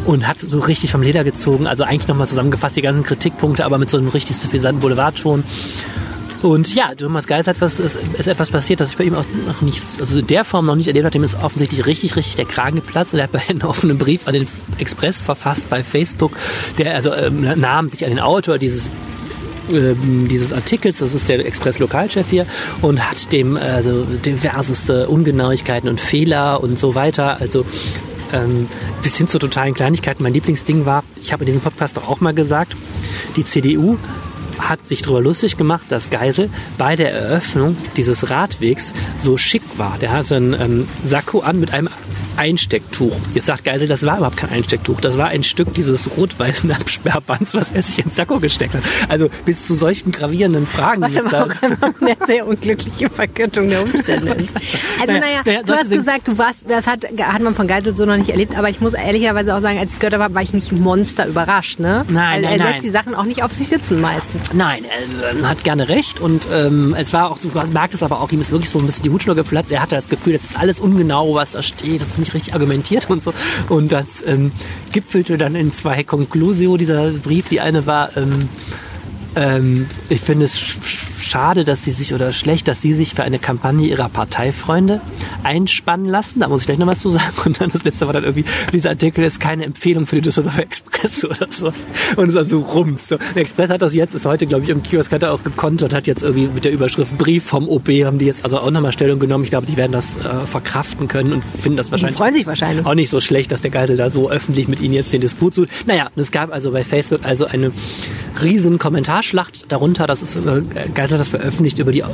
und 0.05 0.27
hat 0.27 0.41
so 0.41 0.61
richtig 0.61 0.91
vom 0.91 1.03
Leder 1.03 1.25
gezogen. 1.25 1.67
Also 1.67 1.85
eigentlich 1.85 2.09
nochmal 2.09 2.27
zusammengefasst 2.27 2.77
die 2.77 2.83
ganzen 2.83 3.05
Kritikpunkte, 3.05 3.65
aber 3.65 3.79
mit 3.79 3.89
so 3.89 3.99
einem 3.99 4.09
richtig 4.09 4.37
suffisanten 4.37 4.81
Boulevardton. 4.81 5.45
Und 6.43 6.75
ja, 6.75 6.93
Thomas 6.97 7.29
Geis 7.29 7.47
hat 7.47 7.61
was, 7.61 7.79
ist, 7.79 7.97
ist 8.19 8.27
etwas 8.27 8.51
passiert, 8.51 8.81
das 8.81 8.91
ich 8.91 8.97
bei 8.97 9.05
ihm 9.05 9.15
auch 9.15 9.25
noch 9.47 9.61
nicht, 9.61 9.85
also 10.01 10.19
in 10.19 10.27
der 10.27 10.45
Form 10.45 10.67
noch 10.67 10.75
nicht 10.75 10.89
erlebt 10.89 11.05
habe. 11.05 11.13
Dem 11.13 11.23
ist 11.23 11.37
offensichtlich 11.41 11.87
richtig, 11.87 12.17
richtig 12.17 12.35
der 12.35 12.47
Kragen 12.47 12.77
geplatzt 12.77 13.15
und 13.15 13.21
er 13.21 13.25
hat 13.25 13.33
bei 13.33 13.43
einem 13.49 13.63
offenen 13.63 13.97
Brief 13.97 14.27
an 14.27 14.35
den 14.35 14.49
Express 14.79 15.21
verfasst 15.21 15.71
bei 15.71 15.85
Facebook, 15.85 16.33
der 16.79 16.95
also 16.95 17.15
ähm, 17.15 17.61
namentlich 17.61 18.05
an 18.05 18.11
den 18.11 18.21
Autor 18.21 18.59
dieses 18.59 18.91
ähm, 19.71 20.29
dieses 20.29 20.53
Artikels, 20.53 20.99
das 20.99 21.15
ist 21.15 21.29
der 21.29 21.45
Express-Lokalchef 21.45 22.29
hier, 22.29 22.47
und 22.81 23.09
hat 23.09 23.33
dem 23.33 23.57
also 23.57 24.05
diverseste 24.05 25.09
Ungenauigkeiten 25.09 25.89
und 25.89 26.01
Fehler 26.01 26.63
und 26.63 26.79
so 26.79 26.95
weiter. 26.95 27.41
Also 27.41 27.65
ähm, 28.33 28.69
bis 29.03 29.17
hin 29.19 29.27
zu 29.27 29.39
totalen 29.39 29.75
Kleinigkeiten. 29.75 30.23
Mein 30.23 30.35
Lieblingsding 30.35 30.87
war, 30.87 31.05
ich 31.23 31.33
habe 31.33 31.45
in 31.45 31.47
diesem 31.47 31.61
Podcast 31.61 31.97
doch 31.97 32.09
auch 32.09 32.21
mal 32.21 32.35
gesagt, 32.35 32.77
die 33.37 33.45
CDU 33.45 33.99
hat 34.59 34.87
sich 34.87 35.03
darüber 35.03 35.21
lustig 35.21 35.57
gemacht, 35.57 35.87
dass 35.89 36.11
Geisel 36.11 36.49
bei 36.79 36.97
der 36.97 37.13
Eröffnung 37.13 37.77
dieses 37.97 38.31
Radwegs 38.31 38.93
so 39.19 39.37
schick 39.37 39.63
war. 39.77 39.99
Der 39.99 40.13
hatte 40.13 40.37
einen 40.37 40.55
ähm, 40.55 40.89
Sakko 41.05 41.41
an 41.41 41.59
mit 41.59 41.73
einem 41.73 41.89
Einstecktuch. 42.37 43.15
Jetzt 43.35 43.47
sagt 43.47 43.65
Geisel, 43.65 43.89
das 43.89 44.05
war 44.05 44.19
überhaupt 44.19 44.37
kein 44.37 44.51
Einstecktuch. 44.51 45.01
Das 45.01 45.19
war 45.19 45.29
ein 45.29 45.43
Stück 45.43 45.75
dieses 45.75 46.17
rot-weißen 46.17 46.71
Absperrbands, 46.73 47.55
was 47.55 47.71
er 47.71 47.83
sich 47.83 48.05
ins 48.05 48.17
Sakko 48.17 48.39
gesteckt 48.39 48.75
hat. 48.75 48.83
Also 49.09 49.29
bis 49.45 49.67
zu 49.67 49.75
solchen 49.75 50.13
gravierenden 50.13 50.67
Fragen. 50.67 51.03
Was 51.03 51.17
aber 51.17 51.47
auch 51.47 51.63
eine 52.01 52.17
sehr 52.27 52.47
unglückliche 52.47 53.11
Verkürzung 53.11 53.69
der 53.69 53.83
Umstände 53.83 54.33
Also 55.01 55.13
naja, 55.13 55.43
naja 55.45 55.63
du 55.63 55.75
hast 55.75 55.91
gesagt, 55.91 56.29
du 56.29 56.39
warst, 56.39 56.65
das 56.69 56.87
hat, 56.87 57.07
hat 57.21 57.43
man 57.43 57.55
von 57.55 57.67
Geisel 57.67 57.95
so 57.95 58.05
noch 58.05 58.17
nicht 58.17 58.31
erlebt, 58.31 58.57
aber 58.57 58.71
ich 58.71 58.81
muss 58.81 58.95
ehrlicherweise 58.95 59.55
auch 59.55 59.61
sagen, 59.61 59.79
als 59.79 59.95
ich 59.95 59.99
gehört 59.99 60.19
habe, 60.19 60.35
war 60.35 60.43
ich 60.43 60.53
nicht 60.53 60.73
monster 60.73 61.27
überrascht. 61.27 61.79
Ne? 61.79 62.05
Nein, 62.09 62.43
nein, 62.43 62.45
er 62.45 62.59
lässt 62.59 62.71
nein. 62.71 62.83
die 62.83 62.91
Sachen 62.91 63.15
auch 63.15 63.25
nicht 63.25 63.43
auf 63.43 63.53
sich 63.53 63.69
sitzen 63.69 64.01
meistens. 64.01 64.53
Nein, 64.53 64.85
er 65.41 65.49
hat 65.49 65.65
gerne 65.65 65.89
recht 65.89 66.21
und 66.21 66.47
ähm, 66.53 66.95
es 66.99 67.13
war 67.13 67.31
auch, 67.31 67.39
du 67.39 67.49
merkst 67.49 67.95
es 67.95 68.03
aber 68.03 68.21
auch, 68.21 68.31
ihm 68.33 68.41
ist 68.41 68.53
wirklich 68.53 68.71
so 68.71 68.79
ein 68.79 68.87
bisschen 68.87 69.05
die 69.05 69.11
Hutschnur 69.11 69.35
geplatzt. 69.35 69.71
Er 69.71 69.83
hatte 69.83 69.95
das 69.95 70.09
Gefühl, 70.09 70.33
das 70.33 70.45
ist 70.45 70.59
alles 70.59 70.81
ungenau, 70.81 71.35
was 71.35 71.53
da 71.53 71.63
steht. 71.63 72.01
Das 72.01 72.09
ist 72.09 72.19
nicht 72.23 72.35
richtig 72.35 72.55
argumentiert 72.55 73.11
und 73.11 73.23
so. 73.23 73.35
Und 73.69 73.93
das 73.93 74.23
ähm, 74.27 74.53
gipfelte 74.93 75.37
dann 75.37 75.55
in 75.55 75.73
zwei 75.73 76.05
Conclusio, 76.05 76.77
dieser 76.77 77.11
Brief. 77.11 77.49
Die 77.49 77.61
eine 77.61 77.87
war, 77.87 78.17
ähm, 78.17 78.49
ähm, 79.37 79.87
ich 80.09 80.21
finde 80.21 80.47
es 80.47 80.77
schade, 81.23 81.65
dass 81.65 81.85
sie 81.85 81.91
sich 81.91 82.15
oder 82.15 82.33
schlecht, 82.33 82.69
dass 82.69 82.83
sie 82.83 82.95
sich 82.95 83.15
für 83.15 83.23
eine 83.23 83.39
Kampagne 83.39 83.89
ihrer 83.89 84.09
Parteifreunde 84.09 85.01
einspannen 85.43 86.07
lassen. 86.07 86.41
Da 86.41 86.49
muss 86.49 86.63
ich 86.63 86.67
gleich 86.67 86.79
noch 86.79 86.87
was 86.87 87.01
zu 87.01 87.11
sagen. 87.11 87.33
Und 87.45 87.61
dann 87.61 87.71
das 87.71 87.85
letzte 87.85 88.07
war 88.07 88.13
dann 88.13 88.25
irgendwie, 88.25 88.45
dieser 88.73 88.91
Artikel 88.91 89.25
ist 89.25 89.41
keine 89.41 89.65
Empfehlung 89.65 90.07
für 90.07 90.17
die 90.17 90.23
Düsseldorfer 90.23 90.63
Express 90.63 91.25
oder 91.25 91.47
sowas. 91.51 91.85
Und 92.17 92.29
es 92.29 92.35
war 92.35 92.45
so 92.45 92.61
rums. 92.61 93.09
So. 93.09 93.17
Der 93.35 93.43
Express 93.43 93.71
hat 93.71 93.83
das 93.83 93.95
jetzt, 93.95 94.15
ist 94.15 94.27
heute, 94.27 94.47
glaube 94.47 94.65
ich, 94.65 94.71
im 94.71 94.83
Kiosk 94.83 95.13
hat 95.13 95.23
er 95.23 95.33
auch 95.33 95.43
gekontert, 95.43 95.95
hat 95.95 96.07
jetzt 96.07 96.23
irgendwie 96.23 96.49
mit 96.49 96.65
der 96.65 96.73
Überschrift 96.73 97.17
Brief 97.19 97.45
vom 97.45 97.69
OB, 97.69 97.89
haben 98.05 98.19
die 98.19 98.27
jetzt 98.27 98.45
also 98.45 98.59
auch 98.59 98.71
nochmal 98.71 98.93
Stellung 98.93 99.19
genommen. 99.19 99.45
Ich 99.45 99.51
glaube, 99.51 99.67
die 99.67 99.77
werden 99.77 99.93
das 99.93 100.17
äh, 100.17 100.47
verkraften 100.47 101.09
können 101.09 101.33
und 101.33 101.45
finden 101.45 101.77
das 101.77 101.91
wahrscheinlich, 101.91 102.17
freuen 102.17 102.35
sich 102.35 102.47
wahrscheinlich 102.47 102.87
auch 102.87 102.95
nicht 102.95 103.11
so 103.11 103.21
schlecht, 103.21 103.53
dass 103.53 103.63
der 103.63 103.71
Geisel 103.71 103.97
da 103.97 104.11
so 104.11 104.31
öffentlich 104.31 104.69
mit 104.69 104.81
ihnen 104.81 104.95
jetzt 104.95 105.13
den 105.13 105.21
Disput 105.21 105.55
sucht. 105.55 105.69
Naja, 105.87 106.09
es 106.17 106.31
gab 106.31 106.53
also 106.53 106.71
bei 106.73 106.85
Facebook 106.85 107.25
also 107.25 107.47
eine 107.47 107.73
riesen 108.43 108.79
Kommentarschlacht 108.79 109.71
darunter. 109.71 110.07
Das 110.07 110.23
ist, 110.23 110.37
äh, 110.37 110.63
Geisel 110.95 111.12
hat 111.13 111.21
das 111.21 111.29
veröffentlicht 111.29 111.79
über 111.79 111.93
die 111.93 112.01
äh, 112.01 112.05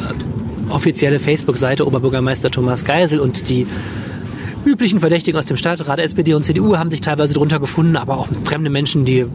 offizielle 0.71 1.19
Facebook-Seite 1.19 1.87
Oberbürgermeister 1.87 2.51
Thomas 2.51 2.85
Geisel 2.85 3.21
und 3.21 3.49
die 3.49 3.67
üblichen 4.69 5.01
Verdächtigen 5.01 5.39
aus 5.39 5.47
dem 5.47 5.57
Stadtrat, 5.57 5.99
SPD 5.99 6.35
und 6.35 6.45
CDU, 6.45 6.77
haben 6.77 6.91
sich 6.91 7.01
teilweise 7.01 7.35
drunter 7.35 7.59
gefunden, 7.59 7.97
aber 7.97 8.19
auch 8.19 8.29
fremde 8.45 8.71
Menschen, 8.71 9.05
die 9.05 9.27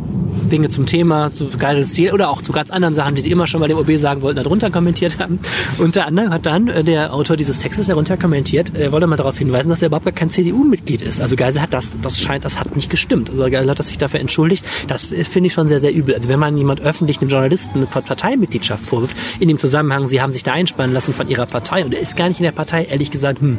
Dinge 0.52 0.70
zum 0.70 0.86
Thema, 0.86 1.32
zu 1.32 1.48
Geisels 1.58 1.94
Ziel 1.94 2.12
oder 2.12 2.30
auch 2.30 2.42
zu 2.42 2.52
ganz 2.52 2.70
anderen 2.70 2.96
Sachen, 2.96 3.16
die 3.16 3.22
sie 3.22 3.32
immer 3.32 3.48
schon 3.48 3.60
bei 3.60 3.68
dem 3.68 3.78
OB 3.78 3.92
sagen 3.98 4.22
wollten, 4.22 4.44
darunter 4.44 4.70
kommentiert 4.70 5.20
haben. 5.20 5.40
Unter 5.78 6.06
anderem 6.06 6.32
hat 6.32 6.46
dann 6.46 6.68
äh, 6.68 6.84
der 6.84 7.14
Autor 7.14 7.38
dieses 7.38 7.60
Textes 7.60 7.88
darunter 7.88 8.18
kommentiert, 8.18 8.72
er 8.76 8.92
wollte 8.92 9.08
mal 9.08 9.16
darauf 9.16 9.38
hinweisen, 9.38 9.70
dass 9.70 9.82
er 9.82 9.88
überhaupt 9.88 10.06
gar 10.06 10.14
kein 10.14 10.30
CDU-Mitglied 10.30 11.02
ist. 11.02 11.20
Also 11.20 11.36
Geisel 11.36 11.62
hat 11.62 11.74
das, 11.74 11.92
das 12.02 12.20
scheint, 12.20 12.46
das 12.46 12.60
hat 12.60 12.76
nicht 12.76 12.90
gestimmt. 12.90 13.30
Also 13.30 13.44
Geisel 13.50 13.70
hat 13.70 13.84
sich 13.84 13.98
dafür 13.98 14.20
entschuldigt. 14.20 14.66
Das 14.88 15.06
finde 15.06 15.48
ich 15.48 15.54
schon 15.54 15.68
sehr, 15.68 15.80
sehr 15.80 15.94
übel. 15.94 16.16
Also 16.16 16.30
wenn 16.30 16.40
man 16.40 16.56
jemand 16.58 16.82
öffentlich 16.82 17.20
einem 17.20 17.30
Journalisten 17.30 17.80
eine 17.80 17.86
Parteimitgliedschaft 17.86 18.86
vorwirft, 18.86 19.16
in 19.40 19.48
dem 19.48 19.58
Zusammenhang, 19.58 20.08
sie 20.08 20.22
haben 20.22 20.32
sich 20.32 20.44
da 20.44 20.54
einspannen 20.54 20.94
lassen 20.94 21.14
von 21.14 21.30
ihrer 21.30 21.46
Partei 21.46 21.84
und 21.86 21.94
er 21.94 22.00
ist 22.00 22.16
gar 22.16 22.28
nicht 22.28 22.40
in 22.40 22.44
der 22.44 22.52
Partei, 22.52 22.86
ehrlich 22.86 23.12
gesagt, 23.12 23.42
hm. 23.42 23.58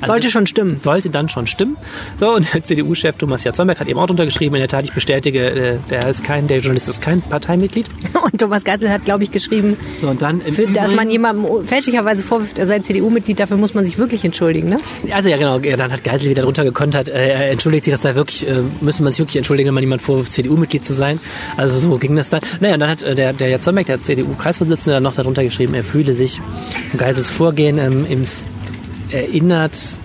Also 0.00 0.12
sollte 0.12 0.30
schon 0.30 0.46
stimmen. 0.46 0.80
Sollte 0.80 1.10
dann 1.14 1.28
schon 1.28 1.46
stimmen. 1.46 1.76
So, 2.18 2.34
und 2.34 2.52
der 2.52 2.62
CDU-Chef 2.62 3.16
Thomas 3.16 3.44
Jatzomberg 3.44 3.80
hat 3.80 3.88
eben 3.88 3.98
auch 3.98 4.08
untergeschrieben, 4.08 4.54
in 4.56 4.60
der 4.60 4.68
Tat, 4.68 4.84
ich 4.84 4.92
bestätige, 4.92 5.46
äh, 5.50 5.78
der 5.90 6.08
ist 6.08 6.24
kein, 6.24 6.46
der 6.46 6.58
Journalist 6.58 6.88
ist 6.88 7.02
kein 7.02 7.22
Parteimitglied. 7.22 7.86
Und 8.24 8.40
Thomas 8.40 8.64
Geisel 8.64 8.90
hat, 8.90 9.04
glaube 9.04 9.24
ich, 9.24 9.30
geschrieben, 9.30 9.76
so, 10.00 10.08
und 10.08 10.22
dann 10.22 10.40
für, 10.40 10.66
dass 10.66 10.94
man 10.94 11.10
jemandem 11.10 11.66
fälschlicherweise 11.66 12.22
vorwirft, 12.22 12.58
er 12.58 12.66
sei 12.66 12.78
CDU-Mitglied, 12.78 13.38
dafür 13.38 13.56
muss 13.56 13.74
man 13.74 13.84
sich 13.84 13.98
wirklich 13.98 14.24
entschuldigen, 14.24 14.68
ne? 14.68 14.78
Also 15.10 15.28
ja, 15.28 15.36
genau. 15.36 15.58
Dann 15.58 15.92
hat 15.92 16.04
Geisel 16.04 16.30
wieder 16.30 16.42
drunter 16.42 16.64
gekontert, 16.64 17.08
äh, 17.08 17.28
er 17.28 17.50
entschuldigt 17.50 17.84
sich, 17.84 17.92
dass 17.92 18.00
da 18.00 18.14
wirklich, 18.14 18.48
äh, 18.48 18.62
müsste 18.80 19.02
man 19.02 19.12
sich 19.12 19.20
wirklich 19.20 19.36
entschuldigen, 19.36 19.68
wenn 19.68 19.74
man 19.74 19.82
jemand 19.82 20.02
vorwirft, 20.02 20.32
CDU-Mitglied 20.32 20.84
zu 20.84 20.94
sein. 20.94 21.20
Also 21.56 21.78
so 21.78 21.98
ging 21.98 22.16
das 22.16 22.30
dann. 22.30 22.40
Naja, 22.60 22.74
und 22.74 22.80
dann 22.80 22.90
hat 22.90 23.02
äh, 23.02 23.14
der, 23.14 23.32
der 23.34 23.48
Jatzomberg, 23.48 23.86
der 23.86 24.00
CDU-Kreisvorsitzende, 24.00 24.94
dann 24.94 25.02
noch 25.02 25.14
darunter 25.14 25.44
geschrieben, 25.44 25.74
er 25.74 25.84
fühle 25.84 26.14
sich 26.14 26.40
Geisels 26.96 27.28
Vorgehen 27.28 27.78
ähm, 27.78 28.06
im 28.08 28.24
erinnert 29.10 30.00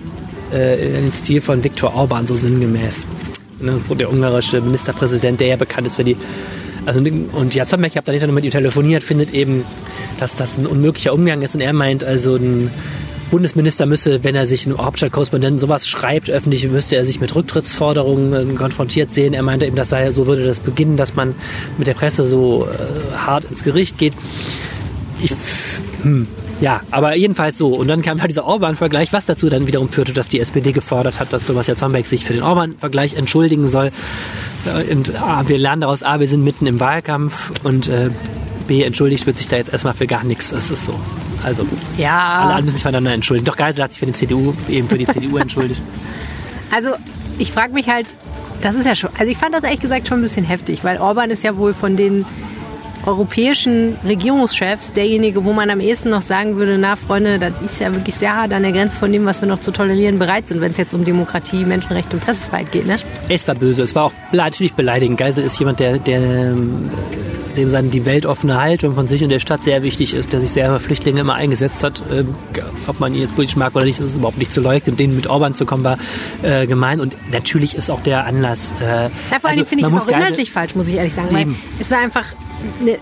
äh, 0.52 0.86
in 0.86 0.92
den 0.94 1.12
Stil 1.12 1.40
von 1.40 1.62
Viktor 1.62 1.94
Orban, 1.94 2.26
so 2.26 2.34
sinngemäß. 2.34 3.06
Ne, 3.60 3.80
der 3.98 4.10
ungarische 4.10 4.60
Ministerpräsident, 4.60 5.40
der 5.40 5.48
ja 5.48 5.56
bekannt 5.56 5.86
ist 5.86 5.96
für 5.96 6.04
die 6.04 6.16
also, 6.86 7.00
und 7.00 7.54
Jazomek, 7.54 7.92
ich 7.92 7.96
habe 7.96 8.18
dann 8.18 8.34
mit 8.34 8.44
ihm 8.44 8.50
telefoniert, 8.50 9.02
findet 9.02 9.32
eben, 9.32 9.64
dass 10.18 10.34
das 10.34 10.56
ein 10.56 10.66
unmöglicher 10.66 11.12
Umgang 11.12 11.42
ist. 11.42 11.54
Und 11.54 11.60
er 11.60 11.72
meint, 11.72 12.04
also 12.04 12.36
ein 12.36 12.70
Bundesminister 13.30 13.86
müsse, 13.86 14.24
wenn 14.24 14.34
er 14.34 14.46
sich 14.46 14.66
einen 14.66 14.78
Hauptstadtkorrespondenten 14.78 15.58
sowas 15.58 15.88
schreibt, 15.88 16.30
öffentlich, 16.30 16.68
müsste 16.68 16.96
er 16.96 17.04
sich 17.04 17.20
mit 17.20 17.34
Rücktrittsforderungen 17.34 18.52
äh, 18.52 18.54
konfrontiert 18.54 19.12
sehen. 19.12 19.34
Er 19.34 19.42
meinte 19.42 19.66
eben, 19.66 19.76
das 19.76 19.90
sei, 19.90 20.10
so 20.10 20.26
würde 20.26 20.44
das 20.44 20.60
beginnen, 20.60 20.96
dass 20.96 21.14
man 21.14 21.34
mit 21.78 21.86
der 21.86 21.94
Presse 21.94 22.24
so 22.24 22.66
äh, 22.66 23.16
hart 23.16 23.44
ins 23.44 23.62
Gericht 23.62 23.98
geht. 23.98 24.14
Ich, 25.22 25.32
hm, 26.02 26.26
ja, 26.60 26.82
aber 26.90 27.16
jedenfalls 27.16 27.56
so. 27.56 27.74
Und 27.74 27.88
dann 27.88 28.02
kam 28.02 28.20
halt 28.20 28.30
dieser 28.30 28.44
Orban-Vergleich, 28.44 29.12
was 29.12 29.26
dazu 29.26 29.48
dann 29.48 29.66
wiederum 29.66 29.88
führte, 29.88 30.12
dass 30.12 30.28
die 30.28 30.40
SPD 30.40 30.72
gefordert 30.72 31.18
hat, 31.18 31.32
dass 31.32 31.46
Thomas 31.46 31.66
Jatzombeck 31.66 32.06
sich 32.06 32.24
für 32.24 32.34
den 32.34 32.42
Orban-Vergleich 32.42 33.14
entschuldigen 33.14 33.68
soll. 33.68 33.90
Und 34.90 35.14
A, 35.16 35.48
wir 35.48 35.58
lernen 35.58 35.82
daraus, 35.82 36.02
A, 36.02 36.20
wir 36.20 36.28
sind 36.28 36.44
mitten 36.44 36.66
im 36.66 36.80
Wahlkampf 36.80 37.52
und 37.64 37.88
äh, 37.88 38.10
B, 38.66 38.82
entschuldigt 38.82 39.26
wird 39.26 39.38
sich 39.38 39.48
da 39.48 39.56
jetzt 39.56 39.72
erstmal 39.72 39.94
für 39.94 40.06
gar 40.06 40.22
nichts. 40.22 40.50
Das 40.50 40.70
ist 40.70 40.84
so. 40.84 40.94
Also, 41.42 41.66
ja. 41.96 42.18
alle 42.18 42.42
anderen 42.42 42.64
müssen 42.66 42.76
sich 42.76 42.82
voneinander 42.82 43.12
entschuldigen. 43.12 43.46
Doch 43.46 43.56
Geisel 43.56 43.82
hat 43.82 43.92
sich 43.92 44.00
für 44.00 44.06
die 44.06 44.12
CDU, 44.12 44.54
eben 44.68 44.88
für 44.88 44.98
die 44.98 45.06
CDU 45.08 45.38
entschuldigt. 45.38 45.80
Also, 46.70 46.90
ich 47.38 47.52
frage 47.52 47.72
mich 47.72 47.88
halt, 47.88 48.14
das 48.60 48.74
ist 48.74 48.84
ja 48.84 48.94
schon, 48.94 49.10
also 49.18 49.30
ich 49.30 49.38
fand 49.38 49.54
das 49.54 49.64
ehrlich 49.64 49.80
gesagt 49.80 50.08
schon 50.08 50.18
ein 50.18 50.22
bisschen 50.22 50.44
heftig, 50.44 50.84
weil 50.84 50.98
Orban 50.98 51.30
ist 51.30 51.42
ja 51.42 51.56
wohl 51.56 51.72
von 51.72 51.96
den 51.96 52.26
europäischen 53.06 53.96
Regierungschefs 54.04 54.92
derjenige, 54.92 55.44
wo 55.44 55.52
man 55.52 55.70
am 55.70 55.80
ehesten 55.80 56.10
noch 56.10 56.22
sagen 56.22 56.56
würde, 56.56 56.78
na 56.78 56.96
Freunde, 56.96 57.38
das 57.38 57.52
ist 57.64 57.80
ja 57.80 57.94
wirklich 57.94 58.14
sehr 58.14 58.36
hart 58.36 58.52
an 58.52 58.62
der 58.62 58.72
Grenze 58.72 58.98
von 58.98 59.12
dem, 59.12 59.26
was 59.26 59.40
wir 59.40 59.48
noch 59.48 59.58
zu 59.58 59.70
tolerieren 59.70 60.18
bereit 60.18 60.48
sind, 60.48 60.60
wenn 60.60 60.72
es 60.72 60.76
jetzt 60.76 60.94
um 60.94 61.04
Demokratie, 61.04 61.64
Menschenrechte 61.64 62.16
und 62.16 62.24
Pressefreiheit 62.24 62.72
geht. 62.72 62.86
Ne? 62.86 62.96
Es 63.28 63.46
war 63.48 63.54
böse, 63.54 63.82
es 63.82 63.94
war 63.94 64.04
auch 64.04 64.12
natürlich 64.32 64.74
beleidigend. 64.74 65.18
Geisel 65.18 65.44
ist 65.44 65.58
jemand, 65.58 65.80
der, 65.80 65.98
der 65.98 66.54
dem 67.56 67.70
seine 67.70 67.88
die 67.88 68.04
weltoffene 68.04 68.60
Haltung 68.60 68.94
von 68.94 69.06
sich 69.06 69.22
und 69.22 69.28
der 69.28 69.40
Stadt 69.40 69.62
sehr 69.62 69.82
wichtig 69.82 70.14
ist, 70.14 70.32
der 70.32 70.40
sich 70.40 70.50
sehr 70.50 70.72
für 70.72 70.80
Flüchtlinge 70.80 71.20
immer 71.20 71.34
eingesetzt 71.34 71.82
hat. 71.82 72.02
Äh, 72.10 72.24
ob 72.86 73.00
man 73.00 73.14
ihn 73.14 73.22
jetzt 73.22 73.34
politisch 73.34 73.56
mag 73.56 73.74
oder 73.74 73.84
nicht, 73.84 73.98
das 73.98 74.06
ist 74.06 74.16
überhaupt 74.16 74.38
nicht 74.38 74.52
zu 74.52 74.60
leugnen. 74.60 74.96
Denen 74.96 75.16
mit 75.16 75.26
Orban 75.26 75.54
zu 75.54 75.66
kommen 75.66 75.84
war 75.84 75.98
äh, 76.42 76.66
gemein 76.66 77.00
und 77.00 77.16
natürlich 77.32 77.74
ist 77.74 77.90
auch 77.90 78.00
der 78.00 78.26
Anlass. 78.26 78.72
Äh, 78.80 78.84
ja, 78.84 79.10
vor 79.40 79.50
allem 79.50 79.60
also, 79.60 79.64
finde 79.64 79.86
ich 79.86 79.92
es 79.92 80.00
auch 80.00 80.08
inhaltlich 80.08 80.50
falsch, 80.50 80.74
muss 80.74 80.88
ich 80.88 80.94
ehrlich 80.94 81.14
sagen, 81.14 81.28
weil 81.32 81.48
es 81.78 81.86
ist 81.86 81.92
einfach 81.92 82.26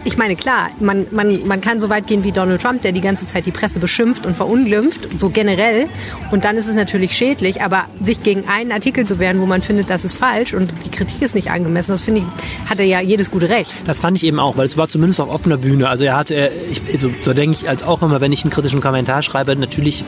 ich 0.04 0.16
meine, 0.16 0.36
klar, 0.36 0.68
man, 0.80 1.06
man, 1.10 1.46
man 1.46 1.60
kann 1.60 1.80
so 1.80 1.88
weit 1.88 2.06
gehen 2.06 2.24
wie 2.24 2.32
Donald 2.32 2.62
Trump, 2.62 2.82
der 2.82 2.92
die 2.92 3.00
ganze 3.00 3.26
Zeit 3.26 3.46
die 3.46 3.50
Presse 3.50 3.80
beschimpft 3.80 4.26
und 4.26 4.36
verunglimpft, 4.36 5.08
so 5.18 5.30
generell. 5.30 5.86
Und 6.30 6.44
dann 6.44 6.56
ist 6.56 6.68
es 6.68 6.74
natürlich 6.74 7.12
schädlich, 7.12 7.62
aber 7.62 7.86
sich 8.00 8.22
gegen 8.22 8.48
einen 8.48 8.72
Artikel 8.72 9.06
zu 9.06 9.18
wehren, 9.18 9.40
wo 9.40 9.46
man 9.46 9.62
findet, 9.62 9.90
das 9.90 10.04
ist 10.04 10.16
falsch 10.16 10.54
und 10.54 10.72
die 10.84 10.90
Kritik 10.90 11.22
ist 11.22 11.34
nicht 11.34 11.50
angemessen, 11.50 11.92
das 11.92 12.02
finde 12.02 12.20
ich, 12.20 12.70
hat 12.70 12.78
er 12.78 12.86
ja 12.86 13.00
jedes 13.00 13.30
gute 13.30 13.48
Recht. 13.48 13.74
Das 13.86 14.00
fand 14.00 14.16
ich 14.16 14.24
eben 14.24 14.38
auch, 14.38 14.56
weil 14.56 14.66
es 14.66 14.76
war 14.76 14.88
zumindest 14.88 15.20
auf 15.20 15.28
offener 15.28 15.56
Bühne. 15.56 15.88
Also 15.88 16.04
er 16.04 16.16
hatte, 16.16 16.50
ich, 16.70 16.82
also, 16.92 17.10
so 17.22 17.34
denke 17.34 17.56
ich 17.56 17.68
als 17.68 17.82
auch 17.82 18.02
immer, 18.02 18.20
wenn 18.20 18.32
ich 18.32 18.44
einen 18.44 18.50
kritischen 18.50 18.80
Kommentar 18.80 19.22
schreibe, 19.22 19.56
natürlich 19.56 20.04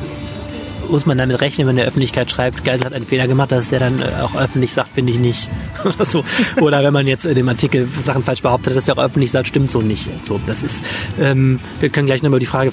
muss 0.90 1.07
man 1.07 1.18
damit 1.18 1.40
rechnen, 1.40 1.66
wenn 1.66 1.76
der 1.76 1.87
Öffentlichkeit 1.87 2.31
schreibt, 2.31 2.64
Geisel 2.64 2.87
hat 2.87 2.92
einen 2.92 3.07
Fehler 3.07 3.29
gemacht, 3.29 3.53
dass 3.53 3.72
er 3.72 3.81
dann 3.81 4.00
äh, 4.00 4.07
auch 4.22 4.35
öffentlich 4.35 4.72
sagt, 4.72 4.88
finde 4.88 5.12
ich 5.12 5.18
nicht. 5.18 5.48
Oder 5.85 6.05
so. 6.05 6.24
Oder 6.61 6.83
wenn 6.83 6.92
man 6.92 7.07
jetzt 7.07 7.26
in 7.26 7.35
dem 7.35 7.48
Artikel 7.48 7.88
Sachen 8.05 8.22
falsch 8.22 8.42
behauptet, 8.42 8.76
dass 8.76 8.85
der 8.85 8.98
auch 8.98 9.03
öffentlich 9.03 9.31
sagt, 9.31 9.48
stimmt 9.48 9.70
so 9.70 9.81
nicht. 9.81 10.11
So, 10.24 10.40
das 10.46 10.62
ist, 10.62 10.83
ähm, 11.20 11.61
wir 11.81 11.88
können 11.88 12.07
gleich 12.07 12.22
nochmal 12.22 12.40
die 12.40 12.46
Frage 12.46 12.72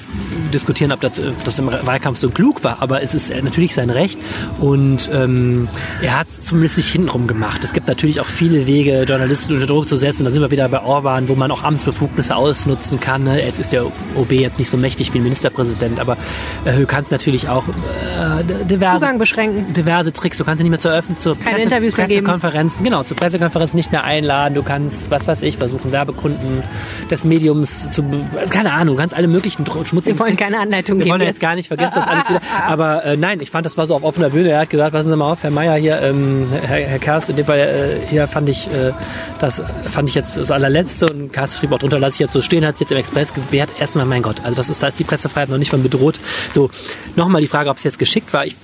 diskutieren, 0.53 0.91
ob 0.91 1.01
das, 1.01 1.19
ob 1.19 1.43
das 1.43 1.59
im 1.59 1.67
Wahlkampf 1.67 2.17
so 2.17 2.29
klug 2.29 2.63
war, 2.63 2.81
aber 2.81 3.01
es 3.01 3.13
ist 3.13 3.29
natürlich 3.29 3.73
sein 3.73 3.89
Recht 3.89 4.19
und 4.59 5.09
ähm, 5.13 5.67
er 6.01 6.19
hat 6.19 6.27
es 6.27 6.41
zumindest 6.41 6.77
nicht 6.77 6.91
hintenrum 6.91 7.27
gemacht. 7.27 7.63
Es 7.63 7.73
gibt 7.73 7.87
natürlich 7.87 8.19
auch 8.19 8.25
viele 8.25 8.67
Wege, 8.67 9.03
Journalisten 9.03 9.53
unter 9.53 9.67
Druck 9.67 9.87
zu 9.87 9.97
setzen. 9.97 10.25
Da 10.25 10.31
sind 10.31 10.41
wir 10.41 10.51
wieder 10.51 10.67
bei 10.69 10.81
Orban, 10.81 11.29
wo 11.29 11.35
man 11.35 11.51
auch 11.51 11.63
Amtsbefugnisse 11.63 12.35
ausnutzen 12.35 12.99
kann. 12.99 13.23
Ne? 13.23 13.43
Jetzt 13.43 13.59
ist 13.59 13.73
der 13.73 13.85
OB 13.85 14.31
jetzt 14.31 14.59
nicht 14.59 14.69
so 14.69 14.77
mächtig 14.77 15.13
wie 15.13 15.19
ein 15.19 15.23
Ministerpräsident, 15.23 15.99
aber 15.99 16.17
äh, 16.65 16.77
du 16.77 16.85
kannst 16.85 17.11
natürlich 17.11 17.49
auch 17.49 17.63
äh, 18.07 18.65
diverse, 18.65 18.95
Zugang 18.95 19.17
beschränken. 19.17 19.73
diverse 19.73 20.11
Tricks. 20.11 20.37
Du 20.37 20.43
kannst 20.43 20.59
dich 20.59 20.63
nicht 20.63 20.71
mehr 20.71 20.79
zur 20.79 20.91
Öffentlichkeit, 20.91 21.23
zur 21.23 21.35
Keine 21.37 21.55
Presse, 21.55 21.63
Interviews 21.63 21.93
Pressekonferenzen, 21.93 22.83
genau, 22.83 23.03
zur 23.03 23.17
Pressekonferenz 23.17 23.73
nicht 23.73 23.91
mehr 23.91 24.03
einladen. 24.03 24.55
Du 24.55 24.63
kannst, 24.63 25.11
was 25.11 25.27
weiß 25.27 25.41
ich, 25.43 25.57
versuchen, 25.57 25.91
Werbekunden 25.91 26.63
des 27.09 27.23
Mediums 27.23 27.91
zu, 27.91 28.03
keine 28.49 28.73
Ahnung, 28.73 28.95
du 28.95 29.01
kannst 29.01 29.15
alle 29.15 29.27
möglichen 29.27 29.65
schmutzigen... 29.65 30.05
Wir 30.05 30.19
wollen 30.19 30.37
keine 30.37 30.59
Anleitung 30.59 30.97
geben. 30.97 31.05
Wir 31.05 31.13
wollen 31.13 31.21
jetzt 31.27 31.39
gar 31.39 31.55
nicht, 31.55 31.67
vergesst 31.67 31.95
das 31.95 32.07
alles 32.07 32.29
wieder. 32.29 32.41
Aber 32.67 33.03
äh, 33.05 33.17
nein, 33.17 33.39
ich 33.41 33.51
fand, 33.51 33.65
das 33.65 33.77
war 33.77 33.85
so 33.85 33.95
auf 33.95 34.03
offener 34.03 34.29
Bühne. 34.29 34.49
Er 34.49 34.61
hat 34.61 34.69
gesagt, 34.69 34.93
passen 34.93 35.09
Sie 35.09 35.15
mal 35.15 35.31
auf, 35.31 35.43
Herr 35.43 35.51
Meier 35.51 35.75
hier, 35.75 36.01
ähm, 36.01 36.47
Herr, 36.61 36.77
Herr 36.77 36.99
Kerst, 36.99 37.29
in 37.29 37.35
dem 37.35 37.45
Fall 37.45 37.59
äh, 37.59 38.07
hier 38.09 38.27
fand 38.27 38.49
ich, 38.49 38.67
äh, 38.67 38.91
das 39.39 39.61
fand 39.89 40.09
ich 40.09 40.15
jetzt 40.15 40.37
das 40.37 40.51
allerletzte 40.51 41.07
und 41.07 41.33
Kerst 41.33 41.57
schrieb 41.57 41.71
auch 41.71 41.79
drunter, 41.79 41.99
lasse 41.99 42.15
ich 42.15 42.19
jetzt 42.19 42.33
so 42.33 42.41
stehen, 42.41 42.65
hat 42.65 42.75
es 42.75 42.79
jetzt 42.79 42.91
im 42.91 42.97
Express 42.97 43.33
gewährt. 43.33 43.71
Erstmal, 43.79 44.05
mein 44.05 44.21
Gott, 44.21 44.41
also 44.43 44.55
das 44.55 44.69
ist, 44.69 44.81
da 44.81 44.87
ist 44.87 44.99
die 44.99 45.03
Pressefreiheit 45.03 45.49
noch 45.49 45.57
nicht 45.57 45.71
von 45.71 45.83
bedroht. 45.83 46.19
So, 46.53 46.69
nochmal 47.15 47.41
die 47.41 47.47
Frage, 47.47 47.69
ob 47.69 47.77
es 47.77 47.83
jetzt 47.83 47.96
geschickt 47.97 48.33
war. 48.33 48.45
Ich, 48.45 48.55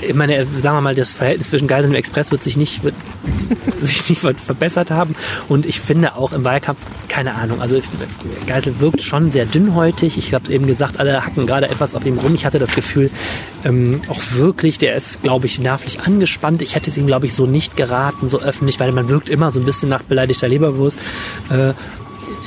ich 0.00 0.14
meine, 0.14 0.46
sagen 0.46 0.76
wir 0.76 0.80
mal, 0.80 0.94
das 0.94 1.12
Verhältnis 1.12 1.50
zwischen 1.50 1.68
Geisel 1.68 1.90
und 1.90 1.96
Express 1.96 2.30
wird 2.30 2.42
sich 2.42 2.56
nicht, 2.56 2.82
wird 2.82 2.94
sich 3.80 4.08
nicht 4.08 4.20
verbessert 4.20 4.90
haben. 4.90 5.14
Und 5.48 5.66
ich 5.66 5.80
finde 5.80 6.16
auch 6.16 6.32
im 6.32 6.44
Wahlkampf, 6.44 6.80
keine 7.08 7.34
Ahnung, 7.34 7.60
also 7.60 7.80
Geisel 8.46 8.80
wirkt 8.80 9.02
schon 9.02 9.30
sehr 9.30 9.46
dünnhäutig. 9.46 10.16
Ich 10.16 10.32
habe 10.32 10.44
es 10.44 10.50
eben 10.50 10.66
gesagt, 10.66 10.98
alle 10.98 11.24
hacken 11.24 11.46
gerade 11.46 11.68
etwas 11.68 11.94
auf 11.94 12.06
ihm 12.06 12.18
rum. 12.18 12.34
Ich 12.34 12.46
hatte 12.46 12.58
das 12.58 12.74
Gefühl, 12.74 13.10
ähm, 13.64 14.00
auch 14.08 14.20
wirklich, 14.32 14.78
der 14.78 14.94
ist, 14.94 15.22
glaube 15.22 15.46
ich, 15.46 15.58
nervlich 15.58 16.00
angespannt. 16.00 16.62
Ich 16.62 16.74
hätte 16.74 16.90
es 16.90 16.96
ihm, 16.96 17.06
glaube 17.06 17.26
ich, 17.26 17.34
so 17.34 17.46
nicht 17.46 17.76
geraten, 17.76 18.28
so 18.28 18.40
öffentlich, 18.40 18.80
weil 18.80 18.92
man 18.92 19.08
wirkt 19.08 19.28
immer 19.28 19.50
so 19.50 19.60
ein 19.60 19.66
bisschen 19.66 19.88
nach 19.88 20.02
beleidigter 20.02 20.48
Leberwurst. 20.48 20.98
Äh, 21.50 21.74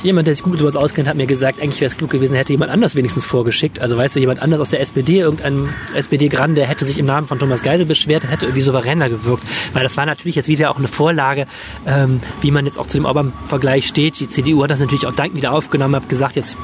jemand, 0.04 0.26
der 0.26 0.34
sich 0.34 0.42
gut 0.42 0.52
mit 0.52 0.60
sowas 0.60 0.76
auskennt, 0.76 1.08
hat 1.08 1.16
mir 1.16 1.26
gesagt, 1.26 1.60
eigentlich 1.60 1.80
wäre 1.80 1.88
es 1.88 1.96
klug 1.96 2.10
gewesen, 2.10 2.36
hätte 2.36 2.52
jemand 2.52 2.70
anders 2.70 2.94
wenigstens 2.94 3.26
vorgeschickt. 3.26 3.80
Also 3.80 3.96
weißt 3.96 4.16
du, 4.16 4.20
jemand 4.20 4.40
anders 4.40 4.60
aus 4.60 4.70
der 4.70 4.80
SPD, 4.80 5.20
irgendein 5.20 5.68
SPD-Grande, 5.94 6.64
hätte 6.64 6.84
sich 6.84 6.98
im 6.98 7.06
Namen 7.06 7.26
von 7.26 7.38
Thomas 7.38 7.62
Geisel 7.62 7.86
beschwert, 7.86 8.30
hätte 8.30 8.46
irgendwie 8.46 8.62
souveräner 8.62 9.08
gewirkt. 9.08 9.44
Weil 9.72 9.82
das 9.82 9.96
war 9.96 10.06
natürlich 10.06 10.36
jetzt 10.36 10.48
wieder 10.48 10.70
auch 10.70 10.78
eine 10.78 10.88
Vorlage, 10.88 11.46
ähm, 11.86 12.20
wie 12.40 12.50
man 12.50 12.66
jetzt 12.66 12.78
auch 12.78 12.86
zu 12.86 12.98
dem 12.98 13.06
Orban-Vergleich 13.06 13.86
steht. 13.86 14.20
Die 14.20 14.28
CDU 14.28 14.62
hat 14.62 14.70
das 14.70 14.80
natürlich 14.80 15.06
auch 15.06 15.14
dankend 15.14 15.36
wieder 15.36 15.52
aufgenommen, 15.52 15.96
hat 15.96 16.08
gesagt, 16.08 16.36
jetzt 16.36 16.56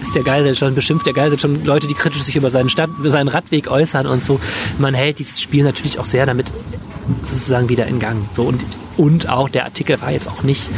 ist 0.00 0.14
der 0.14 0.22
Geisel 0.22 0.54
schon, 0.54 0.74
beschimpft 0.74 1.06
der 1.06 1.12
Geisel 1.12 1.38
schon 1.38 1.64
Leute, 1.64 1.86
die 1.86 1.94
kritisch 1.94 2.22
sich 2.22 2.36
über 2.36 2.50
seinen, 2.50 2.68
Stadt, 2.68 2.90
über 2.98 3.10
seinen 3.10 3.28
Radweg 3.28 3.70
äußern 3.70 4.06
und 4.06 4.24
so. 4.24 4.40
Man 4.78 4.94
hält 4.94 5.18
dieses 5.18 5.40
Spiel 5.40 5.64
natürlich 5.64 5.98
auch 5.98 6.06
sehr 6.06 6.26
damit 6.26 6.52
sozusagen 7.22 7.68
wieder 7.68 7.86
in 7.86 7.98
Gang. 7.98 8.28
So 8.32 8.44
und, 8.44 8.64
und 8.96 9.28
auch 9.28 9.48
der 9.48 9.64
Artikel 9.64 10.00
war 10.00 10.10
jetzt 10.10 10.28
auch 10.28 10.42
nicht, 10.42 10.70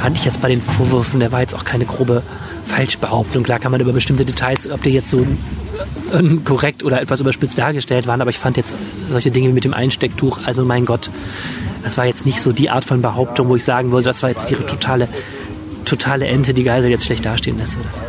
fand 0.00 0.16
ich 0.16 0.24
jetzt 0.24 0.40
bei 0.40 0.48
den 0.48 0.60
Vorwürfen, 0.60 1.20
der 1.20 1.32
war 1.32 1.40
jetzt 1.40 1.54
auch 1.54 1.64
keine 1.64 1.84
grobe 1.84 2.22
Falschbehauptung. 2.66 3.42
Klar 3.42 3.58
kann 3.58 3.72
man 3.72 3.80
über 3.80 3.92
bestimmte 3.92 4.24
Details, 4.24 4.68
ob 4.70 4.82
die 4.82 4.90
jetzt 4.90 5.10
so 5.10 5.26
äh, 6.12 6.36
korrekt 6.44 6.82
oder 6.84 7.00
etwas 7.00 7.20
überspitzt 7.20 7.58
dargestellt 7.58 8.06
waren, 8.06 8.20
aber 8.20 8.30
ich 8.30 8.38
fand 8.38 8.56
jetzt 8.56 8.74
solche 9.10 9.30
Dinge 9.30 9.50
mit 9.50 9.64
dem 9.64 9.74
Einstecktuch, 9.74 10.40
also 10.44 10.64
mein 10.64 10.84
Gott, 10.86 11.10
das 11.82 11.98
war 11.98 12.06
jetzt 12.06 12.24
nicht 12.24 12.40
so 12.40 12.52
die 12.52 12.70
Art 12.70 12.84
von 12.84 13.02
Behauptung, 13.02 13.48
wo 13.48 13.56
ich 13.56 13.64
sagen 13.64 13.92
würde, 13.92 14.04
das 14.04 14.22
war 14.22 14.30
jetzt 14.30 14.50
ihre 14.50 14.64
totale, 14.64 15.08
totale 15.84 16.26
Ente, 16.26 16.54
die 16.54 16.62
Geisel 16.62 16.90
jetzt 16.90 17.04
schlecht 17.04 17.26
dastehen 17.26 17.58
lässt. 17.58 17.76
Oder 17.76 17.88
so. 17.92 18.04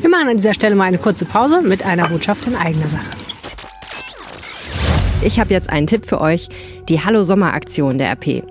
Wir 0.00 0.08
machen 0.08 0.28
an 0.28 0.36
dieser 0.36 0.54
Stelle 0.54 0.74
mal 0.74 0.84
eine 0.84 0.96
kurze 0.96 1.26
Pause 1.26 1.60
mit 1.60 1.84
einer 1.84 2.08
Botschaft 2.08 2.46
in 2.46 2.56
eigener 2.56 2.88
Sache. 2.88 3.04
Ich 5.22 5.38
habe 5.38 5.52
jetzt 5.52 5.68
einen 5.68 5.86
Tipp 5.86 6.06
für 6.06 6.22
euch, 6.22 6.48
die 6.88 7.04
Hallo 7.04 7.22
Sommer 7.22 7.52
Aktion 7.52 7.98
der 7.98 8.12
RP. 8.12 8.42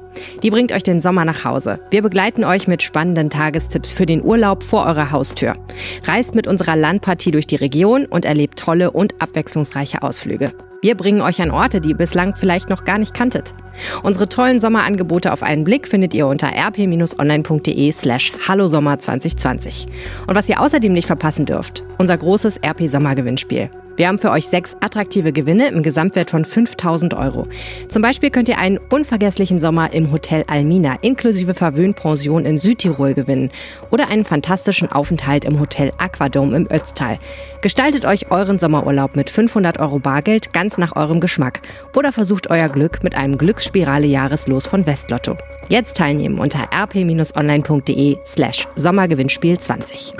Die 0.44 0.52
bringt 0.52 0.72
euch 0.72 0.84
den 0.84 1.02
Sommer 1.02 1.26
nach 1.26 1.44
Hause. 1.44 1.80
Wir 1.90 2.04
begleiten 2.04 2.44
euch 2.44 2.68
mit 2.68 2.84
spannenden 2.84 3.32
Tagestipps 3.32 3.92
für 3.92 4.06
den 4.06 4.24
Urlaub 4.24 4.62
vor 4.62 4.86
eurer 4.86 5.10
Haustür. 5.10 5.56
Reist 6.04 6.36
mit 6.36 6.46
unserer 6.46 6.76
Landpartie 6.76 7.32
durch 7.32 7.48
die 7.48 7.56
Region 7.56 8.06
und 8.06 8.26
erlebt 8.26 8.60
tolle 8.60 8.92
und 8.92 9.20
abwechslungsreiche 9.20 10.04
Ausflüge. 10.04 10.54
Wir 10.82 10.96
bringen 10.96 11.22
euch 11.22 11.42
an 11.42 11.52
Orte, 11.52 11.82
die 11.82 11.90
ihr 11.90 11.98
bislang 11.98 12.36
vielleicht 12.36 12.70
noch 12.70 12.86
gar 12.86 12.98
nicht 12.98 13.14
kanntet. 13.14 13.54
Unsere 14.02 14.30
tollen 14.30 14.60
Sommerangebote 14.60 15.34
auf 15.34 15.44
einen 15.44 15.66
Blick 15.66 15.88
findet 15.88 16.14
ihr 16.14 16.26
unter 16.26 16.48
rp-online.de 16.48 17.92
slash 17.92 18.32
hallosommer 18.48 18.98
2020. 18.98 19.88
Und 20.28 20.36
was 20.36 20.48
ihr 20.48 20.62
außerdem 20.62 20.94
nicht 20.94 21.08
verpassen 21.08 21.46
dürft, 21.46 21.84
unser 21.98 22.18
großes 22.18 22.62
RP 22.64 22.88
Sommergewinnspiel. 22.88 23.70
Wir 24.00 24.08
haben 24.08 24.18
für 24.18 24.32
euch 24.32 24.48
sechs 24.48 24.78
attraktive 24.80 25.34
Gewinne 25.34 25.68
im 25.68 25.84
Gesamtwert 25.84 26.30
von 26.30 26.46
5000 26.46 27.14
Euro. 27.16 27.50
Zum 27.90 28.02
Beispiel 28.02 28.30
könnt 28.30 28.48
ihr 28.48 28.58
einen 28.58 28.78
unvergesslichen 28.78 29.60
Sommer 29.60 29.92
im 29.92 30.14
Hotel 30.14 30.46
Almina 30.48 30.96
inklusive 31.02 31.54
Verwöhnpension 31.54 32.46
in 32.46 32.58
Südtirol 32.58 33.14
gewinnen 33.14 33.52
oder 33.92 34.08
einen 34.08 34.24
fantastischen 34.24 34.90
Aufenthalt 34.90 35.44
im 35.44 35.60
Hotel 35.60 35.92
Aquadome 35.98 36.56
im 36.56 36.72
Ötztal. 36.72 37.20
Gestaltet 37.60 38.06
euch 38.06 38.32
euren 38.32 38.58
Sommerurlaub 38.58 39.18
mit 39.18 39.30
500 39.30 39.82
Euro 39.82 40.00
Bargeld 40.00 40.54
ganz 40.54 40.78
nach 40.78 40.96
eurem 40.96 41.20
Geschmack 41.20 41.60
oder 41.94 42.14
versucht 42.14 42.50
euer 42.50 42.70
Glück 42.70 43.04
mit 43.04 43.16
einem 43.16 43.38
Glücksspirale 43.38 44.08
Jahreslos 44.08 44.66
von 44.66 44.86
Westlotto. 44.86 45.36
Jetzt 45.68 45.98
teilnehmen 45.98 46.40
unter 46.40 46.70
rp-online.de 46.74 48.16
slash 48.26 48.66
Sommergewinnspiel 48.78 49.60
20. 49.60 50.14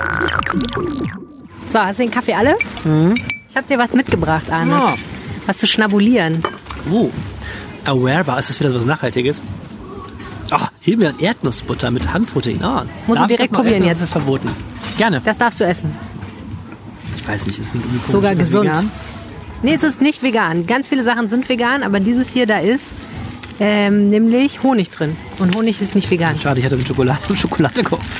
So, 1.70 1.78
hast 1.78 1.98
du 1.98 2.02
den 2.02 2.10
Kaffee 2.10 2.34
alle? 2.34 2.56
Ich 3.50 3.56
habe 3.56 3.66
dir 3.66 3.78
was 3.78 3.92
mitgebracht, 3.92 4.50
Arne. 4.50 4.74
Ah. 4.74 4.94
Was 5.46 5.58
zu 5.58 5.66
schnabulieren. 5.66 6.42
Oh, 6.90 7.10
Awarebar, 7.84 8.38
ist 8.38 8.50
das 8.50 8.60
wieder 8.60 8.74
was 8.74 8.84
Nachhaltiges? 8.86 9.42
Ah, 10.50 10.68
Himbeer- 10.80 11.10
und 11.10 11.22
Erdnussbutter 11.22 11.90
mit 11.90 12.12
Handprotein. 12.12 12.62
Ah, 12.62 12.84
Musst 13.06 13.22
du 13.22 13.26
direkt 13.26 13.52
probieren 13.52 13.76
essen? 13.76 13.86
jetzt. 13.86 13.98
Das 13.98 14.04
ist 14.06 14.12
verboten. 14.12 14.48
Gerne. 14.98 15.20
Das 15.24 15.38
darfst 15.38 15.60
du 15.60 15.64
essen. 15.64 15.94
Ich 17.16 17.26
weiß 17.26 17.46
nicht, 17.46 17.58
ist 17.58 17.74
irgendwie 17.74 17.98
komisch. 17.98 18.10
Sogar 18.12 18.32
Ist 18.32 18.38
gesund. 18.38 18.68
vegan? 18.70 18.90
Nee, 19.62 19.74
es 19.74 19.82
ist 19.82 20.00
nicht 20.00 20.22
vegan. 20.22 20.66
Ganz 20.66 20.88
viele 20.88 21.04
Sachen 21.04 21.28
sind 21.28 21.48
vegan, 21.48 21.82
aber 21.82 22.00
dieses 22.00 22.28
hier, 22.28 22.46
da 22.46 22.58
ist 22.58 22.84
ähm, 23.60 24.08
nämlich 24.08 24.62
Honig 24.62 24.90
drin. 24.90 25.16
Und 25.38 25.54
Honig 25.54 25.80
ist 25.82 25.94
nicht 25.94 26.10
vegan. 26.10 26.38
Schade, 26.38 26.60
ich 26.60 26.66
hatte 26.66 26.76
mit 26.76 26.88
Schokolade, 26.88 27.18
mit 27.28 27.38
Schokolade 27.38 27.82
gehofft. 27.82 28.04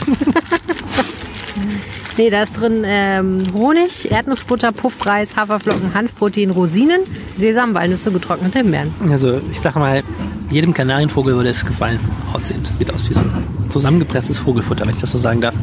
Nee, 2.21 2.29
da 2.29 2.43
ist 2.43 2.53
drin 2.53 2.83
ähm, 2.85 3.43
Honig, 3.55 4.11
Erdnussbutter, 4.11 4.73
Puffreis, 4.73 5.37
Haferflocken, 5.37 5.95
Hanfprotein, 5.95 6.51
Rosinen, 6.51 7.01
Sesam, 7.35 7.73
Walnüsse, 7.73 8.13
getrocknete 8.13 8.59
Himbeeren. 8.59 8.93
Also, 9.09 9.41
ich 9.51 9.59
sag 9.59 9.75
mal, 9.77 10.03
jedem 10.51 10.75
Kanarienvogel 10.75 11.35
würde 11.35 11.49
es 11.49 11.65
gefallen 11.65 11.99
aussehen. 12.35 12.61
Das 12.63 12.77
sieht 12.77 12.93
aus 12.93 13.09
wie 13.09 13.15
so 13.15 13.21
ein 13.21 13.71
zusammengepresstes 13.71 14.37
Vogelfutter, 14.37 14.85
wenn 14.85 14.97
ich 14.97 15.01
das 15.01 15.13
so 15.13 15.17
sagen 15.17 15.41
darf. 15.41 15.55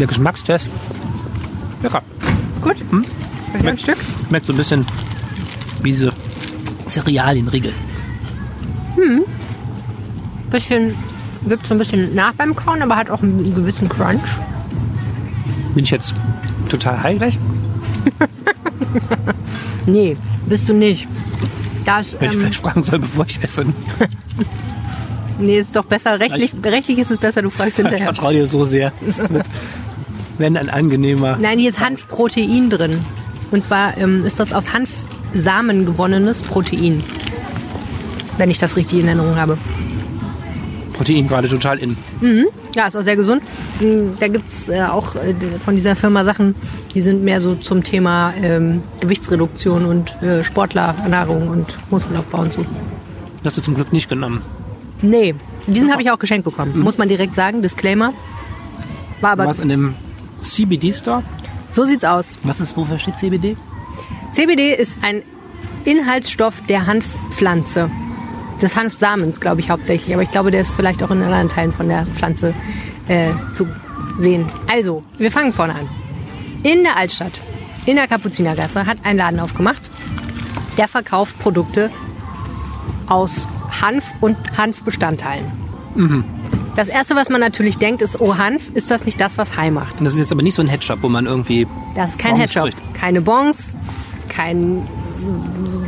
Der 0.00 0.08
Geschmackstest. 0.08 0.68
Lecker. 1.82 2.02
Gut. 2.60 2.76
Hm? 2.90 3.04
ein 3.64 3.78
Stück? 3.78 3.98
Schmeckt 4.26 4.46
so 4.46 4.52
ein 4.52 4.56
bisschen 4.56 4.84
wie 5.82 5.92
diese 5.92 6.12
Cerealienriegel. 6.88 7.72
Bisschen, 10.50 10.96
gibt 11.48 11.64
so 11.64 11.74
ein 11.74 11.78
bisschen 11.78 12.12
nach 12.12 12.34
beim 12.34 12.56
Kauen, 12.56 12.82
aber 12.82 12.96
hat 12.96 13.08
auch 13.08 13.22
einen 13.22 13.54
gewissen 13.54 13.88
Crunch. 13.88 14.36
Bin 15.74 15.84
ich 15.84 15.90
jetzt 15.90 16.14
total 16.68 17.16
gleich? 17.16 17.38
Nee, 19.86 20.16
bist 20.46 20.68
du 20.68 20.72
nicht. 20.74 21.06
Das, 21.84 22.16
Wenn 22.18 22.28
ich 22.28 22.34
ähm, 22.34 22.40
vielleicht 22.40 22.60
fragen 22.60 22.82
soll, 22.82 23.00
bevor 23.00 23.26
ich 23.28 23.42
esse. 23.42 23.66
nee, 25.38 25.58
ist 25.58 25.76
doch 25.76 25.84
besser. 25.84 26.18
Rechtlich, 26.18 26.52
rechtlich 26.64 26.98
ist 26.98 27.10
es 27.10 27.18
besser, 27.18 27.42
du 27.42 27.50
fragst 27.50 27.78
Ich 27.78 27.84
hinterher. 27.84 28.06
vertraue 28.06 28.32
dir 28.32 28.46
so 28.46 28.64
sehr. 28.64 28.92
Das 29.06 29.18
wird, 29.30 29.46
wenn 30.38 30.56
ein 30.56 30.68
angenehmer. 30.70 31.36
Nein, 31.40 31.58
hier 31.58 31.68
ist 31.70 31.80
Hanfprotein 31.80 32.70
drin. 32.70 33.00
Und 33.50 33.62
zwar 33.64 33.96
ähm, 33.98 34.24
ist 34.24 34.40
das 34.40 34.52
aus 34.52 34.68
Hanfsamen 34.72 35.84
gewonnenes 35.84 36.42
Protein. 36.42 37.02
Wenn 38.38 38.50
ich 38.50 38.58
das 38.58 38.76
richtig 38.76 39.00
in 39.00 39.06
Erinnerung 39.06 39.36
habe. 39.36 39.58
Protein 40.94 41.28
gerade 41.28 41.48
total 41.48 41.78
in. 41.78 41.96
Ja, 42.74 42.86
ist 42.86 42.96
auch 42.96 43.02
sehr 43.02 43.16
gesund. 43.16 43.42
Mm, 43.80 44.16
Da 44.18 44.28
gibt 44.28 44.48
es 44.50 44.68
äh, 44.70 44.80
auch 44.82 45.14
äh, 45.16 45.34
von 45.64 45.74
dieser 45.74 45.94
Firma 45.96 46.24
Sachen, 46.24 46.54
die 46.94 47.02
sind 47.02 47.22
mehr 47.22 47.40
so 47.40 47.56
zum 47.56 47.82
Thema 47.82 48.32
ähm, 48.42 48.82
Gewichtsreduktion 49.00 49.84
und 49.84 50.20
äh, 50.22 50.42
Sportlerernährung 50.42 51.48
und 51.48 51.76
Muskelaufbau 51.90 52.38
und 52.40 52.52
so. 52.52 52.64
Hast 53.44 53.58
du 53.58 53.60
zum 53.60 53.74
Glück 53.74 53.92
nicht 53.92 54.08
genommen. 54.08 54.40
Nee, 55.02 55.34
diesen 55.66 55.92
habe 55.92 56.00
ich 56.00 56.10
auch 56.10 56.18
geschenkt 56.18 56.44
bekommen. 56.44 56.78
Muss 56.80 56.96
man 56.96 57.08
direkt 57.08 57.34
sagen, 57.34 57.60
Disclaimer. 57.60 58.14
War 59.20 59.32
aber, 59.32 59.46
Was 59.46 59.58
in 59.58 59.68
dem 59.68 59.94
CBD-Store? 60.40 61.22
so 61.70 61.84
sieht's 61.84 62.04
aus. 62.04 62.38
Was 62.44 62.60
ist, 62.60 62.76
wofür 62.76 62.98
steht 62.98 63.18
CBD? 63.18 63.56
CBD 64.32 64.74
ist 64.74 64.98
ein 65.02 65.22
Inhaltsstoff 65.84 66.60
der 66.62 66.86
Hanfpflanze. 66.86 67.90
Des 68.62 68.76
Hanfsamens, 68.76 69.40
glaube 69.40 69.60
ich, 69.60 69.70
hauptsächlich. 69.70 70.14
Aber 70.14 70.22
ich 70.22 70.30
glaube, 70.30 70.50
der 70.50 70.60
ist 70.60 70.74
vielleicht 70.74 71.02
auch 71.02 71.10
in 71.10 71.22
anderen 71.22 71.48
Teilen 71.48 71.72
von 71.72 71.88
der 71.88 72.06
Pflanze 72.06 72.54
äh, 73.08 73.30
zu 73.52 73.66
sehen. 74.18 74.46
Also, 74.70 75.02
wir 75.18 75.30
fangen 75.30 75.52
vorne 75.52 75.74
an. 75.74 75.88
In 76.62 76.82
der 76.82 76.96
Altstadt, 76.96 77.40
in 77.84 77.96
der 77.96 78.06
Kapuzinergasse, 78.06 78.86
hat 78.86 78.98
ein 79.02 79.16
Laden 79.16 79.40
aufgemacht. 79.40 79.90
Der 80.78 80.88
verkauft 80.88 81.38
Produkte 81.38 81.90
aus 83.06 83.48
Hanf 83.82 84.14
und 84.20 84.36
Hanfbestandteilen. 84.56 85.44
Das 86.76 86.88
erste, 86.88 87.14
was 87.14 87.28
man 87.28 87.40
natürlich 87.40 87.78
denkt, 87.78 88.02
ist, 88.02 88.20
oh 88.20 88.36
Hanf, 88.36 88.70
ist 88.74 88.90
das 88.90 89.04
nicht 89.04 89.20
das, 89.20 89.38
was 89.38 89.56
Hai 89.56 89.70
macht? 89.70 89.96
Das 90.00 90.14
ist 90.14 90.18
jetzt 90.18 90.32
aber 90.32 90.42
nicht 90.42 90.54
so 90.54 90.62
ein 90.62 90.68
Headshop, 90.68 91.02
wo 91.02 91.08
man 91.08 91.26
irgendwie. 91.26 91.66
Das 91.94 92.12
ist 92.12 92.18
kein 92.18 92.36
Headshop, 92.36 92.70
keine 92.94 93.20
Bons, 93.20 93.76
kein 94.28 94.86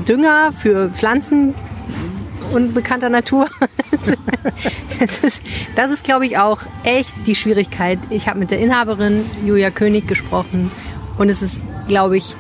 Dünger 0.07 0.53
für 0.53 0.89
Pflanzen 0.91 1.55
unbekannter 2.53 3.09
Natur. 3.09 3.49
Es 4.99 5.23
ist, 5.23 5.43
das 5.75 5.91
ist, 5.91 6.05
glaube 6.05 6.25
ich, 6.25 6.39
auch 6.39 6.63
echt 6.83 7.15
die 7.27 7.35
Schwierigkeit. 7.35 7.99
Ich 8.09 8.29
habe 8.29 8.39
mit 8.39 8.51
der 8.51 8.59
Inhaberin 8.59 9.27
Julia 9.45 9.71
König 9.71 10.07
gesprochen 10.09 10.71
und 11.19 11.29
es 11.29 11.43
ist, 11.43 11.61
glaube 11.87 12.17
ich, 12.17 12.35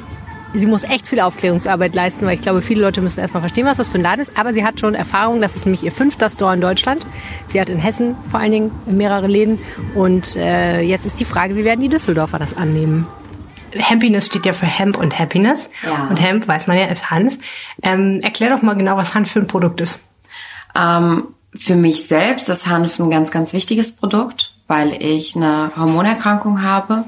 sie 0.54 0.66
muss 0.66 0.84
echt 0.84 1.06
viel 1.06 1.20
Aufklärungsarbeit 1.20 1.94
leisten, 1.94 2.26
weil 2.26 2.34
ich 2.34 2.40
glaube, 2.40 2.62
viele 2.62 2.80
Leute 2.80 3.02
müssen 3.02 3.20
erstmal 3.20 3.42
verstehen, 3.42 3.66
was 3.66 3.76
das 3.76 3.88
für 3.88 3.98
ein 3.98 4.02
Laden 4.02 4.20
ist. 4.20 4.36
Aber 4.36 4.52
sie 4.54 4.64
hat 4.64 4.80
schon 4.80 4.94
Erfahrung, 4.94 5.40
das 5.40 5.56
ist 5.56 5.66
nämlich 5.66 5.82
ihr 5.82 5.92
fünfter 5.92 6.30
Store 6.30 6.54
in 6.54 6.60
Deutschland. 6.60 7.06
Sie 7.46 7.60
hat 7.60 7.70
in 7.70 7.78
Hessen 7.78 8.16
vor 8.30 8.40
allen 8.40 8.52
Dingen 8.52 8.70
mehrere 8.86 9.26
Läden 9.26 9.58
und 9.94 10.36
äh, 10.36 10.80
jetzt 10.80 11.06
ist 11.06 11.20
die 11.20 11.24
Frage, 11.24 11.56
wie 11.56 11.64
werden 11.64 11.80
die 11.80 11.88
Düsseldorfer 11.88 12.38
das 12.38 12.56
annehmen? 12.56 13.06
Happiness 13.80 14.26
steht 14.26 14.46
ja 14.46 14.52
für 14.52 14.66
Hemp 14.66 14.96
und 14.96 15.18
Happiness. 15.18 15.68
Ja. 15.84 16.08
Und 16.08 16.16
Hemp, 16.20 16.46
weiß 16.46 16.66
man 16.66 16.78
ja, 16.78 16.86
ist 16.86 17.10
Hanf. 17.10 17.38
Ähm, 17.82 18.20
erklär 18.22 18.50
doch 18.50 18.62
mal 18.62 18.74
genau, 18.74 18.96
was 18.96 19.14
Hanf 19.14 19.30
für 19.30 19.40
ein 19.40 19.46
Produkt 19.46 19.80
ist. 19.80 20.00
Ähm, 20.74 21.28
für 21.54 21.76
mich 21.76 22.06
selbst 22.06 22.48
ist 22.48 22.66
Hanf 22.66 22.98
ein 22.98 23.10
ganz, 23.10 23.30
ganz 23.30 23.52
wichtiges 23.52 23.92
Produkt, 23.92 24.52
weil 24.66 25.02
ich 25.02 25.36
eine 25.36 25.70
Hormonerkrankung 25.76 26.62
habe 26.62 27.04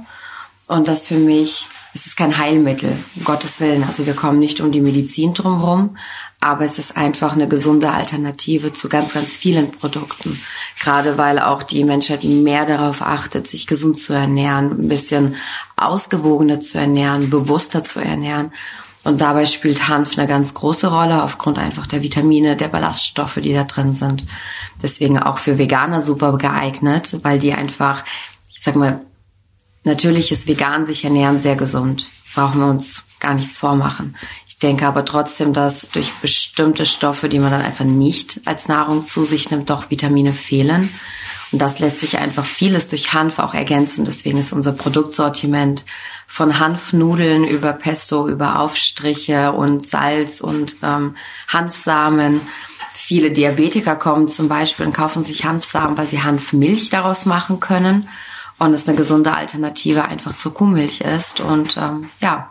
und 0.69 0.89
das 0.89 1.05
für 1.05 1.19
mich, 1.19 1.66
es 1.99 2.07
ist 2.07 2.16
kein 2.16 2.38
Heilmittel, 2.38 2.96
um 3.16 3.24
Gottes 3.24 3.59
Willen. 3.59 3.82
Also 3.82 4.07
wir 4.07 4.14
kommen 4.14 4.38
nicht 4.38 4.61
um 4.61 4.70
die 4.70 4.80
Medizin 4.80 5.34
drumherum, 5.34 5.96
aber 6.40 6.64
es 6.64 6.78
ist 6.78 6.96
einfach 6.96 7.32
eine 7.32 7.49
gesunde 7.49 7.90
Alternative 7.90 8.72
zu 8.72 8.88
ganz, 8.88 9.14
ganz 9.14 9.36
vielen 9.36 9.72
Produkten. 9.72 10.40
Gerade 10.78 11.18
weil 11.18 11.40
auch 11.40 11.64
die 11.64 11.82
Menschheit 11.82 12.22
mehr 12.22 12.64
darauf 12.66 13.03
achtet, 13.03 13.49
sich 13.49 13.66
gesund 13.66 13.99
zu 13.99 14.12
ernähren, 14.12 14.84
ein 14.84 14.88
bisschen 14.88 15.34
ausgewogener 15.76 16.61
zu 16.61 16.78
ernähren, 16.78 17.30
bewusster 17.30 17.82
zu 17.82 17.99
ernähren. 17.99 18.53
Und 19.03 19.20
dabei 19.20 19.46
spielt 19.46 19.88
Hanf 19.88 20.16
eine 20.16 20.28
ganz 20.28 20.55
große 20.55 20.86
Rolle 20.86 21.24
aufgrund 21.24 21.59
einfach 21.59 21.88
der 21.88 22.05
Vitamine, 22.05 22.55
der 22.55 22.68
Ballaststoffe, 22.68 23.40
die 23.42 23.55
da 23.55 23.64
drin 23.64 23.92
sind. 23.92 24.24
Deswegen 24.80 25.18
auch 25.18 25.38
für 25.38 25.59
Veganer 25.59 26.01
super 26.01 26.38
geeignet, 26.38 27.18
weil 27.22 27.40
die 27.40 27.55
einfach, 27.55 28.05
ich 28.55 28.62
sag 28.62 28.76
mal, 28.76 29.01
natürlich 29.89 30.30
ist 30.30 30.47
vegan 30.47 30.86
sich 30.86 31.05
ernähren 31.05 31.41
sehr 31.41 31.57
gesund. 31.57 32.11
Brauchen 32.34 32.61
wir 32.61 32.68
uns 32.68 33.03
gar 33.18 33.34
nichts 33.34 33.59
vormachen. 33.59 34.16
Ich 34.47 34.59
denke 34.59 34.86
aber 34.86 35.05
trotzdem, 35.05 35.53
dass 35.53 35.89
durch 35.93 36.12
bestimmte 36.22 36.86
Stoffe, 36.86 37.28
die 37.28 37.41
man 37.41 37.51
dann 37.51 37.62
einfach 37.62 37.84
nicht 37.84 38.41
als 38.45 38.68
Nahrung 38.68 39.05
zu 39.05 39.24
sich 39.24 39.51
nimmt, 39.51 39.70
doch 39.70 39.91
Vitamine 39.91 40.32
fehlen. 40.32 40.89
Und 41.51 41.61
das 41.61 41.78
lässt 41.78 42.01
sich 42.01 42.18
einfach 42.18 42.45
vieles 42.45 42.89
durch 42.89 43.14
Hanf 43.14 43.39
auch 43.39 43.55
ergänzen. 43.55 44.05
Deswegen 44.05 44.39
ist 44.39 44.53
unser 44.53 44.72
Produktsortiment 44.72 45.84
von 46.26 46.59
Hanfnudeln 46.59 47.45
über 47.45 47.72
Pesto, 47.72 48.28
über 48.28 48.61
Aufstriche 48.61 49.53
und 49.53 49.86
Salz 49.86 50.41
und 50.41 50.76
ähm, 50.82 51.16
Hanfsamen. 51.49 52.43
Viele 52.93 53.30
Diabetiker 53.30 53.97
kommen 53.97 54.28
zum 54.28 54.49
Beispiel 54.49 54.86
und 54.86 54.93
kaufen 54.93 55.22
sich 55.22 55.45
Hanfsamen, 55.45 55.97
weil 55.97 56.07
sie 56.07 56.22
Hanfmilch 56.22 56.91
daraus 56.91 57.24
machen 57.24 57.61
können 57.61 58.09
und 58.59 58.74
es 58.74 58.88
eine 58.88 58.96
gesunde 58.96 59.34
Alternative 59.34 60.04
einfach 60.04 60.34
zur 60.34 60.54
Kuhmilch 60.54 61.00
ist. 61.00 61.40
Und 61.40 61.76
ähm, 61.76 62.11
ja, 62.20 62.50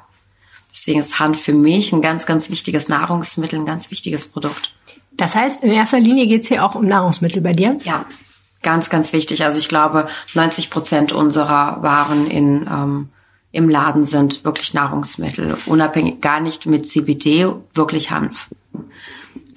Deswegen 0.78 1.00
ist 1.00 1.20
Hanf 1.20 1.42
für 1.42 1.54
mich 1.54 1.92
ein 1.92 2.04
ganz, 2.04 2.28
ganz 2.28 2.52
wichtiges 2.52 2.88
Nahrungsmittel, 2.88 3.58
ein 3.58 3.66
ganz 3.66 3.90
wichtiges 3.90 4.28
Produkt. 4.28 4.76
Das 5.12 5.34
heißt, 5.34 5.64
in 5.64 5.72
erster 5.72 6.00
Linie 6.00 6.28
geht 6.28 6.44
es 6.44 6.50
hier 6.50 6.64
auch 6.64 6.76
um 6.76 6.86
Nahrungsmittel 6.86 7.42
bei 7.42 7.54
dir? 7.54 7.80
Ja, 7.84 8.06
ganz, 8.62 8.90
ganz 8.90 9.12
wichtig. 9.12 9.44
Also 9.44 9.58
ich 9.58 9.70
glaube, 9.70 10.06
90 10.36 10.70
Prozent 10.70 11.12
unserer 11.12 11.82
Waren 11.82 12.30
in, 12.30 12.68
ähm, 12.72 13.10
im 13.52 13.70
Laden 13.70 14.04
sind 14.04 14.46
wirklich 14.46 14.76
Nahrungsmittel, 14.76 15.58
unabhängig, 15.66 16.22
gar 16.22 16.40
nicht 16.40 16.68
mit 16.68 16.88
CBD, 16.88 17.52
wirklich 17.74 18.12
Hanf. 18.12 18.50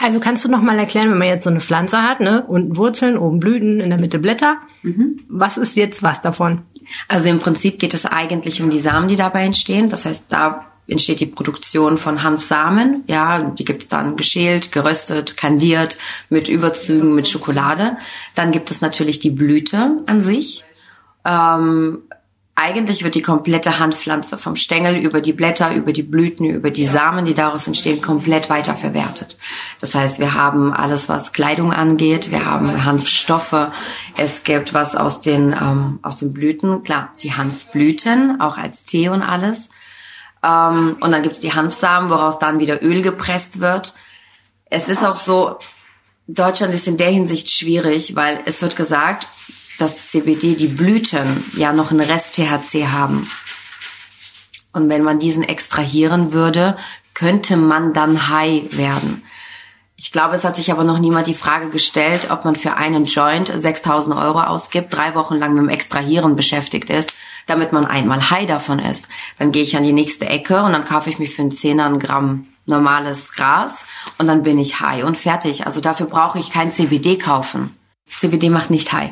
Also 0.03 0.19
kannst 0.19 0.45
du 0.45 0.49
noch 0.49 0.63
mal 0.63 0.79
erklären, 0.79 1.11
wenn 1.11 1.19
man 1.19 1.29
jetzt 1.29 1.45
so 1.45 1.51
eine 1.51 1.61
Pflanze 1.61 2.03
hat, 2.03 2.21
ne, 2.21 2.45
unten 2.47 2.77
Wurzeln, 2.77 3.19
oben 3.19 3.39
Blüten, 3.39 3.81
in 3.81 3.91
der 3.91 3.99
Mitte 3.99 4.19
Blätter, 4.19 4.57
mhm. 4.83 5.21
was 5.29 5.59
ist 5.59 5.77
jetzt 5.77 6.03
was 6.03 6.23
davon? 6.23 6.63
Also 7.07 7.29
im 7.29 7.39
Prinzip 7.39 7.79
geht 7.79 7.93
es 7.93 8.07
eigentlich 8.07 8.63
um 8.63 8.71
die 8.71 8.79
Samen, 8.79 9.09
die 9.09 9.17
dabei 9.17 9.45
entstehen. 9.45 9.91
Das 9.91 10.07
heißt, 10.07 10.27
da 10.31 10.67
entsteht 10.89 11.21
die 11.21 11.27
Produktion 11.27 11.99
von 11.99 12.23
Hanfsamen. 12.23 13.05
Ja, 13.07 13.41
die 13.41 13.65
gibt's 13.65 13.89
dann 13.89 14.17
geschält, 14.17 14.73
geröstet, 14.73 15.37
kandiert, 15.37 15.99
mit 16.31 16.49
Überzügen, 16.49 17.15
mit 17.15 17.29
Schokolade. 17.29 17.99
Dann 18.35 18.53
gibt 18.53 18.71
es 18.71 18.81
natürlich 18.81 19.19
die 19.19 19.31
Blüte 19.31 19.99
an 20.07 20.21
sich. 20.23 20.65
Ähm, 21.25 21.99
eigentlich 22.55 23.05
wird 23.05 23.15
die 23.15 23.23
komplette 23.23 23.79
Handpflanze 23.79 24.37
vom 24.37 24.55
Stängel 24.55 24.97
über 24.97 25.21
die 25.21 25.33
Blätter, 25.33 25.75
über 25.75 25.93
die 25.93 26.03
Blüten, 26.03 26.45
über 26.45 26.71
die 26.71 26.85
Samen, 26.85 27.25
die 27.25 27.33
daraus 27.33 27.67
entstehen, 27.67 28.03
komplett 28.03 28.51
weiterverwertet. 28.51 29.39
Das 29.81 29.95
heißt, 29.95 30.19
wir 30.19 30.35
haben 30.35 30.73
alles, 30.73 31.09
was 31.09 31.33
Kleidung 31.33 31.73
angeht, 31.73 32.31
wir 32.31 32.45
haben 32.45 32.85
Hanfstoffe, 32.85 33.69
es 34.17 34.45
gibt 34.45 34.75
was 34.75 34.95
aus 34.95 35.23
den, 35.23 35.53
ähm, 35.53 36.01
aus 36.03 36.19
den 36.19 36.33
Blüten, 36.35 36.83
klar, 36.83 37.15
die 37.23 37.33
Hanfblüten, 37.33 38.41
auch 38.41 38.59
als 38.59 38.85
Tee 38.85 39.09
und 39.09 39.23
alles. 39.23 39.71
Ähm, 40.43 40.97
und 41.01 41.11
dann 41.13 41.23
gibt's 41.23 41.41
die 41.41 41.55
Hanfsamen, 41.55 42.11
woraus 42.11 42.39
dann 42.39 42.61
wieder 42.61 42.83
Öl 42.83 43.01
gepresst 43.01 43.61
wird. 43.61 43.95
Es 44.67 44.89
ist 44.89 45.05
auch 45.05 45.17
so, 45.17 45.59
Deutschland 46.27 46.75
ist 46.75 46.87
in 46.87 46.97
der 46.97 47.11
Hinsicht 47.11 47.51
schwierig, 47.51 48.15
weil 48.17 48.41
es 48.45 48.61
wird 48.63 48.77
gesagt, 48.77 49.27
dass 49.81 50.09
CBD, 50.09 50.55
die 50.55 50.69
Blüten, 50.69 51.45
ja 51.57 51.73
noch 51.73 51.91
einen 51.91 52.01
Rest 52.01 52.35
THC 52.35 52.89
haben. 52.89 53.31
Und 54.73 54.89
wenn 54.89 55.03
man 55.03 55.19
diesen 55.19 55.43
extrahieren 55.43 56.33
würde, 56.33 56.77
könnte 57.15 57.57
man 57.57 57.93
dann 57.93 58.29
high 58.29 58.77
werden. 58.77 59.23
Ich 59.97 60.13
glaube, 60.13 60.35
es 60.35 60.45
hat 60.45 60.57
sich 60.57 60.73
aber 60.73 60.85
noch 60.85 60.99
niemand 60.99 61.27
die 61.27 61.35
Frage 61.35 61.69
gestellt, 61.69 62.31
ob 62.31 62.47
man 62.47 62.57
für 62.57 62.79
einen 62.79 63.05
Joint 63.05 63.53
6000 63.55 64.17
Euro 64.17 64.41
ausgibt, 64.41 64.95
drei 64.95 65.15
Wochen 65.15 65.35
lang 65.35 65.53
mit 65.53 65.63
dem 65.63 65.69
Extrahieren 65.69 66.37
beschäftigt 66.37 66.89
ist, 66.89 67.13
damit 67.47 67.73
man 67.73 67.85
einmal 67.85 68.31
high 68.31 68.47
davon 68.47 68.79
ist. 68.79 69.09
Dann 69.39 69.53
gehe 69.53 69.63
ich 69.63 69.77
an 69.77 69.83
die 69.83 69.93
nächste 69.93 70.27
Ecke 70.27 70.63
und 70.63 70.73
dann 70.73 70.87
kaufe 70.87 71.11
ich 71.11 71.19
mich 71.19 71.35
für 71.35 71.43
einen 71.43 71.51
Zehner 71.51 71.85
ein 71.85 71.99
Gramm 71.99 72.47
normales 72.65 73.33
Gras 73.33 73.85
und 74.17 74.27
dann 74.27 74.43
bin 74.43 74.59
ich 74.59 74.81
high 74.81 75.05
und 75.05 75.19
fertig. 75.19 75.67
Also 75.67 75.83
dafür 75.83 76.07
brauche 76.07 76.39
ich 76.39 76.51
kein 76.51 76.73
CBD 76.73 77.19
kaufen. 77.19 77.77
CBD 78.17 78.49
macht 78.49 78.71
nicht 78.71 78.93
high. 78.93 79.11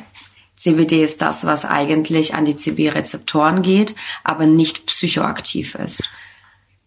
CBD 0.59 1.05
ist 1.05 1.23
das, 1.23 1.47
was 1.47 1.65
eigentlich 1.65 2.35
an 2.35 2.45
die 2.45 2.57
CB-Rezeptoren 2.57 3.63
geht, 3.63 3.95
aber 4.25 4.47
nicht 4.47 4.87
psychoaktiv 4.87 5.77
ist. 5.77 6.03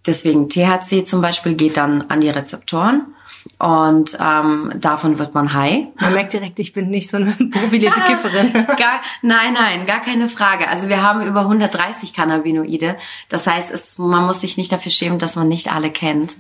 Deswegen 0.06 0.50
THC 0.50 1.06
zum 1.06 1.22
Beispiel 1.22 1.56
geht 1.56 1.78
dann 1.78 2.02
an 2.10 2.22
die 2.22 2.30
Rezeptoren 2.30 3.14
und 3.60 4.18
ähm, 4.20 4.74
davon 4.76 5.20
wird 5.20 5.36
man 5.36 5.54
high. 5.54 5.88
Man 6.00 6.14
merkt 6.14 6.34
direkt, 6.34 6.60
ich 6.60 6.74
bin 6.74 6.90
nicht 6.90 7.10
so 7.10 7.18
eine 7.18 7.32
profilierte 7.52 8.02
Kifferin. 8.02 8.52
gar, 8.78 9.02
nein, 9.22 9.54
nein, 9.54 9.86
gar 9.86 10.02
keine 10.02 10.28
Frage. 10.28 10.68
Also 10.68 10.90
wir 10.90 11.02
haben 11.02 11.22
über 11.22 11.42
130 11.42 12.14
Cannabinoide. 12.14 12.98
Das 13.30 13.48
heißt, 13.48 13.72
es, 13.72 13.98
man 14.00 14.26
muss 14.26 14.42
sich 14.42 14.58
nicht 14.58 14.72
dafür 14.72 14.92
schämen, 14.92 15.20
dass 15.20 15.36
man 15.36 15.48
nicht 15.48 15.72
alle 15.72 15.92
kennt. 15.92 16.36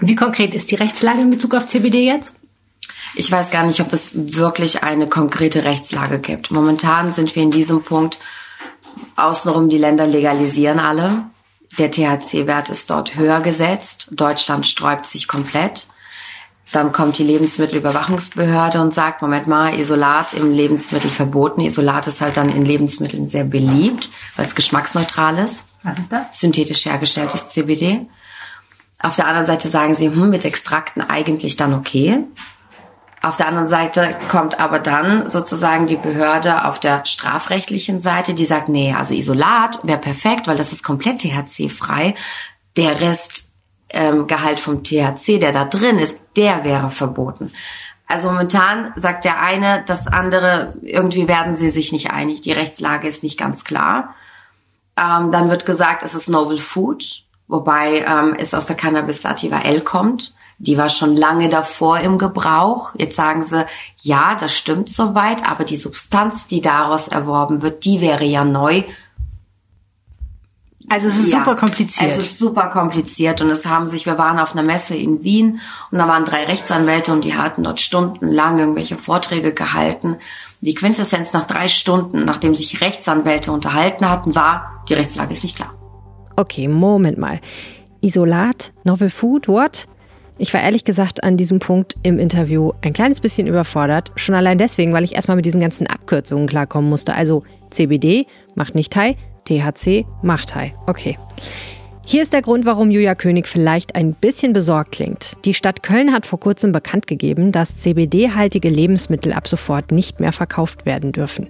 Und 0.00 0.08
wie 0.08 0.16
konkret 0.16 0.54
ist 0.54 0.70
die 0.70 0.76
Rechtslage 0.76 1.20
in 1.20 1.30
Bezug 1.30 1.54
auf 1.54 1.66
CBD 1.66 2.06
jetzt? 2.06 2.34
Ich 3.14 3.30
weiß 3.30 3.50
gar 3.50 3.64
nicht, 3.64 3.80
ob 3.80 3.92
es 3.92 4.10
wirklich 4.14 4.82
eine 4.82 5.08
konkrete 5.08 5.64
Rechtslage 5.64 6.18
gibt. 6.18 6.50
Momentan 6.50 7.10
sind 7.10 7.36
wir 7.36 7.42
in 7.42 7.50
diesem 7.50 7.82
Punkt 7.82 8.18
außenrum, 9.16 9.68
die 9.68 9.78
Länder 9.78 10.06
legalisieren 10.06 10.78
alle. 10.78 11.24
Der 11.78 11.90
THC-Wert 11.90 12.68
ist 12.68 12.90
dort 12.90 13.16
höher 13.16 13.40
gesetzt. 13.40 14.08
Deutschland 14.10 14.66
sträubt 14.66 15.06
sich 15.06 15.28
komplett. 15.28 15.86
Dann 16.70 16.92
kommt 16.92 17.18
die 17.18 17.24
Lebensmittelüberwachungsbehörde 17.24 18.80
und 18.80 18.94
sagt, 18.94 19.20
Moment 19.20 19.46
mal, 19.46 19.78
Isolat 19.78 20.32
im 20.32 20.52
Lebensmittel 20.52 21.10
verboten. 21.10 21.60
Isolat 21.60 22.06
ist 22.06 22.22
halt 22.22 22.38
dann 22.38 22.48
in 22.48 22.64
Lebensmitteln 22.64 23.26
sehr 23.26 23.44
beliebt, 23.44 24.08
weil 24.36 24.46
es 24.46 24.54
geschmacksneutral 24.54 25.38
ist. 25.38 25.66
Was 25.82 25.98
ist 25.98 26.10
das? 26.10 26.40
Synthetisch 26.40 26.86
hergestelltes 26.86 27.48
CBD. 27.48 28.06
Auf 29.02 29.16
der 29.16 29.26
anderen 29.26 29.46
Seite 29.46 29.68
sagen 29.68 29.94
sie, 29.94 30.06
hm, 30.06 30.30
mit 30.30 30.46
Extrakten 30.46 31.02
eigentlich 31.02 31.56
dann 31.56 31.74
okay. 31.74 32.24
Auf 33.22 33.36
der 33.36 33.46
anderen 33.46 33.68
Seite 33.68 34.16
kommt 34.28 34.58
aber 34.58 34.80
dann 34.80 35.28
sozusagen 35.28 35.86
die 35.86 35.96
Behörde 35.96 36.64
auf 36.64 36.80
der 36.80 37.04
strafrechtlichen 37.04 38.00
Seite, 38.00 38.34
die 38.34 38.44
sagt, 38.44 38.68
nee, 38.68 38.94
also 38.98 39.14
Isolat 39.14 39.78
wäre 39.84 39.98
perfekt, 39.98 40.48
weil 40.48 40.56
das 40.56 40.72
ist 40.72 40.82
komplett 40.82 41.20
THC-frei. 41.20 42.16
Der 42.76 43.00
Restgehalt 43.00 44.58
ähm, 44.58 44.58
vom 44.58 44.82
THC, 44.82 45.38
der 45.38 45.52
da 45.52 45.64
drin 45.64 45.98
ist, 45.98 46.16
der 46.36 46.64
wäre 46.64 46.90
verboten. 46.90 47.52
Also 48.08 48.28
momentan 48.28 48.92
sagt 48.96 49.24
der 49.24 49.40
eine, 49.40 49.84
das 49.86 50.08
andere, 50.08 50.74
irgendwie 50.82 51.28
werden 51.28 51.54
sie 51.54 51.70
sich 51.70 51.92
nicht 51.92 52.10
einig. 52.10 52.40
Die 52.40 52.52
Rechtslage 52.52 53.06
ist 53.06 53.22
nicht 53.22 53.38
ganz 53.38 53.62
klar. 53.62 54.16
Ähm, 54.96 55.30
dann 55.30 55.48
wird 55.48 55.64
gesagt, 55.64 56.02
es 56.02 56.14
ist 56.14 56.28
Novel 56.28 56.58
Food, 56.58 57.22
wobei 57.46 58.04
ähm, 58.04 58.34
es 58.36 58.52
aus 58.52 58.66
der 58.66 58.76
Cannabis 58.76 59.22
Sativa 59.22 59.60
L 59.60 59.80
kommt. 59.80 60.34
Die 60.62 60.78
war 60.78 60.88
schon 60.88 61.16
lange 61.16 61.48
davor 61.48 61.98
im 61.98 62.18
Gebrauch. 62.18 62.94
Jetzt 62.96 63.16
sagen 63.16 63.42
sie, 63.42 63.66
ja, 63.98 64.36
das 64.38 64.54
stimmt 64.54 64.88
soweit, 64.88 65.44
aber 65.48 65.64
die 65.64 65.76
Substanz, 65.76 66.46
die 66.46 66.60
daraus 66.60 67.08
erworben 67.08 67.62
wird, 67.62 67.84
die 67.84 68.00
wäre 68.00 68.24
ja 68.24 68.44
neu. 68.44 68.84
Also 70.88 71.08
es 71.08 71.18
ist 71.18 71.32
ja, 71.32 71.38
super 71.38 71.56
kompliziert. 71.56 72.12
Es 72.12 72.18
ist 72.18 72.38
super 72.38 72.68
kompliziert 72.68 73.40
und 73.40 73.50
es 73.50 73.66
haben 73.66 73.88
sich, 73.88 74.06
wir 74.06 74.18
waren 74.18 74.38
auf 74.38 74.52
einer 74.52 74.62
Messe 74.62 74.94
in 74.94 75.24
Wien 75.24 75.58
und 75.90 75.98
da 75.98 76.06
waren 76.06 76.24
drei 76.24 76.44
Rechtsanwälte 76.44 77.12
und 77.12 77.24
die 77.24 77.34
hatten 77.34 77.64
dort 77.64 77.80
stundenlang 77.80 78.60
irgendwelche 78.60 78.96
Vorträge 78.96 79.52
gehalten. 79.52 80.18
Die 80.60 80.74
Quintessenz 80.74 81.32
nach 81.32 81.48
drei 81.48 81.66
Stunden, 81.66 82.24
nachdem 82.24 82.54
sich 82.54 82.80
Rechtsanwälte 82.80 83.50
unterhalten 83.50 84.08
hatten, 84.08 84.36
war, 84.36 84.84
die 84.88 84.94
Rechtslage 84.94 85.32
ist 85.32 85.42
nicht 85.42 85.56
klar. 85.56 85.74
Okay, 86.36 86.68
Moment 86.68 87.18
mal. 87.18 87.40
Isolat, 88.00 88.72
Novel 88.84 89.10
Food, 89.10 89.48
what? 89.48 89.88
Ich 90.38 90.52
war 90.54 90.62
ehrlich 90.62 90.84
gesagt 90.84 91.22
an 91.22 91.36
diesem 91.36 91.58
Punkt 91.58 91.96
im 92.02 92.18
Interview 92.18 92.72
ein 92.82 92.92
kleines 92.92 93.20
bisschen 93.20 93.46
überfordert. 93.46 94.12
Schon 94.16 94.34
allein 94.34 94.58
deswegen, 94.58 94.92
weil 94.92 95.04
ich 95.04 95.14
erstmal 95.14 95.36
mit 95.36 95.44
diesen 95.44 95.60
ganzen 95.60 95.86
Abkürzungen 95.86 96.46
klarkommen 96.46 96.88
musste. 96.88 97.14
Also 97.14 97.44
CBD 97.70 98.26
macht 98.54 98.74
nicht 98.74 98.94
High, 98.96 99.16
THC 99.44 100.06
macht 100.22 100.54
High. 100.54 100.72
Okay. 100.86 101.18
Hier 102.04 102.22
ist 102.22 102.32
der 102.32 102.42
Grund, 102.42 102.66
warum 102.66 102.90
Julia 102.90 103.14
König 103.14 103.46
vielleicht 103.46 103.94
ein 103.94 104.14
bisschen 104.14 104.52
besorgt 104.52 104.92
klingt. 104.92 105.36
Die 105.44 105.54
Stadt 105.54 105.84
Köln 105.84 106.12
hat 106.12 106.26
vor 106.26 106.40
kurzem 106.40 106.72
bekannt 106.72 107.06
gegeben, 107.06 107.52
dass 107.52 107.78
CBD-haltige 107.78 108.68
Lebensmittel 108.68 109.32
ab 109.32 109.46
sofort 109.46 109.92
nicht 109.92 110.18
mehr 110.18 110.32
verkauft 110.32 110.84
werden 110.84 111.12
dürfen. 111.12 111.48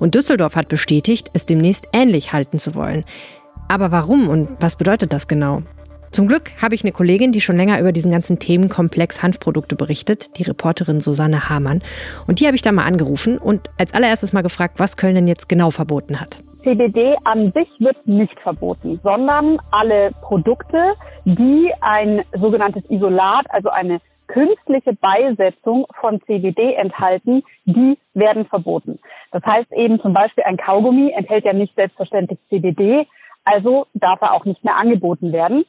Und 0.00 0.16
Düsseldorf 0.16 0.56
hat 0.56 0.68
bestätigt, 0.68 1.30
es 1.34 1.46
demnächst 1.46 1.86
ähnlich 1.92 2.32
halten 2.32 2.58
zu 2.58 2.74
wollen. 2.74 3.04
Aber 3.68 3.92
warum 3.92 4.28
und 4.28 4.48
was 4.58 4.74
bedeutet 4.74 5.12
das 5.12 5.28
genau? 5.28 5.62
Zum 6.12 6.28
Glück 6.28 6.52
habe 6.60 6.74
ich 6.74 6.84
eine 6.84 6.92
Kollegin, 6.92 7.32
die 7.32 7.40
schon 7.40 7.56
länger 7.56 7.80
über 7.80 7.90
diesen 7.90 8.12
ganzen 8.12 8.38
Themenkomplex 8.38 9.22
Hanfprodukte 9.22 9.76
berichtet, 9.76 10.38
die 10.38 10.42
Reporterin 10.42 11.00
Susanne 11.00 11.48
Hamann. 11.48 11.82
Und 12.26 12.38
die 12.38 12.46
habe 12.46 12.54
ich 12.54 12.60
da 12.60 12.70
mal 12.70 12.84
angerufen 12.84 13.38
und 13.38 13.70
als 13.78 13.94
allererstes 13.94 14.34
mal 14.34 14.42
gefragt, 14.42 14.78
was 14.78 14.98
Köln 14.98 15.14
denn 15.14 15.26
jetzt 15.26 15.48
genau 15.48 15.70
verboten 15.70 16.20
hat. 16.20 16.42
CBD 16.64 17.16
an 17.24 17.50
sich 17.54 17.66
wird 17.78 18.06
nicht 18.06 18.38
verboten, 18.40 19.00
sondern 19.02 19.58
alle 19.70 20.10
Produkte, 20.20 20.96
die 21.24 21.72
ein 21.80 22.22
sogenanntes 22.38 22.82
Isolat, 22.90 23.46
also 23.48 23.70
eine 23.70 23.98
künstliche 24.26 24.92
Beisetzung 24.92 25.86
von 25.98 26.20
CBD 26.26 26.74
enthalten, 26.74 27.42
die 27.64 27.96
werden 28.12 28.44
verboten. 28.44 28.98
Das 29.30 29.42
heißt 29.46 29.72
eben 29.72 29.98
zum 30.02 30.12
Beispiel 30.12 30.44
ein 30.44 30.58
Kaugummi 30.58 31.10
enthält 31.16 31.46
ja 31.46 31.54
nicht 31.54 31.74
selbstverständlich 31.74 32.38
CBD, 32.50 33.06
also 33.44 33.86
darf 33.94 34.20
er 34.20 34.34
auch 34.34 34.44
nicht 34.44 34.62
mehr 34.62 34.78
angeboten 34.78 35.32
werden 35.32 35.64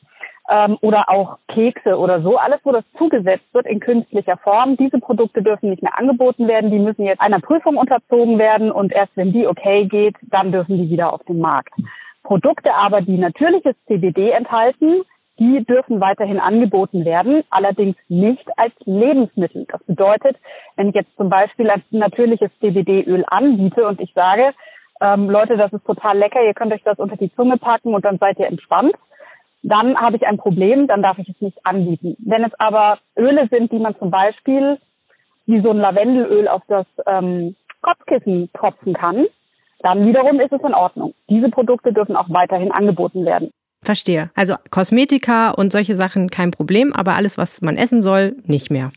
ähm, 0.50 0.78
oder 0.82 1.10
auch 1.10 1.38
Kekse 1.48 1.98
oder 1.98 2.22
so. 2.22 2.38
Alles, 2.38 2.60
wo 2.64 2.72
das 2.72 2.84
zugesetzt 2.98 3.46
wird 3.54 3.66
in 3.66 3.80
künstlicher 3.80 4.38
Form. 4.38 4.78
Diese 4.78 5.00
Produkte 5.00 5.42
dürfen 5.42 5.70
nicht 5.70 5.82
mehr 5.82 5.98
angeboten 5.98 6.48
werden. 6.48 6.72
Die 6.72 6.80
müssen 6.80 7.06
jetzt 7.06 7.22
einer 7.22 7.40
Prüfung 7.40 7.78
unterzogen 7.78 8.40
werden 8.40 8.72
und 8.72 8.92
erst 8.92 9.16
wenn 9.16 9.32
die 9.32 9.48
okay 9.48 9.86
geht, 9.86 10.16
dann 10.22 10.52
dürfen 10.52 10.78
die 10.78 10.90
wieder 10.90 11.14
auf 11.14 11.24
den 11.24 11.40
Markt. 11.40 11.74
Produkte 12.24 12.74
aber, 12.74 13.02
die 13.02 13.18
natürliches 13.18 13.76
CBD 13.88 14.32
enthalten, 14.32 15.04
die 15.40 15.66
dürfen 15.66 16.00
weiterhin 16.00 16.40
angeboten 16.40 17.06
werden, 17.06 17.44
allerdings 17.50 17.98
nicht 18.08 18.48
als 18.56 18.74
Lebensmittel. 18.86 19.66
Das 19.68 19.84
bedeutet, 19.84 20.38
wenn 20.76 20.90
ich 20.90 20.96
jetzt 20.96 21.16
zum 21.18 21.30
Beispiel 21.30 21.70
ein 21.70 21.84
natürliches 21.90 22.52
CBD-Öl 22.60 23.26
anbiete 23.28 23.88
und 23.88 24.00
ich 24.00 24.14
sage, 24.14 24.54
ähm, 25.02 25.30
Leute, 25.30 25.58
das 25.58 25.74
ist 25.74 25.86
total 25.86 26.18
lecker, 26.18 26.44
ihr 26.44 26.54
könnt 26.54 26.72
euch 26.72 26.84
das 26.84 27.00
unter 27.00 27.18
die 27.18 27.34
Zunge 27.34 27.58
packen 27.58 27.96
und 27.96 28.06
dann 28.06 28.20
seid 28.20 28.40
ihr 28.40 28.48
entspannt, 28.48 28.94
dann 29.64 29.98
habe 29.98 30.18
ich 30.18 30.28
ein 30.28 30.38
Problem, 30.38 30.88
dann 30.88 31.02
darf 31.02 31.18
ich 31.18 31.30
es 31.30 31.42
nicht 31.42 31.58
anbieten. 31.66 32.16
Wenn 32.20 32.44
es 32.44 32.52
aber 32.60 33.00
Öle 33.18 33.48
sind, 33.50 33.72
die 33.72 33.80
man 33.80 33.98
zum 33.98 34.12
Beispiel 34.12 34.78
wie 35.46 35.62
so 35.62 35.72
ein 35.72 35.78
Lavendelöl 35.78 36.48
auf 36.48 36.62
das 36.68 36.86
ähm, 37.08 37.56
Kopfkissen 37.82 38.50
tropfen 38.54 38.94
kann, 38.94 39.26
dann 39.80 40.06
wiederum 40.06 40.40
ist 40.40 40.52
es 40.52 40.62
in 40.62 40.74
Ordnung. 40.74 41.14
Diese 41.30 41.50
Produkte 41.50 41.92
dürfen 41.92 42.16
auch 42.16 42.30
weiterhin 42.30 42.72
angeboten 42.72 43.26
werden. 43.26 43.52
Verstehe. 43.82 44.32
Also 44.36 44.56
Kosmetika 44.70 45.52
und 45.52 45.72
solche 45.72 45.96
Sachen 45.96 46.30
kein 46.30 46.52
Problem, 46.52 46.94
aber 46.94 47.16
alles, 47.16 47.38
was 47.38 47.62
man 47.62 47.76
essen 47.76 48.02
soll, 48.02 48.38
nicht 48.46 48.72
mehr. 48.72 48.92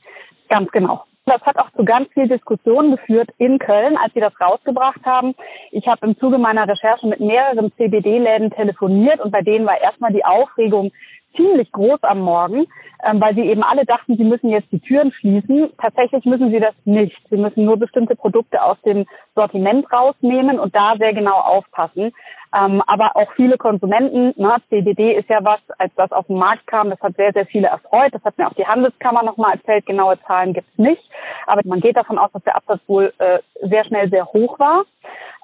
Ganz 0.48 0.70
genau. 0.70 1.02
Das 1.28 1.42
hat 1.42 1.58
auch 1.58 1.72
zu 1.72 1.84
ganz 1.84 2.08
viel 2.12 2.28
Diskussion 2.28 2.92
geführt 2.92 3.30
in 3.38 3.58
Köln, 3.58 3.96
als 3.96 4.14
sie 4.14 4.20
das 4.20 4.32
rausgebracht 4.40 5.04
haben. 5.04 5.34
Ich 5.72 5.84
habe 5.88 6.06
im 6.06 6.16
Zuge 6.20 6.38
meiner 6.38 6.68
Recherche 6.68 7.04
mit 7.08 7.18
mehreren 7.18 7.72
CBD-Läden 7.76 8.52
telefoniert 8.52 9.20
und 9.20 9.32
bei 9.32 9.42
denen 9.42 9.66
war 9.66 9.80
erstmal 9.80 10.12
die 10.12 10.24
Aufregung 10.24 10.92
ziemlich 11.36 11.70
groß 11.72 12.02
am 12.02 12.20
Morgen, 12.20 12.66
ähm, 13.04 13.20
weil 13.20 13.34
sie 13.34 13.42
eben 13.42 13.62
alle 13.62 13.84
dachten, 13.84 14.16
sie 14.16 14.24
müssen 14.24 14.50
jetzt 14.50 14.70
die 14.72 14.80
Türen 14.80 15.12
schließen. 15.12 15.70
Tatsächlich 15.82 16.24
müssen 16.24 16.50
sie 16.50 16.60
das 16.60 16.74
nicht. 16.84 17.16
Sie 17.30 17.36
müssen 17.36 17.64
nur 17.64 17.76
bestimmte 17.76 18.16
Produkte 18.16 18.62
aus 18.62 18.80
dem 18.82 19.06
Sortiment 19.34 19.86
rausnehmen 19.92 20.58
und 20.58 20.74
da 20.74 20.94
sehr 20.98 21.12
genau 21.12 21.36
aufpassen. 21.36 22.12
Ähm, 22.56 22.82
aber 22.86 23.16
auch 23.16 23.30
viele 23.34 23.58
Konsumenten, 23.58 24.32
ne, 24.40 24.56
CBD 24.68 25.12
ist 25.12 25.28
ja 25.28 25.40
was, 25.42 25.60
als 25.78 25.92
das 25.96 26.12
auf 26.12 26.26
den 26.26 26.38
Markt 26.38 26.66
kam, 26.66 26.90
das 26.90 27.00
hat 27.00 27.16
sehr, 27.16 27.32
sehr 27.32 27.46
viele 27.46 27.68
erfreut. 27.68 28.12
Das 28.12 28.24
hat 28.24 28.38
mir 28.38 28.46
auch 28.46 28.54
die 28.54 28.66
Handelskammer 28.66 29.22
nochmal 29.22 29.54
erzählt. 29.54 29.86
Genaue 29.86 30.18
Zahlen 30.26 30.54
gibt 30.54 30.68
es 30.72 30.78
nicht. 30.78 31.02
Aber 31.46 31.60
man 31.64 31.80
geht 31.80 31.96
davon 31.96 32.18
aus, 32.18 32.30
dass 32.32 32.42
der 32.44 32.56
Absatz 32.56 32.80
wohl 32.86 33.12
äh, 33.18 33.40
sehr 33.62 33.84
schnell 33.84 34.08
sehr 34.10 34.26
hoch 34.26 34.58
war. 34.58 34.84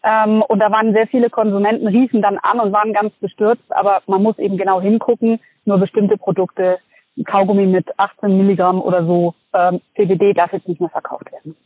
Ähm, 0.04 0.42
und 0.48 0.62
da 0.62 0.70
waren 0.70 0.94
sehr 0.94 1.06
viele 1.06 1.30
Konsumenten, 1.30 1.86
riefen 1.86 2.22
dann 2.22 2.38
an 2.38 2.60
und 2.60 2.72
waren 2.72 2.92
ganz 2.92 3.12
bestürzt. 3.16 3.64
Aber 3.70 4.02
man 4.06 4.22
muss 4.22 4.38
eben 4.38 4.56
genau 4.56 4.80
hingucken, 4.80 5.40
nur 5.64 5.78
bestimmte 5.78 6.16
Produkte, 6.16 6.78
Kaugummi 7.24 7.66
mit 7.66 7.86
18 7.98 8.36
Milligramm 8.36 8.80
oder 8.80 9.04
so, 9.04 9.34
ähm, 9.54 9.80
CBD 9.96 10.32
darf 10.32 10.52
jetzt 10.52 10.68
nicht 10.68 10.80
mehr 10.80 10.90
verkauft 10.90 11.30
werden. 11.30 11.56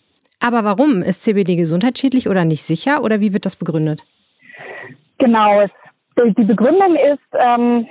Aber 0.40 0.64
warum? 0.64 1.02
Ist 1.02 1.24
CBD 1.24 1.56
gesundheitsschädlich 1.56 2.28
oder 2.28 2.44
nicht 2.44 2.62
sicher 2.62 3.02
oder 3.02 3.20
wie 3.20 3.32
wird 3.32 3.46
das 3.46 3.56
begründet? 3.56 4.04
Genau, 5.18 5.64
die 6.18 6.44
Begründung 6.44 6.96
ist, 6.96 7.20
ähm, 7.32 7.86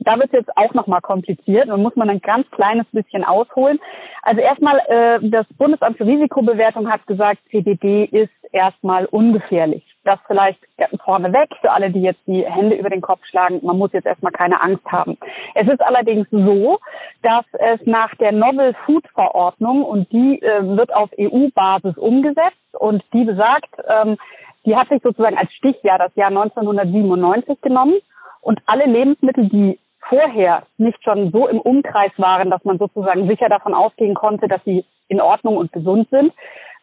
da 0.00 0.16
wird 0.16 0.32
es 0.32 0.40
jetzt 0.40 0.56
auch 0.56 0.72
nochmal 0.74 1.00
kompliziert 1.00 1.68
und 1.68 1.82
muss 1.82 1.94
man 1.94 2.08
ein 2.10 2.20
ganz 2.20 2.50
kleines 2.50 2.86
bisschen 2.90 3.24
ausholen. 3.24 3.78
Also 4.22 4.40
erstmal, 4.40 4.78
äh, 4.88 5.18
das 5.22 5.46
Bundesamt 5.58 5.98
für 5.98 6.06
Risikobewertung 6.06 6.90
hat 6.90 7.06
gesagt, 7.06 7.38
CBD 7.50 8.04
ist 8.04 8.30
erstmal 8.52 9.06
ungefährlich. 9.06 9.84
Das 10.04 10.18
vielleicht 10.26 10.58
vorneweg 11.04 11.50
für 11.60 11.72
alle, 11.72 11.90
die 11.90 12.00
jetzt 12.00 12.20
die 12.26 12.44
Hände 12.44 12.76
über 12.76 12.88
den 12.88 13.02
Kopf 13.02 13.20
schlagen. 13.26 13.60
Man 13.62 13.78
muss 13.78 13.92
jetzt 13.92 14.06
erstmal 14.06 14.32
keine 14.32 14.60
Angst 14.62 14.84
haben. 14.86 15.18
Es 15.54 15.68
ist 15.68 15.82
allerdings 15.82 16.26
so, 16.30 16.78
dass 17.22 17.44
es 17.52 17.80
nach 17.84 18.14
der 18.16 18.32
Novel 18.32 18.74
Food 18.86 19.06
Verordnung 19.14 19.84
und 19.84 20.10
die 20.12 20.40
äh, 20.42 20.76
wird 20.76 20.94
auf 20.94 21.10
EU-Basis 21.18 21.96
umgesetzt 21.98 22.56
und 22.78 23.04
die 23.12 23.24
besagt, 23.24 23.70
ähm, 23.88 24.16
die 24.64 24.76
hat 24.76 24.88
sich 24.88 25.02
sozusagen 25.02 25.36
als 25.36 25.52
Stichjahr 25.52 25.98
das 25.98 26.14
Jahr 26.16 26.28
1997 26.28 27.60
genommen 27.60 27.94
und 28.40 28.60
alle 28.66 28.86
Lebensmittel, 28.86 29.48
die 29.48 29.78
vorher 30.10 30.64
nicht 30.76 31.02
schon 31.02 31.30
so 31.32 31.48
im 31.48 31.60
Umkreis 31.60 32.12
waren, 32.18 32.50
dass 32.50 32.64
man 32.64 32.78
sozusagen 32.78 33.28
sicher 33.28 33.48
davon 33.48 33.72
ausgehen 33.72 34.14
konnte, 34.14 34.48
dass 34.48 34.60
sie 34.64 34.84
in 35.08 35.20
Ordnung 35.20 35.56
und 35.56 35.72
gesund 35.72 36.08
sind, 36.10 36.32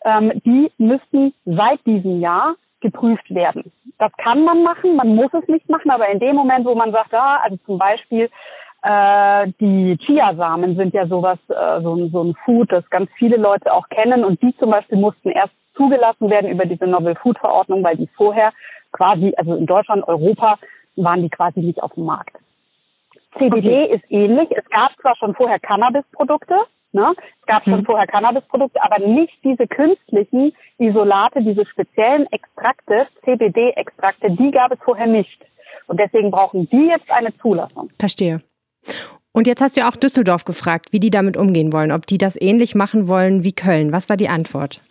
ähm, 0.06 0.32
die 0.46 0.72
müssten 0.78 1.34
seit 1.46 1.86
diesem 1.86 2.22
Jahr 2.22 2.56
geprüft 2.80 3.34
werden. 3.34 3.72
Das 4.00 4.12
kann 4.18 4.44
man 4.44 4.64
machen, 4.64 4.96
man 4.96 5.16
muss 5.16 5.34
es 5.34 5.48
nicht 5.48 5.70
machen, 5.70 5.92
aber 5.92 6.10
in 6.10 6.20
dem 6.20 6.36
Moment, 6.36 6.66
wo 6.66 6.76
man 6.76 6.92
sagt, 6.92 7.14
ah, 7.14 7.40
also 7.44 7.58
zum 7.66 7.78
Beispiel 7.78 8.30
äh, 8.84 9.52
die 9.60 9.98
Chiasamen 10.06 10.76
sind 10.76 10.94
ja 10.94 11.08
sowas, 11.08 11.40
äh, 11.50 11.82
so, 11.82 12.08
so 12.10 12.24
ein 12.24 12.36
Food, 12.46 12.72
das 12.72 12.90
ganz 12.90 13.10
viele 13.18 13.38
Leute 13.38 13.74
auch 13.74 13.90
kennen 13.90 14.24
und 14.24 14.42
die 14.42 14.56
zum 14.58 14.70
Beispiel 14.70 14.98
mussten 14.98 15.30
erst 15.30 15.54
zugelassen 15.76 16.30
werden 16.30 16.50
über 16.50 16.66
diese 16.66 16.86
Novel 16.86 17.16
Food 17.16 17.38
Verordnung, 17.40 17.84
weil 17.84 17.98
die 17.98 18.10
vorher 18.16 18.52
quasi, 18.92 19.34
also 19.38 19.56
in 19.56 19.66
Deutschland, 19.66 20.08
Europa, 20.08 20.58
waren 20.96 21.22
die 21.22 21.30
quasi 21.30 21.60
nicht 21.60 21.82
auf 21.82 21.94
dem 21.94 22.06
Markt. 22.06 22.36
CBD 23.38 23.84
okay. 23.84 23.96
ist 23.96 24.04
ähnlich. 24.10 24.50
Es 24.52 24.68
gab 24.70 24.92
zwar 25.02 25.16
schon 25.18 25.36
vorher 25.36 25.60
Cannabis-Produkte, 25.60 26.56
ne? 26.92 27.14
es 27.18 27.46
gab 27.46 27.64
schon 27.64 27.80
hm. 27.80 27.86
vorher 27.86 28.08
Cannabis-Produkte, 28.08 28.82
aber 28.82 29.06
nicht 29.06 29.34
diese 29.44 29.68
künstlichen 29.68 30.54
Isolate, 30.78 31.42
diese 31.42 31.66
speziellen 31.66 32.28
Extrakte, 32.32 33.08
CBD-Extrakte, 33.26 34.32
die 34.32 34.52
gab 34.52 34.72
es 34.72 34.80
vorher 34.84 35.08
nicht. 35.08 35.46
Und 35.88 36.00
deswegen 36.00 36.32
brauchen 36.32 36.70
die 36.70 36.88
jetzt 36.88 37.10
eine 37.10 37.36
Zulassung. 37.38 37.90
Verstehe. 38.00 38.42
Und 39.32 39.46
jetzt 39.46 39.62
hast 39.62 39.78
du 39.78 39.88
auch 39.88 39.96
Düsseldorf 39.96 40.46
gefragt, 40.46 40.94
wie 40.94 41.00
die 41.00 41.12
damit 41.12 41.38
umgehen 41.38 41.72
wollen, 41.72 41.92
ob 41.92 42.08
die 42.08 42.18
das 42.18 42.40
ähnlich 42.42 42.74
machen 42.74 43.08
wollen 43.08 43.44
wie 43.44 43.54
Köln. 43.54 43.92
Was 43.92 44.10
war 44.10 44.18
die 44.18 44.30
Antwort? 44.30 44.82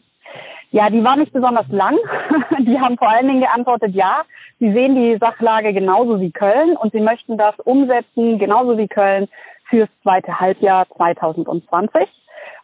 Ja, 0.71 0.91
die 0.91 1.05
war 1.05 1.17
nicht 1.17 1.33
besonders 1.33 1.67
lang. 1.69 1.97
Die 2.59 2.79
haben 2.79 2.99
vor 2.99 3.09
allen 3.09 3.29
Dingen 3.29 3.41
geantwortet, 3.41 3.95
ja, 3.95 4.23
sie 4.59 4.73
sehen 4.73 4.95
die 4.95 5.17
Sachlage 5.21 5.73
genauso 5.73 6.21
wie 6.21 6.33
Köln 6.33 6.77
und 6.77 6.93
sie 6.93 7.01
möchten 7.01 7.39
das 7.39 7.55
umsetzen, 7.65 8.39
genauso 8.39 8.77
wie 8.77 8.89
Köln, 8.89 9.29
fürs 9.69 9.89
zweite 10.03 10.39
Halbjahr 10.39 10.87
2020. 10.97 12.09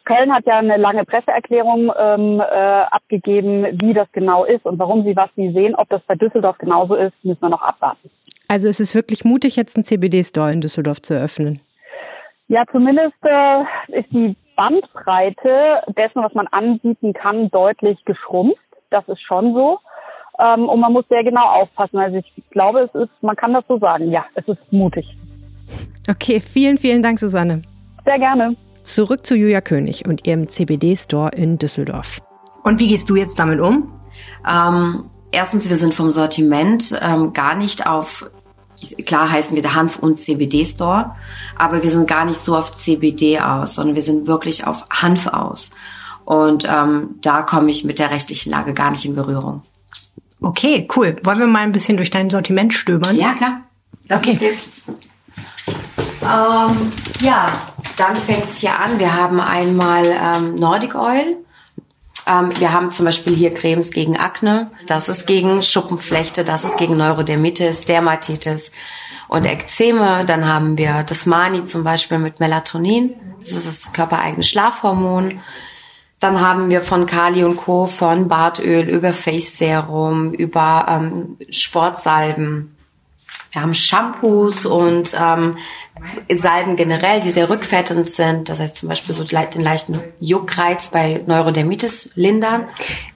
Köln 0.04 0.32
hat 0.34 0.46
ja 0.46 0.58
eine 0.58 0.76
lange 0.76 1.04
Presseerklärung 1.04 1.92
ähm, 1.96 2.40
äh, 2.40 2.42
abgegeben, 2.44 3.66
wie 3.80 3.92
das 3.92 4.10
genau 4.12 4.44
ist 4.44 4.64
und 4.64 4.78
warum 4.78 5.04
sie 5.04 5.16
was 5.16 5.30
sie 5.36 5.52
sehen. 5.52 5.74
Ob 5.76 5.88
das 5.90 6.02
bei 6.06 6.14
Düsseldorf 6.14 6.58
genauso 6.58 6.94
ist, 6.94 7.12
müssen 7.22 7.40
wir 7.40 7.50
noch 7.50 7.62
abwarten. 7.62 8.10
Also 8.48 8.68
ist 8.68 8.80
es 8.80 8.94
wirklich 8.94 9.24
mutig, 9.24 9.56
jetzt 9.56 9.76
einen 9.76 9.84
CBD-Store 9.84 10.52
in 10.52 10.60
Düsseldorf 10.60 11.00
zu 11.02 11.14
eröffnen? 11.14 11.60
Ja, 12.48 12.64
zumindest 12.70 13.14
äh, 13.22 13.62
ist 13.98 14.10
die 14.10 14.36
Bandbreite 14.56 15.82
dessen, 15.96 16.22
was 16.22 16.34
man 16.34 16.46
anbieten 16.48 17.12
kann, 17.12 17.50
deutlich 17.50 18.04
geschrumpft. 18.04 18.58
Das 18.90 19.06
ist 19.08 19.22
schon 19.22 19.54
so. 19.54 19.78
Ähm, 20.38 20.68
und 20.68 20.80
man 20.80 20.92
muss 20.92 21.04
sehr 21.08 21.24
genau 21.24 21.44
aufpassen. 21.44 21.98
Also 21.98 22.16
ich 22.16 22.50
glaube, 22.50 22.80
es 22.80 22.94
ist, 22.94 23.10
man 23.22 23.36
kann 23.36 23.52
das 23.52 23.64
so 23.68 23.78
sagen. 23.78 24.10
Ja, 24.10 24.24
es 24.34 24.46
ist 24.48 24.72
mutig. 24.72 25.06
Okay, 26.08 26.40
vielen, 26.40 26.78
vielen 26.78 27.02
Dank, 27.02 27.18
Susanne. 27.18 27.62
Sehr 28.04 28.18
gerne. 28.18 28.56
Zurück 28.82 29.24
zu 29.24 29.36
Julia 29.36 29.60
König 29.60 30.06
und 30.06 30.26
ihrem 30.26 30.48
CBD-Store 30.48 31.30
in 31.36 31.58
Düsseldorf. 31.58 32.20
Und 32.64 32.80
wie 32.80 32.88
gehst 32.88 33.08
du 33.08 33.16
jetzt 33.16 33.38
damit 33.38 33.60
um? 33.60 33.92
Ähm, 34.48 35.02
erstens, 35.30 35.68
wir 35.68 35.76
sind 35.76 35.94
vom 35.94 36.10
Sortiment 36.10 36.98
ähm, 37.00 37.32
gar 37.32 37.54
nicht 37.54 37.86
auf 37.86 38.28
klar 39.04 39.30
heißen 39.30 39.54
wir 39.54 39.62
der 39.62 39.74
Hanf- 39.74 39.98
und 39.98 40.18
CBD-Store, 40.18 41.14
aber 41.56 41.82
wir 41.82 41.90
sind 41.90 42.06
gar 42.06 42.24
nicht 42.24 42.38
so 42.38 42.56
auf 42.56 42.72
CBD 42.72 43.40
aus, 43.40 43.74
sondern 43.74 43.94
wir 43.94 44.02
sind 44.02 44.26
wirklich 44.26 44.66
auf 44.66 44.86
Hanf 44.90 45.26
aus. 45.26 45.70
Und 46.24 46.66
ähm, 46.70 47.16
da 47.20 47.42
komme 47.42 47.70
ich 47.70 47.84
mit 47.84 47.98
der 47.98 48.10
rechtlichen 48.10 48.50
Lage 48.50 48.74
gar 48.74 48.90
nicht 48.90 49.04
in 49.04 49.14
Berührung. 49.14 49.62
Okay, 50.40 50.88
cool. 50.96 51.16
Wollen 51.22 51.38
wir 51.38 51.46
mal 51.46 51.60
ein 51.60 51.72
bisschen 51.72 51.96
durch 51.96 52.10
dein 52.10 52.30
Sortiment 52.30 52.74
stöbern? 52.74 53.16
Ja, 53.16 53.34
klar. 53.34 53.60
Das 54.08 54.20
okay. 54.20 54.58
Ähm, 56.22 56.92
ja, 57.20 57.52
dann 57.96 58.16
fängt 58.16 58.44
es 58.50 58.58
hier 58.58 58.78
an. 58.78 58.98
Wir 58.98 59.14
haben 59.14 59.40
einmal 59.40 60.04
ähm, 60.06 60.54
Nordic 60.56 60.94
Oil. 60.94 61.36
Ähm, 62.26 62.50
wir 62.58 62.72
haben 62.72 62.90
zum 62.90 63.06
Beispiel 63.06 63.34
hier 63.34 63.52
Cremes 63.52 63.90
gegen 63.90 64.16
Akne, 64.16 64.70
das 64.86 65.08
ist 65.08 65.26
gegen 65.26 65.62
Schuppenflechte, 65.62 66.44
das 66.44 66.64
ist 66.64 66.76
gegen 66.76 66.96
Neurodermitis, 66.96 67.82
Dermatitis 67.82 68.70
und 69.28 69.44
Ekzeme. 69.44 70.24
Dann 70.26 70.46
haben 70.46 70.78
wir 70.78 71.02
das 71.02 71.26
Mani 71.26 71.64
zum 71.64 71.84
Beispiel 71.84 72.18
mit 72.18 72.40
Melatonin, 72.40 73.14
das 73.40 73.52
ist 73.52 73.66
das 73.66 73.92
körpereigene 73.92 74.44
Schlafhormon. 74.44 75.40
Dann 76.20 76.40
haben 76.40 76.70
wir 76.70 76.82
von 76.82 77.06
Kali 77.06 77.42
und 77.42 77.56
Co. 77.56 77.86
von 77.86 78.28
Bartöl 78.28 78.88
über 78.88 79.12
Face 79.12 79.58
Serum, 79.58 80.32
über 80.32 80.86
ähm, 80.88 81.36
Sportsalben 81.50 82.76
wir 83.52 83.60
haben 83.60 83.74
Shampoos 83.74 84.64
und 84.64 85.14
ähm, 85.14 85.58
Salben 86.32 86.74
generell, 86.74 87.20
die 87.20 87.30
sehr 87.30 87.50
rückfettend 87.50 88.08
sind. 88.08 88.48
Das 88.48 88.60
heißt 88.60 88.78
zum 88.78 88.88
Beispiel 88.88 89.14
so 89.14 89.24
den 89.24 89.60
leichten 89.60 90.00
Juckreiz 90.20 90.88
bei 90.88 91.20
Neurodermitis 91.26 92.10
lindern. 92.14 92.64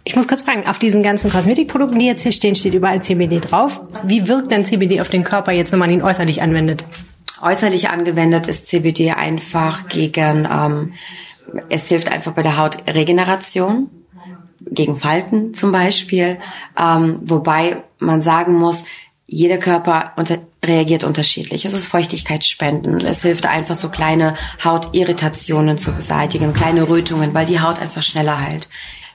Ich 0.05 0.15
muss 0.15 0.29
kurz 0.29 0.43
fragen, 0.43 0.67
auf 0.67 0.79
diesen 0.79 1.03
ganzen 1.03 1.31
Kosmetikprodukten, 1.31 1.99
die 1.99 2.07
jetzt 2.07 2.23
hier 2.23 2.33
stehen, 2.33 2.55
steht 2.55 2.75
überall 2.75 3.03
CBD 3.03 3.41
drauf. 3.41 3.81
Wie 4.05 4.29
wirkt 4.29 4.51
denn 4.51 4.67
CBD 4.67 5.01
auf 5.01 5.09
den 5.09 5.25
Körper 5.25 5.53
jetzt, 5.53 5.73
wenn 5.73 5.79
man 5.79 5.91
ihn 5.91 6.03
äußerlich 6.03 6.43
anwendet? 6.43 6.85
Äußerlich 7.41 7.89
angewendet 7.89 8.47
ist 8.47 8.67
CBD 8.67 9.13
einfach 9.13 9.89
gegen, 9.89 10.47
ähm, 10.51 10.93
es 11.71 11.89
hilft 11.89 12.13
einfach 12.13 12.33
bei 12.33 12.43
der 12.43 12.59
Hautregeneration 12.59 13.89
gegen 14.61 14.97
Falten 14.97 15.55
zum 15.55 15.73
Beispiel, 15.73 16.39
ähm, 16.79 17.21
wobei 17.23 17.85
man 17.99 18.21
sagen 18.21 18.55
muss, 18.55 18.85
jeder 19.27 19.59
Körper 19.59 20.13
unter, 20.17 20.39
reagiert 20.65 21.03
unterschiedlich. 21.03 21.65
Es 21.65 21.75
ist 21.75 21.87
Feuchtigkeitsspenden. 21.89 23.05
Es 23.05 23.23
hilft 23.23 23.47
einfach 23.47 23.75
so 23.75 23.89
kleine 23.89 24.35
Hautirritationen 24.65 25.79
zu 25.79 25.93
beseitigen, 25.93 26.55
kleine 26.55 26.89
Rötungen, 26.89 27.35
weil 27.35 27.47
die 27.47 27.61
Haut 27.61 27.81
einfach 27.81 28.03
schneller 28.03 28.41
heilt. 28.41 28.69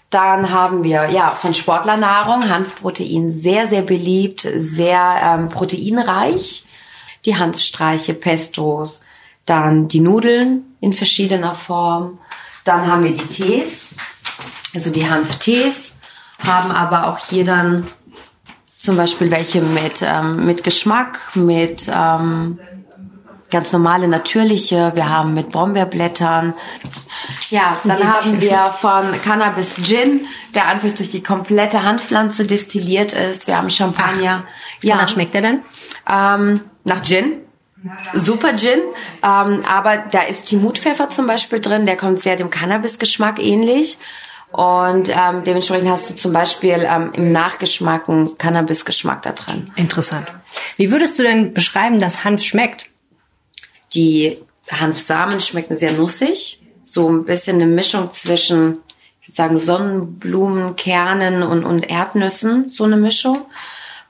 Dann 0.09 0.51
haben 0.51 0.83
wir 0.83 1.09
ja 1.09 1.31
von 1.31 1.53
Sportlernahrung 1.53 2.49
Hanfprotein 2.49 3.31
sehr 3.31 3.69
sehr 3.69 3.81
beliebt, 3.81 4.45
sehr 4.55 5.21
ähm, 5.23 5.49
proteinreich. 5.49 6.65
die 7.25 7.37
Hanfstreiche, 7.37 8.13
Pestos, 8.13 9.01
dann 9.45 9.87
die 9.87 9.99
Nudeln 9.99 10.75
in 10.81 10.91
verschiedener 10.91 11.53
Form. 11.53 12.19
Dann 12.63 12.87
haben 12.87 13.03
wir 13.03 13.11
die 13.11 13.27
Tees, 13.27 13.89
also 14.73 14.89
die 14.89 15.09
Hanftees, 15.09 15.93
haben 16.39 16.71
aber 16.71 17.07
auch 17.07 17.19
hier 17.19 17.45
dann 17.45 17.87
zum 18.81 18.97
Beispiel 18.97 19.29
welche 19.29 19.61
mit, 19.61 20.01
ähm, 20.01 20.45
mit 20.45 20.63
Geschmack, 20.63 21.19
mit 21.35 21.87
ähm, 21.87 22.59
ganz 23.51 23.71
normale, 23.71 24.07
natürliche. 24.07 24.93
Wir 24.95 25.09
haben 25.09 25.35
mit 25.35 25.51
Brombeerblättern. 25.51 26.55
Ja, 27.51 27.79
dann 27.83 28.03
haben 28.13 28.41
wir 28.41 28.73
von 28.79 29.21
Cannabis 29.23 29.75
Gin, 29.83 30.25
der 30.55 30.67
einfach 30.67 30.91
durch 30.93 31.11
die 31.11 31.21
komplette 31.21 31.83
Handpflanze 31.83 32.47
destilliert 32.47 33.13
ist. 33.13 33.45
Wir 33.45 33.57
haben 33.57 33.69
Champagner. 33.69 34.45
Ach. 34.45 34.83
Ja. 34.83 34.95
Wonach 34.95 35.09
schmeckt 35.09 35.35
der 35.35 35.41
denn? 35.41 35.59
Ähm, 36.11 36.61
nach 36.83 37.03
Gin. 37.03 37.33
Super 38.13 38.55
Gin, 38.55 38.79
ähm, 39.23 39.63
aber 39.67 39.97
da 40.11 40.21
ist 40.21 40.45
Timutpfeffer 40.45 41.09
zum 41.09 41.25
Beispiel 41.25 41.59
drin, 41.59 41.87
der 41.87 41.97
kommt 41.97 42.19
sehr 42.19 42.35
dem 42.35 42.51
Cannabis-Geschmack 42.51 43.39
ähnlich. 43.39 43.97
Und 44.51 45.09
ähm, 45.09 45.43
dementsprechend 45.45 45.89
hast 45.89 46.09
du 46.09 46.15
zum 46.15 46.33
Beispiel 46.33 46.85
ähm, 46.85 47.11
im 47.13 47.31
Nachgeschmack 47.31 48.09
einen 48.09 48.37
Cannabis-Geschmack 48.37 49.21
da 49.21 49.31
drin. 49.31 49.71
Interessant. 49.75 50.27
Wie 50.77 50.91
würdest 50.91 51.17
du 51.17 51.23
denn 51.23 51.53
beschreiben, 51.53 51.99
dass 51.99 52.23
Hanf 52.23 52.43
schmeckt? 52.43 52.87
Die 53.93 54.37
Hanfsamen 54.69 55.39
schmecken 55.39 55.75
sehr 55.75 55.93
nussig. 55.93 56.61
So 56.83 57.09
ein 57.09 57.23
bisschen 57.23 57.61
eine 57.61 57.67
Mischung 57.67 58.11
zwischen, 58.13 58.79
ich 59.21 59.29
würde 59.29 59.35
sagen, 59.35 59.57
Sonnenblumen, 59.57 60.75
Kernen 60.75 61.43
und, 61.43 61.63
und 61.63 61.89
Erdnüssen. 61.89 62.67
So 62.67 62.83
eine 62.83 62.97
Mischung. 62.97 63.45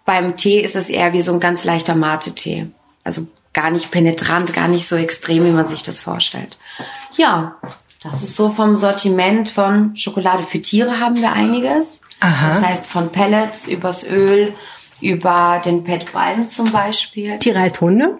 Beim 0.06 0.38
Tee 0.38 0.62
ist 0.62 0.76
es 0.76 0.89
eher 0.89 1.14
wie 1.14 1.22
so 1.22 1.34
ein 1.34 1.39
ganz 1.39 1.64
leichter 1.64 1.94
Mate-Tee. 1.94 2.68
Also 3.04 3.28
gar 3.54 3.70
nicht 3.70 3.92
penetrant, 3.92 4.54
gar 4.54 4.68
nicht 4.68 4.88
so 4.88 4.96
extrem, 4.96 5.46
wie 5.46 5.52
man 5.52 5.68
sich 5.68 5.84
das 5.84 6.00
vorstellt. 6.00 6.58
Ja, 7.16 7.56
das 8.04 8.24
ist 8.24 8.36
so 8.36 8.49
vom 8.49 8.76
Sortiment 8.76 9.49
von 9.49 9.95
Schokolade 9.95 10.43
für 10.43 10.62
Tiere 10.62 10.99
haben 10.99 11.18
wir 11.18 11.34
einiges. 11.34 12.02
Aha. 12.20 12.49
Das 12.49 12.64
heißt 12.64 12.88
von 12.88 13.12
Pellets 13.12 13.68
übers 13.68 14.04
Öl, 14.04 14.56
über 15.02 15.62
den 15.64 15.84
Pet 15.84 16.12
Balm 16.12 16.47
zum 16.47 16.72
Beispiel. 16.72 17.38
Tiere 17.39 17.60
heißt 17.60 17.82
Hunde? 17.82 18.18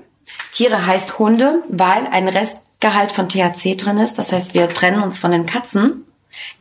Tiere 0.52 0.86
heißt 0.86 1.20
Hunde, 1.20 1.64
weil 1.70 2.08
ein 2.08 2.28
Restgehalt 2.28 3.12
von 3.12 3.30
THC 3.30 3.76
drin 3.76 3.98
ist. 3.98 4.18
Das 4.18 4.32
heißt, 4.32 4.54
wir 4.54 4.68
trennen 4.70 5.02
uns 5.02 5.18
von 5.18 5.32
den 5.32 5.46
Katzen. 5.46 6.06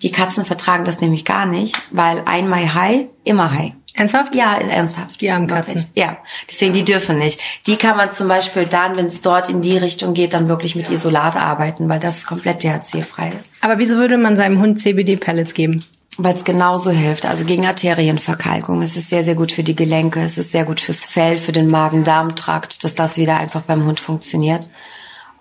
Die 0.02 0.12
Katzen 0.12 0.44
vertragen 0.44 0.84
das 0.84 1.00
nämlich 1.00 1.24
gar 1.24 1.46
nicht, 1.46 1.76
weil 1.90 2.22
einmal 2.26 2.74
high, 2.74 3.06
immer 3.24 3.52
high. 3.52 3.72
Ernsthaft? 3.94 4.34
Ja, 4.34 4.56
ernsthaft. 4.56 5.20
Die 5.20 5.32
haben 5.32 5.46
Katzen. 5.46 5.84
Ja, 5.94 6.18
deswegen 6.48 6.72
die 6.72 6.84
dürfen 6.84 7.18
nicht. 7.18 7.40
Die 7.66 7.76
kann 7.76 7.96
man 7.96 8.12
zum 8.12 8.28
Beispiel 8.28 8.66
dann, 8.66 8.96
wenn 8.96 9.06
es 9.06 9.20
dort 9.20 9.48
in 9.48 9.60
die 9.60 9.76
Richtung 9.76 10.14
geht, 10.14 10.32
dann 10.32 10.48
wirklich 10.48 10.76
mit 10.76 10.88
Isolat 10.88 11.36
arbeiten, 11.36 11.88
weil 11.88 11.98
das 11.98 12.24
komplett 12.24 12.60
THC-frei 12.60 13.30
ist. 13.36 13.52
Aber 13.60 13.78
wieso 13.78 13.96
würde 13.96 14.16
man 14.16 14.36
seinem 14.36 14.60
Hund 14.60 14.78
CBD-Pellets 14.78 15.54
geben? 15.54 15.84
Weil 16.18 16.34
es 16.36 16.44
genauso 16.44 16.90
hilft, 16.90 17.24
also 17.24 17.44
gegen 17.44 17.66
Arterienverkalkung. 17.66 18.82
Es 18.82 18.96
ist 18.96 19.08
sehr, 19.08 19.24
sehr 19.24 19.34
gut 19.34 19.52
für 19.52 19.62
die 19.62 19.76
Gelenke, 19.76 20.20
es 20.20 20.38
ist 20.38 20.52
sehr 20.52 20.64
gut 20.64 20.80
fürs 20.80 21.04
Fell, 21.04 21.38
für 21.38 21.52
den 21.52 21.68
Magen-Darm-Trakt, 21.68 22.84
dass 22.84 22.94
das 22.94 23.16
wieder 23.16 23.38
einfach 23.38 23.62
beim 23.62 23.84
Hund 23.84 24.00
funktioniert. 24.00 24.70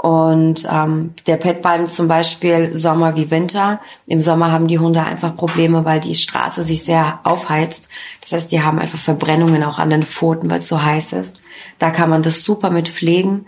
Und 0.02 0.66
ähm, 0.72 1.14
der 1.28 1.36
Petbalm 1.36 1.90
zum 1.90 2.08
Beispiel 2.08 2.74
Sommer 2.74 3.18
wie 3.18 3.32
Winter. 3.32 3.82
Im 4.08 4.22
Sommer 4.22 4.50
haben 4.50 4.70
die 4.70 4.80
Hunde 4.80 5.04
einfach 5.04 5.36
Probleme, 5.36 5.84
weil 5.84 6.00
die 6.00 6.16
Straße 6.16 6.64
sich 6.64 6.86
sehr 6.86 7.20
aufheizt. 7.26 7.90
Das 8.22 8.32
heißt, 8.32 8.50
die 8.50 8.64
haben 8.64 8.80
einfach 8.80 8.98
Verbrennungen 8.98 9.62
auch 9.62 9.78
an 9.78 9.90
den 9.90 10.04
Pfoten, 10.04 10.50
weil 10.50 10.62
es 10.62 10.70
so 10.70 10.82
heiß 10.82 11.12
ist. 11.12 11.42
Da 11.80 11.92
kann 11.92 12.10
man 12.10 12.24
das 12.24 12.46
super 12.46 12.70
mit 12.70 12.88
pflegen. 12.88 13.46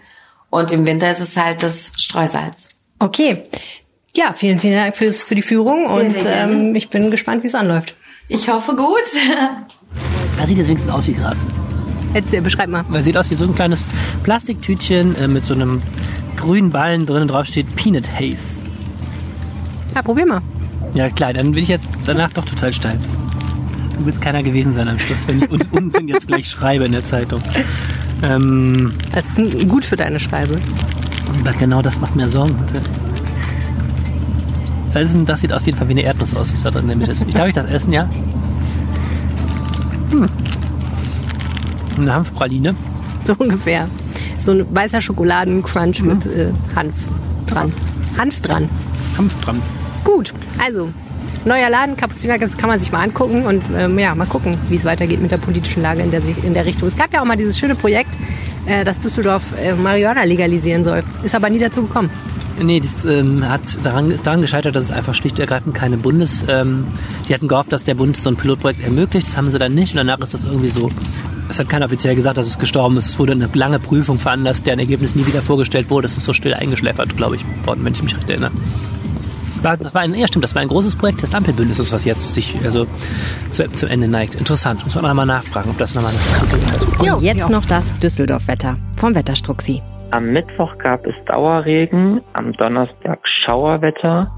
Und 0.50 0.74
im 0.74 0.86
Winter 0.86 1.10
ist 1.10 1.22
es 1.22 1.38
halt 1.38 1.64
das 1.64 1.94
Streusalz. 1.96 2.68
Okay. 3.00 3.44
Ja, 4.14 4.34
vielen, 4.34 4.60
vielen 4.60 4.76
Dank 4.76 4.98
fürs, 4.98 5.24
für 5.24 5.36
die 5.36 5.44
Führung 5.44 5.88
Sehr, 5.88 5.96
und 5.96 6.22
sehr 6.22 6.44
ähm, 6.44 6.76
ich 6.76 6.90
bin 6.90 7.12
gespannt, 7.12 7.44
wie 7.44 7.48
es 7.48 7.56
anläuft. 7.56 7.96
Ich 8.28 8.50
hoffe 8.50 8.76
gut. 8.76 8.88
Da 10.38 10.48
sieht 10.48 10.58
es 10.58 10.68
wenigstens 10.68 10.92
aus 10.92 11.08
wie 11.08 11.14
Gras. 11.14 11.38
Erzähl, 12.14 12.42
beschreib 12.42 12.70
mal. 12.70 12.84
Weil 12.90 13.04
sieht 13.04 13.16
aus 13.16 13.30
wie 13.30 13.36
so 13.36 13.44
ein 13.44 13.54
kleines 13.54 13.86
Plastiktütchen 14.24 15.16
äh, 15.16 15.28
mit 15.28 15.46
so 15.46 15.54
einem 15.54 15.82
grünen 16.38 16.70
Ballen 16.72 17.06
drin 17.06 17.24
und 17.24 17.28
drauf 17.30 17.46
steht 17.46 17.76
Peanut 17.76 18.10
Haze. 18.12 18.60
Ja, 19.96 20.02
probier 20.02 20.26
mal. 20.26 20.42
Ja 20.94 21.10
klar, 21.10 21.34
dann 21.34 21.52
bin 21.52 21.62
ich 21.64 21.70
jetzt 21.70 21.88
danach 22.06 22.32
doch 22.34 22.46
total 22.46 22.74
steil. 22.74 23.00
Dann 23.96 24.06
wird 24.06 24.16
es 24.16 24.22
keiner 24.22 24.42
gewesen 24.44 24.74
sein 24.74 24.88
am 24.88 25.00
Schluss, 25.00 25.28
wenn 25.28 25.42
ich 25.44 25.52
Un- 25.52 25.62
Unsinn 25.72 26.08
jetzt 26.08 26.28
gleich 26.28 26.50
schreibe 26.50 26.86
in 26.86 26.92
der 26.92 27.04
Zeitung. 27.04 27.42
Ähm, 28.24 28.92
Das 29.14 29.38
ist 29.38 29.68
gut 29.70 29.86
für 29.86 29.96
deine 29.96 30.20
Schreibe. 30.20 30.58
das, 31.44 31.58
genau 31.58 31.82
das 31.82 32.00
macht 32.00 32.16
mir 32.16 32.28
Sorgen. 32.30 32.56
Das, 34.94 35.14
ist 35.14 35.18
das 35.30 35.40
sieht 35.40 35.54
auf 35.54 35.66
jeden 35.66 35.78
Fall 35.78 35.88
wie 35.88 35.94
eine 35.94 36.02
Erdnuss 36.04 36.36
aus, 36.36 36.52
was 36.54 36.64
da 36.64 36.72
drin 36.72 36.84
in 36.84 36.88
der 36.90 36.98
Mitte 36.98 37.12
ist. 37.12 37.26
Darf 37.38 37.48
ich 37.48 37.54
das 37.54 37.66
essen, 37.68 37.94
ja? 37.94 38.10
Hm. 40.12 40.26
Eine 41.98 42.14
Hanfpraline. 42.14 42.76
So 43.24 43.36
ungefähr. 43.38 43.88
So 44.42 44.52
ein 44.52 44.66
weißer 44.76 45.02
Schokoladencrunch 45.02 46.02
mit 46.02 46.26
äh, 46.26 46.48
Hanf 46.76 46.96
dran. 47.48 47.72
Hanf 48.18 48.42
dran. 48.42 48.68
Hanf 49.18 49.40
dran. 49.42 49.62
Gut, 50.04 50.34
also 50.58 50.90
neuer 51.46 51.70
Laden, 51.70 51.96
Kapuziner, 51.96 52.38
das 52.40 52.58
kann 52.58 52.70
man 52.70 52.80
sich 52.80 52.92
mal 52.92 53.02
angucken 53.04 53.44
und 53.46 53.64
ähm, 53.78 53.98
ja, 54.00 54.14
mal 54.16 54.26
gucken, 54.26 54.58
wie 54.70 54.76
es 54.76 54.86
weitergeht 54.86 55.22
mit 55.22 55.32
der 55.32 55.38
politischen 55.38 55.82
Lage 55.84 56.02
in 56.02 56.10
der, 56.12 56.22
Sich- 56.22 56.44
in 56.44 56.54
der 56.56 56.66
Richtung. 56.66 56.88
Es 56.88 56.96
gab 56.98 57.14
ja 57.14 57.22
auch 57.22 57.26
mal 57.26 57.38
dieses 57.38 57.58
schöne 57.58 57.76
Projekt, 57.76 58.18
äh, 58.66 58.84
dass 58.84 59.00
Düsseldorf 59.00 59.44
äh, 59.62 59.74
Marihuana 59.76 60.24
legalisieren 60.24 60.84
soll. 60.84 61.04
Ist 61.24 61.36
aber 61.36 61.50
nie 61.50 61.60
dazu 61.60 61.84
gekommen. 61.84 62.10
Nee, 62.60 62.80
das 62.80 63.06
ähm, 63.06 63.48
hat 63.48 63.62
daran, 63.84 64.12
ist 64.12 64.28
daran 64.28 64.42
gescheitert, 64.42 64.76
dass 64.76 64.86
es 64.86 64.92
einfach 64.92 65.16
schlicht 65.16 65.36
und 65.36 65.42
ergreifend 65.42 65.76
keine 65.76 65.98
Bundes... 65.98 66.44
Ähm, 66.48 66.88
die 67.28 67.34
hatten 67.34 67.48
gehofft, 67.48 67.72
dass 67.72 67.84
der 67.84 67.96
Bund 67.96 68.18
so 68.18 68.30
ein 68.30 68.36
Pilotprojekt 68.36 68.82
ermöglicht. 68.82 69.28
Das 69.28 69.38
haben 69.38 69.50
sie 69.50 69.58
dann 69.58 69.74
nicht. 69.74 69.94
Und 69.94 69.98
danach 69.98 70.20
ist 70.20 70.34
das 70.34 70.46
irgendwie 70.46 70.70
so... 70.70 70.90
Es 71.50 71.60
hat 71.60 71.70
keiner 71.70 71.86
offiziell 71.86 72.16
gesagt, 72.16 72.38
dass 72.38 72.48
es 72.48 72.60
gestorben 72.60 72.98
ist. 72.98 73.08
Es 73.08 73.20
wurde 73.20 73.34
eine 73.34 73.50
lange 73.54 73.80
Prüfung 73.80 74.20
veranlasst, 74.20 74.66
deren 74.66 74.80
Ergebnis 74.80 75.16
nie 75.16 75.26
wieder 75.26 75.42
vorgestellt 75.42 75.90
wurde. 75.90 76.06
Es 76.06 76.16
ist 76.16 76.26
so 76.26 76.34
still 76.34 76.54
eingeschläfert, 76.54 77.18
glaube 77.18 77.36
ich, 77.36 77.46
worden, 77.66 77.84
wenn 77.84 77.94
ich 77.94 78.04
mich 78.04 78.16
recht 78.16 78.30
erinnere. 78.30 78.52
Das 79.62 79.94
war 79.94 80.02
ein, 80.02 80.14
ja, 80.14 80.28
stimmt, 80.28 80.44
das 80.44 80.56
war 80.56 80.62
ein 80.62 80.68
großes 80.68 80.96
Projekt 80.96 81.22
des 81.22 81.36
Ampelbündnisses, 81.36 81.92
was 81.92 82.06
jetzt 82.06 82.28
sich 82.30 82.58
also 82.64 82.88
zu, 83.52 83.70
zum 83.72 83.90
Ende 83.90 84.08
neigt. 84.08 84.36
Interessant. 84.36 84.84
Muss 84.84 84.96
man 84.96 85.04
nochmal 85.04 85.26
nachfragen, 85.26 85.70
ob 85.70 85.78
das 85.78 85.94
nochmal 85.94 86.14
eine. 86.14 87.06
Jo, 87.06 87.16
Und 87.18 87.24
jetzt 87.24 87.50
noch 87.50 87.66
das 87.66 87.98
Düsseldorf-Wetter 88.00 88.78
vom 88.96 89.14
Wetterstruxi. 89.14 89.82
Am 90.12 90.34
Mittwoch 90.34 90.78
gab 90.78 91.06
es 91.08 91.16
Dauerregen, 91.26 92.20
am 92.34 92.52
Donnerstag 92.52 93.20
Schauerwetter. 93.24 94.30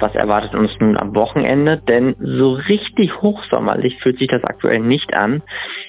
Was 0.00 0.14
erwartet 0.14 0.54
uns 0.54 0.70
nun 0.80 0.96
am 0.96 1.14
Wochenende? 1.14 1.76
Denn 1.76 2.16
so 2.18 2.54
richtig 2.54 3.20
hochsommerlich 3.20 4.00
fühlt 4.02 4.18
sich 4.18 4.28
das 4.28 4.42
aktuell 4.42 4.78
nicht 4.78 5.14
an. 5.14 5.42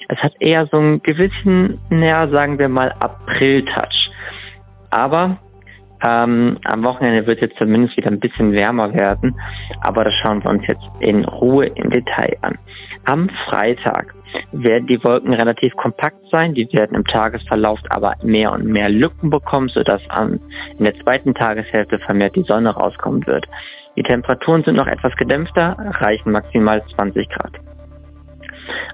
Es 0.08 0.18
hat 0.18 0.34
eher 0.40 0.68
so 0.70 0.76
einen 0.76 1.02
gewissen, 1.02 1.80
naja, 1.88 2.28
sagen 2.28 2.58
wir 2.58 2.68
mal, 2.68 2.94
April-Touch. 3.00 4.10
Aber 4.90 5.38
ähm, 6.06 6.58
am 6.64 6.84
Wochenende 6.84 7.26
wird 7.26 7.40
jetzt 7.40 7.56
zumindest 7.58 7.96
wieder 7.96 8.10
ein 8.10 8.20
bisschen 8.20 8.52
wärmer 8.52 8.92
werden. 8.92 9.40
Aber 9.80 10.04
das 10.04 10.12
schauen 10.22 10.44
wir 10.44 10.50
uns 10.50 10.66
jetzt 10.68 10.84
in 11.00 11.24
Ruhe 11.24 11.66
im 11.66 11.88
Detail 11.88 12.36
an. 12.42 12.58
Am 13.06 13.30
Freitag 13.46 14.14
werden 14.52 14.86
die 14.86 15.02
Wolken 15.04 15.34
relativ 15.34 15.74
kompakt 15.76 16.18
sein. 16.30 16.54
Die 16.54 16.68
werden 16.72 16.96
im 16.96 17.04
Tagesverlauf 17.04 17.78
aber 17.90 18.14
mehr 18.22 18.52
und 18.52 18.66
mehr 18.66 18.88
Lücken 18.88 19.30
bekommen, 19.30 19.68
sodass 19.68 20.02
an, 20.08 20.40
in 20.78 20.84
der 20.84 20.98
zweiten 21.00 21.34
Tageshälfte 21.34 21.98
vermehrt 21.98 22.36
die 22.36 22.44
Sonne 22.44 22.70
rauskommen 22.70 23.26
wird. 23.26 23.46
Die 23.96 24.02
Temperaturen 24.02 24.64
sind 24.64 24.76
noch 24.76 24.86
etwas 24.86 25.14
gedämpfter, 25.16 25.76
reichen 26.00 26.32
maximal 26.32 26.82
20 26.96 27.28
Grad. 27.28 27.52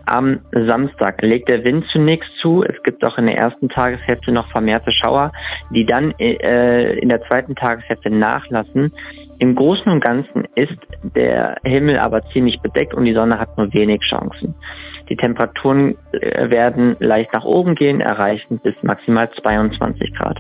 Am 0.07 0.41
Samstag 0.53 1.23
legt 1.23 1.49
der 1.49 1.65
Wind 1.65 1.85
zunächst 1.93 2.31
zu. 2.41 2.65
Es 2.65 2.83
gibt 2.83 3.05
auch 3.05 3.17
in 3.19 3.27
der 3.27 3.39
ersten 3.39 3.69
Tageshälfte 3.69 4.33
noch 4.33 4.51
vermehrte 4.51 4.91
Schauer, 4.93 5.31
die 5.71 5.87
dann 5.87 6.13
äh, 6.19 6.99
in 6.99 7.09
der 7.09 7.23
zweiten 7.29 7.55
Tageshälfte 7.55 8.11
nachlassen. 8.11 8.93
Im 9.39 9.55
Großen 9.55 9.91
und 9.91 10.03
Ganzen 10.03 10.47
ist 10.55 10.77
der 11.15 11.57
Himmel 11.65 11.99
aber 11.99 12.23
ziemlich 12.33 12.61
bedeckt 12.61 12.95
und 12.95 13.05
die 13.05 13.15
Sonne 13.15 13.39
hat 13.39 13.57
nur 13.57 13.73
wenig 13.73 14.01
Chancen. 14.03 14.55
Die 15.11 15.17
Temperaturen 15.17 15.97
äh, 16.13 16.49
werden 16.51 16.97
leicht 17.01 17.35
nach 17.35 17.45
oben 17.45 17.75
gehen, 17.75 18.01
erreichen 18.01 18.61
bis 18.63 18.75
maximal 18.83 19.29
22 19.43 20.15
Grad. 20.15 20.39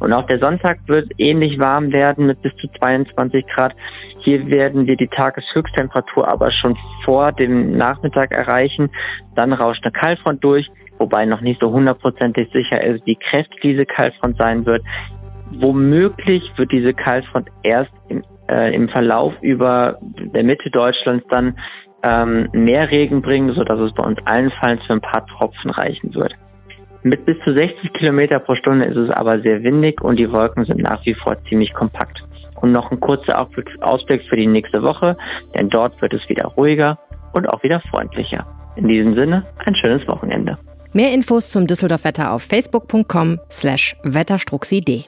Und 0.00 0.12
auch 0.12 0.26
der 0.26 0.40
Sonntag 0.40 0.78
wird 0.86 1.10
ähnlich 1.18 1.60
warm 1.60 1.92
werden 1.92 2.26
mit 2.26 2.42
bis 2.42 2.52
zu 2.56 2.66
22 2.80 3.46
Grad. 3.54 3.74
Hier 4.22 4.46
werden 4.48 4.86
wir 4.86 4.96
die 4.96 5.06
Tageshöchsttemperatur 5.06 6.26
aber 6.30 6.50
schon 6.50 6.76
vor 7.04 7.30
dem 7.30 7.76
Nachmittag 7.76 8.34
erreichen. 8.34 8.90
Dann 9.36 9.52
rauscht 9.52 9.84
eine 9.84 9.92
Kaltfront 9.92 10.42
durch, 10.42 10.68
wobei 10.98 11.24
noch 11.24 11.40
nicht 11.40 11.62
so 11.62 11.70
hundertprozentig 11.70 12.48
sicher 12.52 12.82
ist, 12.82 13.06
wie 13.06 13.16
kräftig 13.16 13.60
diese 13.62 13.86
Kaltfront 13.86 14.36
sein 14.38 14.66
wird. 14.66 14.82
Womöglich 15.52 16.42
wird 16.56 16.72
diese 16.72 16.94
Kaltfront 16.94 17.48
erst 17.62 17.92
im, 18.08 18.24
äh, 18.50 18.74
im 18.74 18.88
Verlauf 18.88 19.34
über 19.40 19.98
der 20.00 20.42
Mitte 20.42 20.68
Deutschlands 20.70 21.24
dann 21.30 21.56
ähm, 22.02 22.48
mehr 22.52 22.90
Regen 22.90 23.22
bringen, 23.22 23.54
so 23.54 23.64
dass 23.64 23.78
es 23.78 23.92
bei 23.92 24.04
uns 24.04 24.18
allenfalls 24.24 24.82
für 24.86 24.94
ein 24.94 25.00
paar 25.00 25.26
Tropfen 25.26 25.70
reichen 25.70 26.14
wird. 26.14 26.34
Mit 27.02 27.24
bis 27.24 27.36
zu 27.44 27.54
60 27.54 27.92
Kilometer 27.94 28.38
pro 28.38 28.54
Stunde 28.56 28.86
ist 28.86 28.96
es 28.96 29.10
aber 29.10 29.40
sehr 29.40 29.62
windig 29.62 30.02
und 30.02 30.16
die 30.16 30.30
Wolken 30.30 30.64
sind 30.66 30.82
nach 30.82 31.04
wie 31.06 31.14
vor 31.14 31.36
ziemlich 31.48 31.72
kompakt. 31.72 32.22
Und 32.60 32.72
noch 32.72 32.90
ein 32.90 33.00
kurzer 33.00 33.40
Ausblick 33.80 34.22
für 34.28 34.36
die 34.36 34.46
nächste 34.46 34.82
Woche, 34.82 35.16
denn 35.54 35.70
dort 35.70 36.00
wird 36.02 36.12
es 36.12 36.28
wieder 36.28 36.44
ruhiger 36.46 36.98
und 37.32 37.48
auch 37.48 37.62
wieder 37.62 37.80
freundlicher. 37.90 38.46
In 38.76 38.86
diesem 38.86 39.16
Sinne, 39.16 39.44
ein 39.64 39.74
schönes 39.76 40.06
Wochenende. 40.06 40.58
Mehr 40.92 41.12
Infos 41.14 41.50
zum 41.50 41.66
Düsseldorf 41.66 42.04
Wetter 42.04 42.32
auf 42.32 42.42
facebook.com 42.42 43.38
slash 43.50 43.96
wetterstruxidee. 44.02 45.04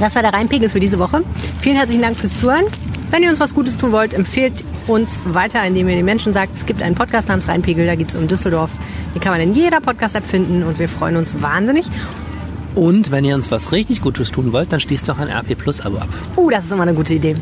Das 0.00 0.16
war 0.16 0.22
der 0.22 0.32
Rheinpegel 0.32 0.70
für 0.70 0.80
diese 0.80 0.98
Woche. 0.98 1.22
Vielen 1.60 1.76
herzlichen 1.76 2.02
Dank 2.02 2.16
fürs 2.16 2.36
Zuhören. 2.38 2.64
Wenn 3.10 3.24
ihr 3.24 3.30
uns 3.30 3.40
was 3.40 3.54
Gutes 3.54 3.76
tun 3.76 3.90
wollt, 3.90 4.14
empfehlt 4.14 4.64
uns 4.86 5.18
weiter, 5.24 5.64
indem 5.64 5.88
ihr 5.88 5.96
den 5.96 6.04
Menschen 6.04 6.32
sagt, 6.32 6.54
es 6.54 6.64
gibt 6.64 6.80
einen 6.80 6.94
Podcast 6.94 7.28
namens 7.28 7.48
Rheinpegel, 7.48 7.84
da 7.84 7.96
geht 7.96 8.10
es 8.10 8.14
um 8.14 8.28
Düsseldorf. 8.28 8.70
Den 9.14 9.20
kann 9.20 9.32
man 9.32 9.40
in 9.40 9.52
jeder 9.52 9.80
Podcast-App 9.80 10.24
finden 10.24 10.62
und 10.62 10.78
wir 10.78 10.88
freuen 10.88 11.16
uns 11.16 11.42
wahnsinnig. 11.42 11.86
Und 12.76 13.10
wenn 13.10 13.24
ihr 13.24 13.34
uns 13.34 13.50
was 13.50 13.72
richtig 13.72 14.00
Gutes 14.00 14.30
tun 14.30 14.52
wollt, 14.52 14.72
dann 14.72 14.78
schließt 14.78 15.08
doch 15.08 15.18
ein 15.18 15.28
RP 15.28 15.58
Plus 15.58 15.80
Abo 15.80 15.98
ab. 15.98 16.08
Uh, 16.36 16.50
das 16.50 16.66
ist 16.66 16.70
immer 16.70 16.82
eine 16.82 16.94
gute 16.94 17.14
Idee. 17.14 17.34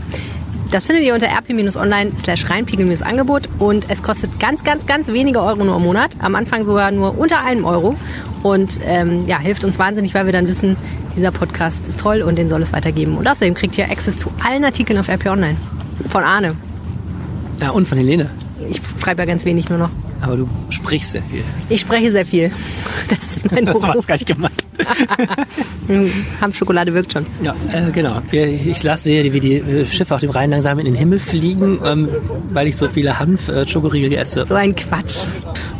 Das 0.71 0.85
findet 0.85 1.05
ihr 1.05 1.15
unter 1.15 1.29
rp-online 1.29 2.13
slash 2.17 2.51
reinpegel-angebot 2.51 3.49
und 3.59 3.87
es 3.89 4.03
kostet 4.03 4.39
ganz, 4.39 4.65
ganz, 4.65 4.85
ganz 4.85 5.09
wenige 5.09 5.41
Euro 5.41 5.65
nur 5.65 5.77
im 5.77 5.83
Monat. 5.83 6.17
Am 6.19 6.35
Anfang 6.35 6.63
sogar 6.63 6.91
nur 6.91 7.17
unter 7.19 7.43
einem 7.43 7.65
Euro 7.65 7.97
und 8.43 8.79
ähm, 8.85 9.27
ja, 9.27 9.39
hilft 9.39 9.65
uns 9.65 9.79
wahnsinnig, 9.79 10.13
weil 10.15 10.27
wir 10.27 10.33
dann 10.35 10.47
wissen, 10.47 10.77
dieser 11.17 11.31
Podcast 11.31 11.89
ist 11.89 11.99
toll 11.99 12.21
und 12.21 12.37
den 12.37 12.51
soll 12.51 12.61
es 12.61 12.73
weitergeben. 12.75 13.17
Und 13.17 13.27
außerdem 13.27 13.55
kriegt 13.55 13.79
ihr 13.79 13.91
Access 13.91 14.19
zu 14.19 14.31
allen 14.47 14.63
Artikeln 14.63 14.99
auf 14.99 15.09
RP 15.09 15.27
Online. 15.27 15.57
Von 16.11 16.23
Arne. 16.23 16.55
Ja, 17.63 17.71
und 17.71 17.89
von 17.89 17.97
Helene. 17.97 18.31
Ich 18.69 18.81
schreibe 19.01 19.23
ja 19.23 19.27
ganz 19.27 19.47
wenig 19.47 19.71
nur 19.71 19.79
noch. 19.79 19.91
Aber 20.21 20.37
du 20.37 20.49
sprichst 20.69 21.13
sehr 21.13 21.23
viel. 21.23 21.43
Ich 21.71 21.81
spreche 21.81 22.13
sehr 22.13 22.27
viel. 22.27 22.53
Das 23.09 23.37
ist 23.39 23.51
mein 23.51 23.65
Beruf. 23.65 23.87
Das 23.95 24.07
gar 24.07 24.17
nicht 24.17 24.27
gemeint. 24.27 24.68
Hanfschokolade 26.41 26.95
wirkt 26.95 27.13
schon. 27.13 27.27
Ja, 27.43 27.55
äh, 27.73 27.91
genau. 27.91 28.21
Ich 28.31 28.83
lasse 28.83 29.05
sehe, 29.05 29.33
wie 29.33 29.41
die 29.41 29.57
äh, 29.57 29.87
Schiffe 29.87 30.15
auf 30.15 30.21
dem 30.21 30.31
Rhein 30.31 30.51
langsam 30.51 30.79
in 30.79 30.85
den 30.85 30.95
Himmel 30.95 31.19
fliegen, 31.19 31.79
ähm, 31.85 32.09
weil 32.51 32.67
ich 32.67 32.77
so 32.77 32.89
viele 32.89 33.19
Hanf-Schokoriegel 33.19 34.13
esse. 34.15 34.47
So 34.47 34.55
ein 34.55 34.75
Quatsch. 34.75 35.27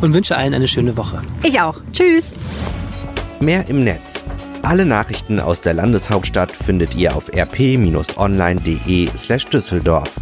Und 0.01 0.13
wünsche 0.13 0.35
allen 0.35 0.53
eine 0.53 0.67
schöne 0.67 0.95
Woche. 0.97 1.21
Ich 1.43 1.59
auch. 1.59 1.79
Tschüss. 1.91 2.33
Mehr 3.39 3.67
im 3.67 3.83
Netz. 3.83 4.25
Alle 4.61 4.85
Nachrichten 4.85 5.39
aus 5.39 5.61
der 5.61 5.73
Landeshauptstadt 5.73 6.51
findet 6.51 6.95
ihr 6.95 7.15
auf 7.15 7.31
rp-online.de 7.33 9.09
slash 9.15 9.45
Düsseldorf. 9.45 10.15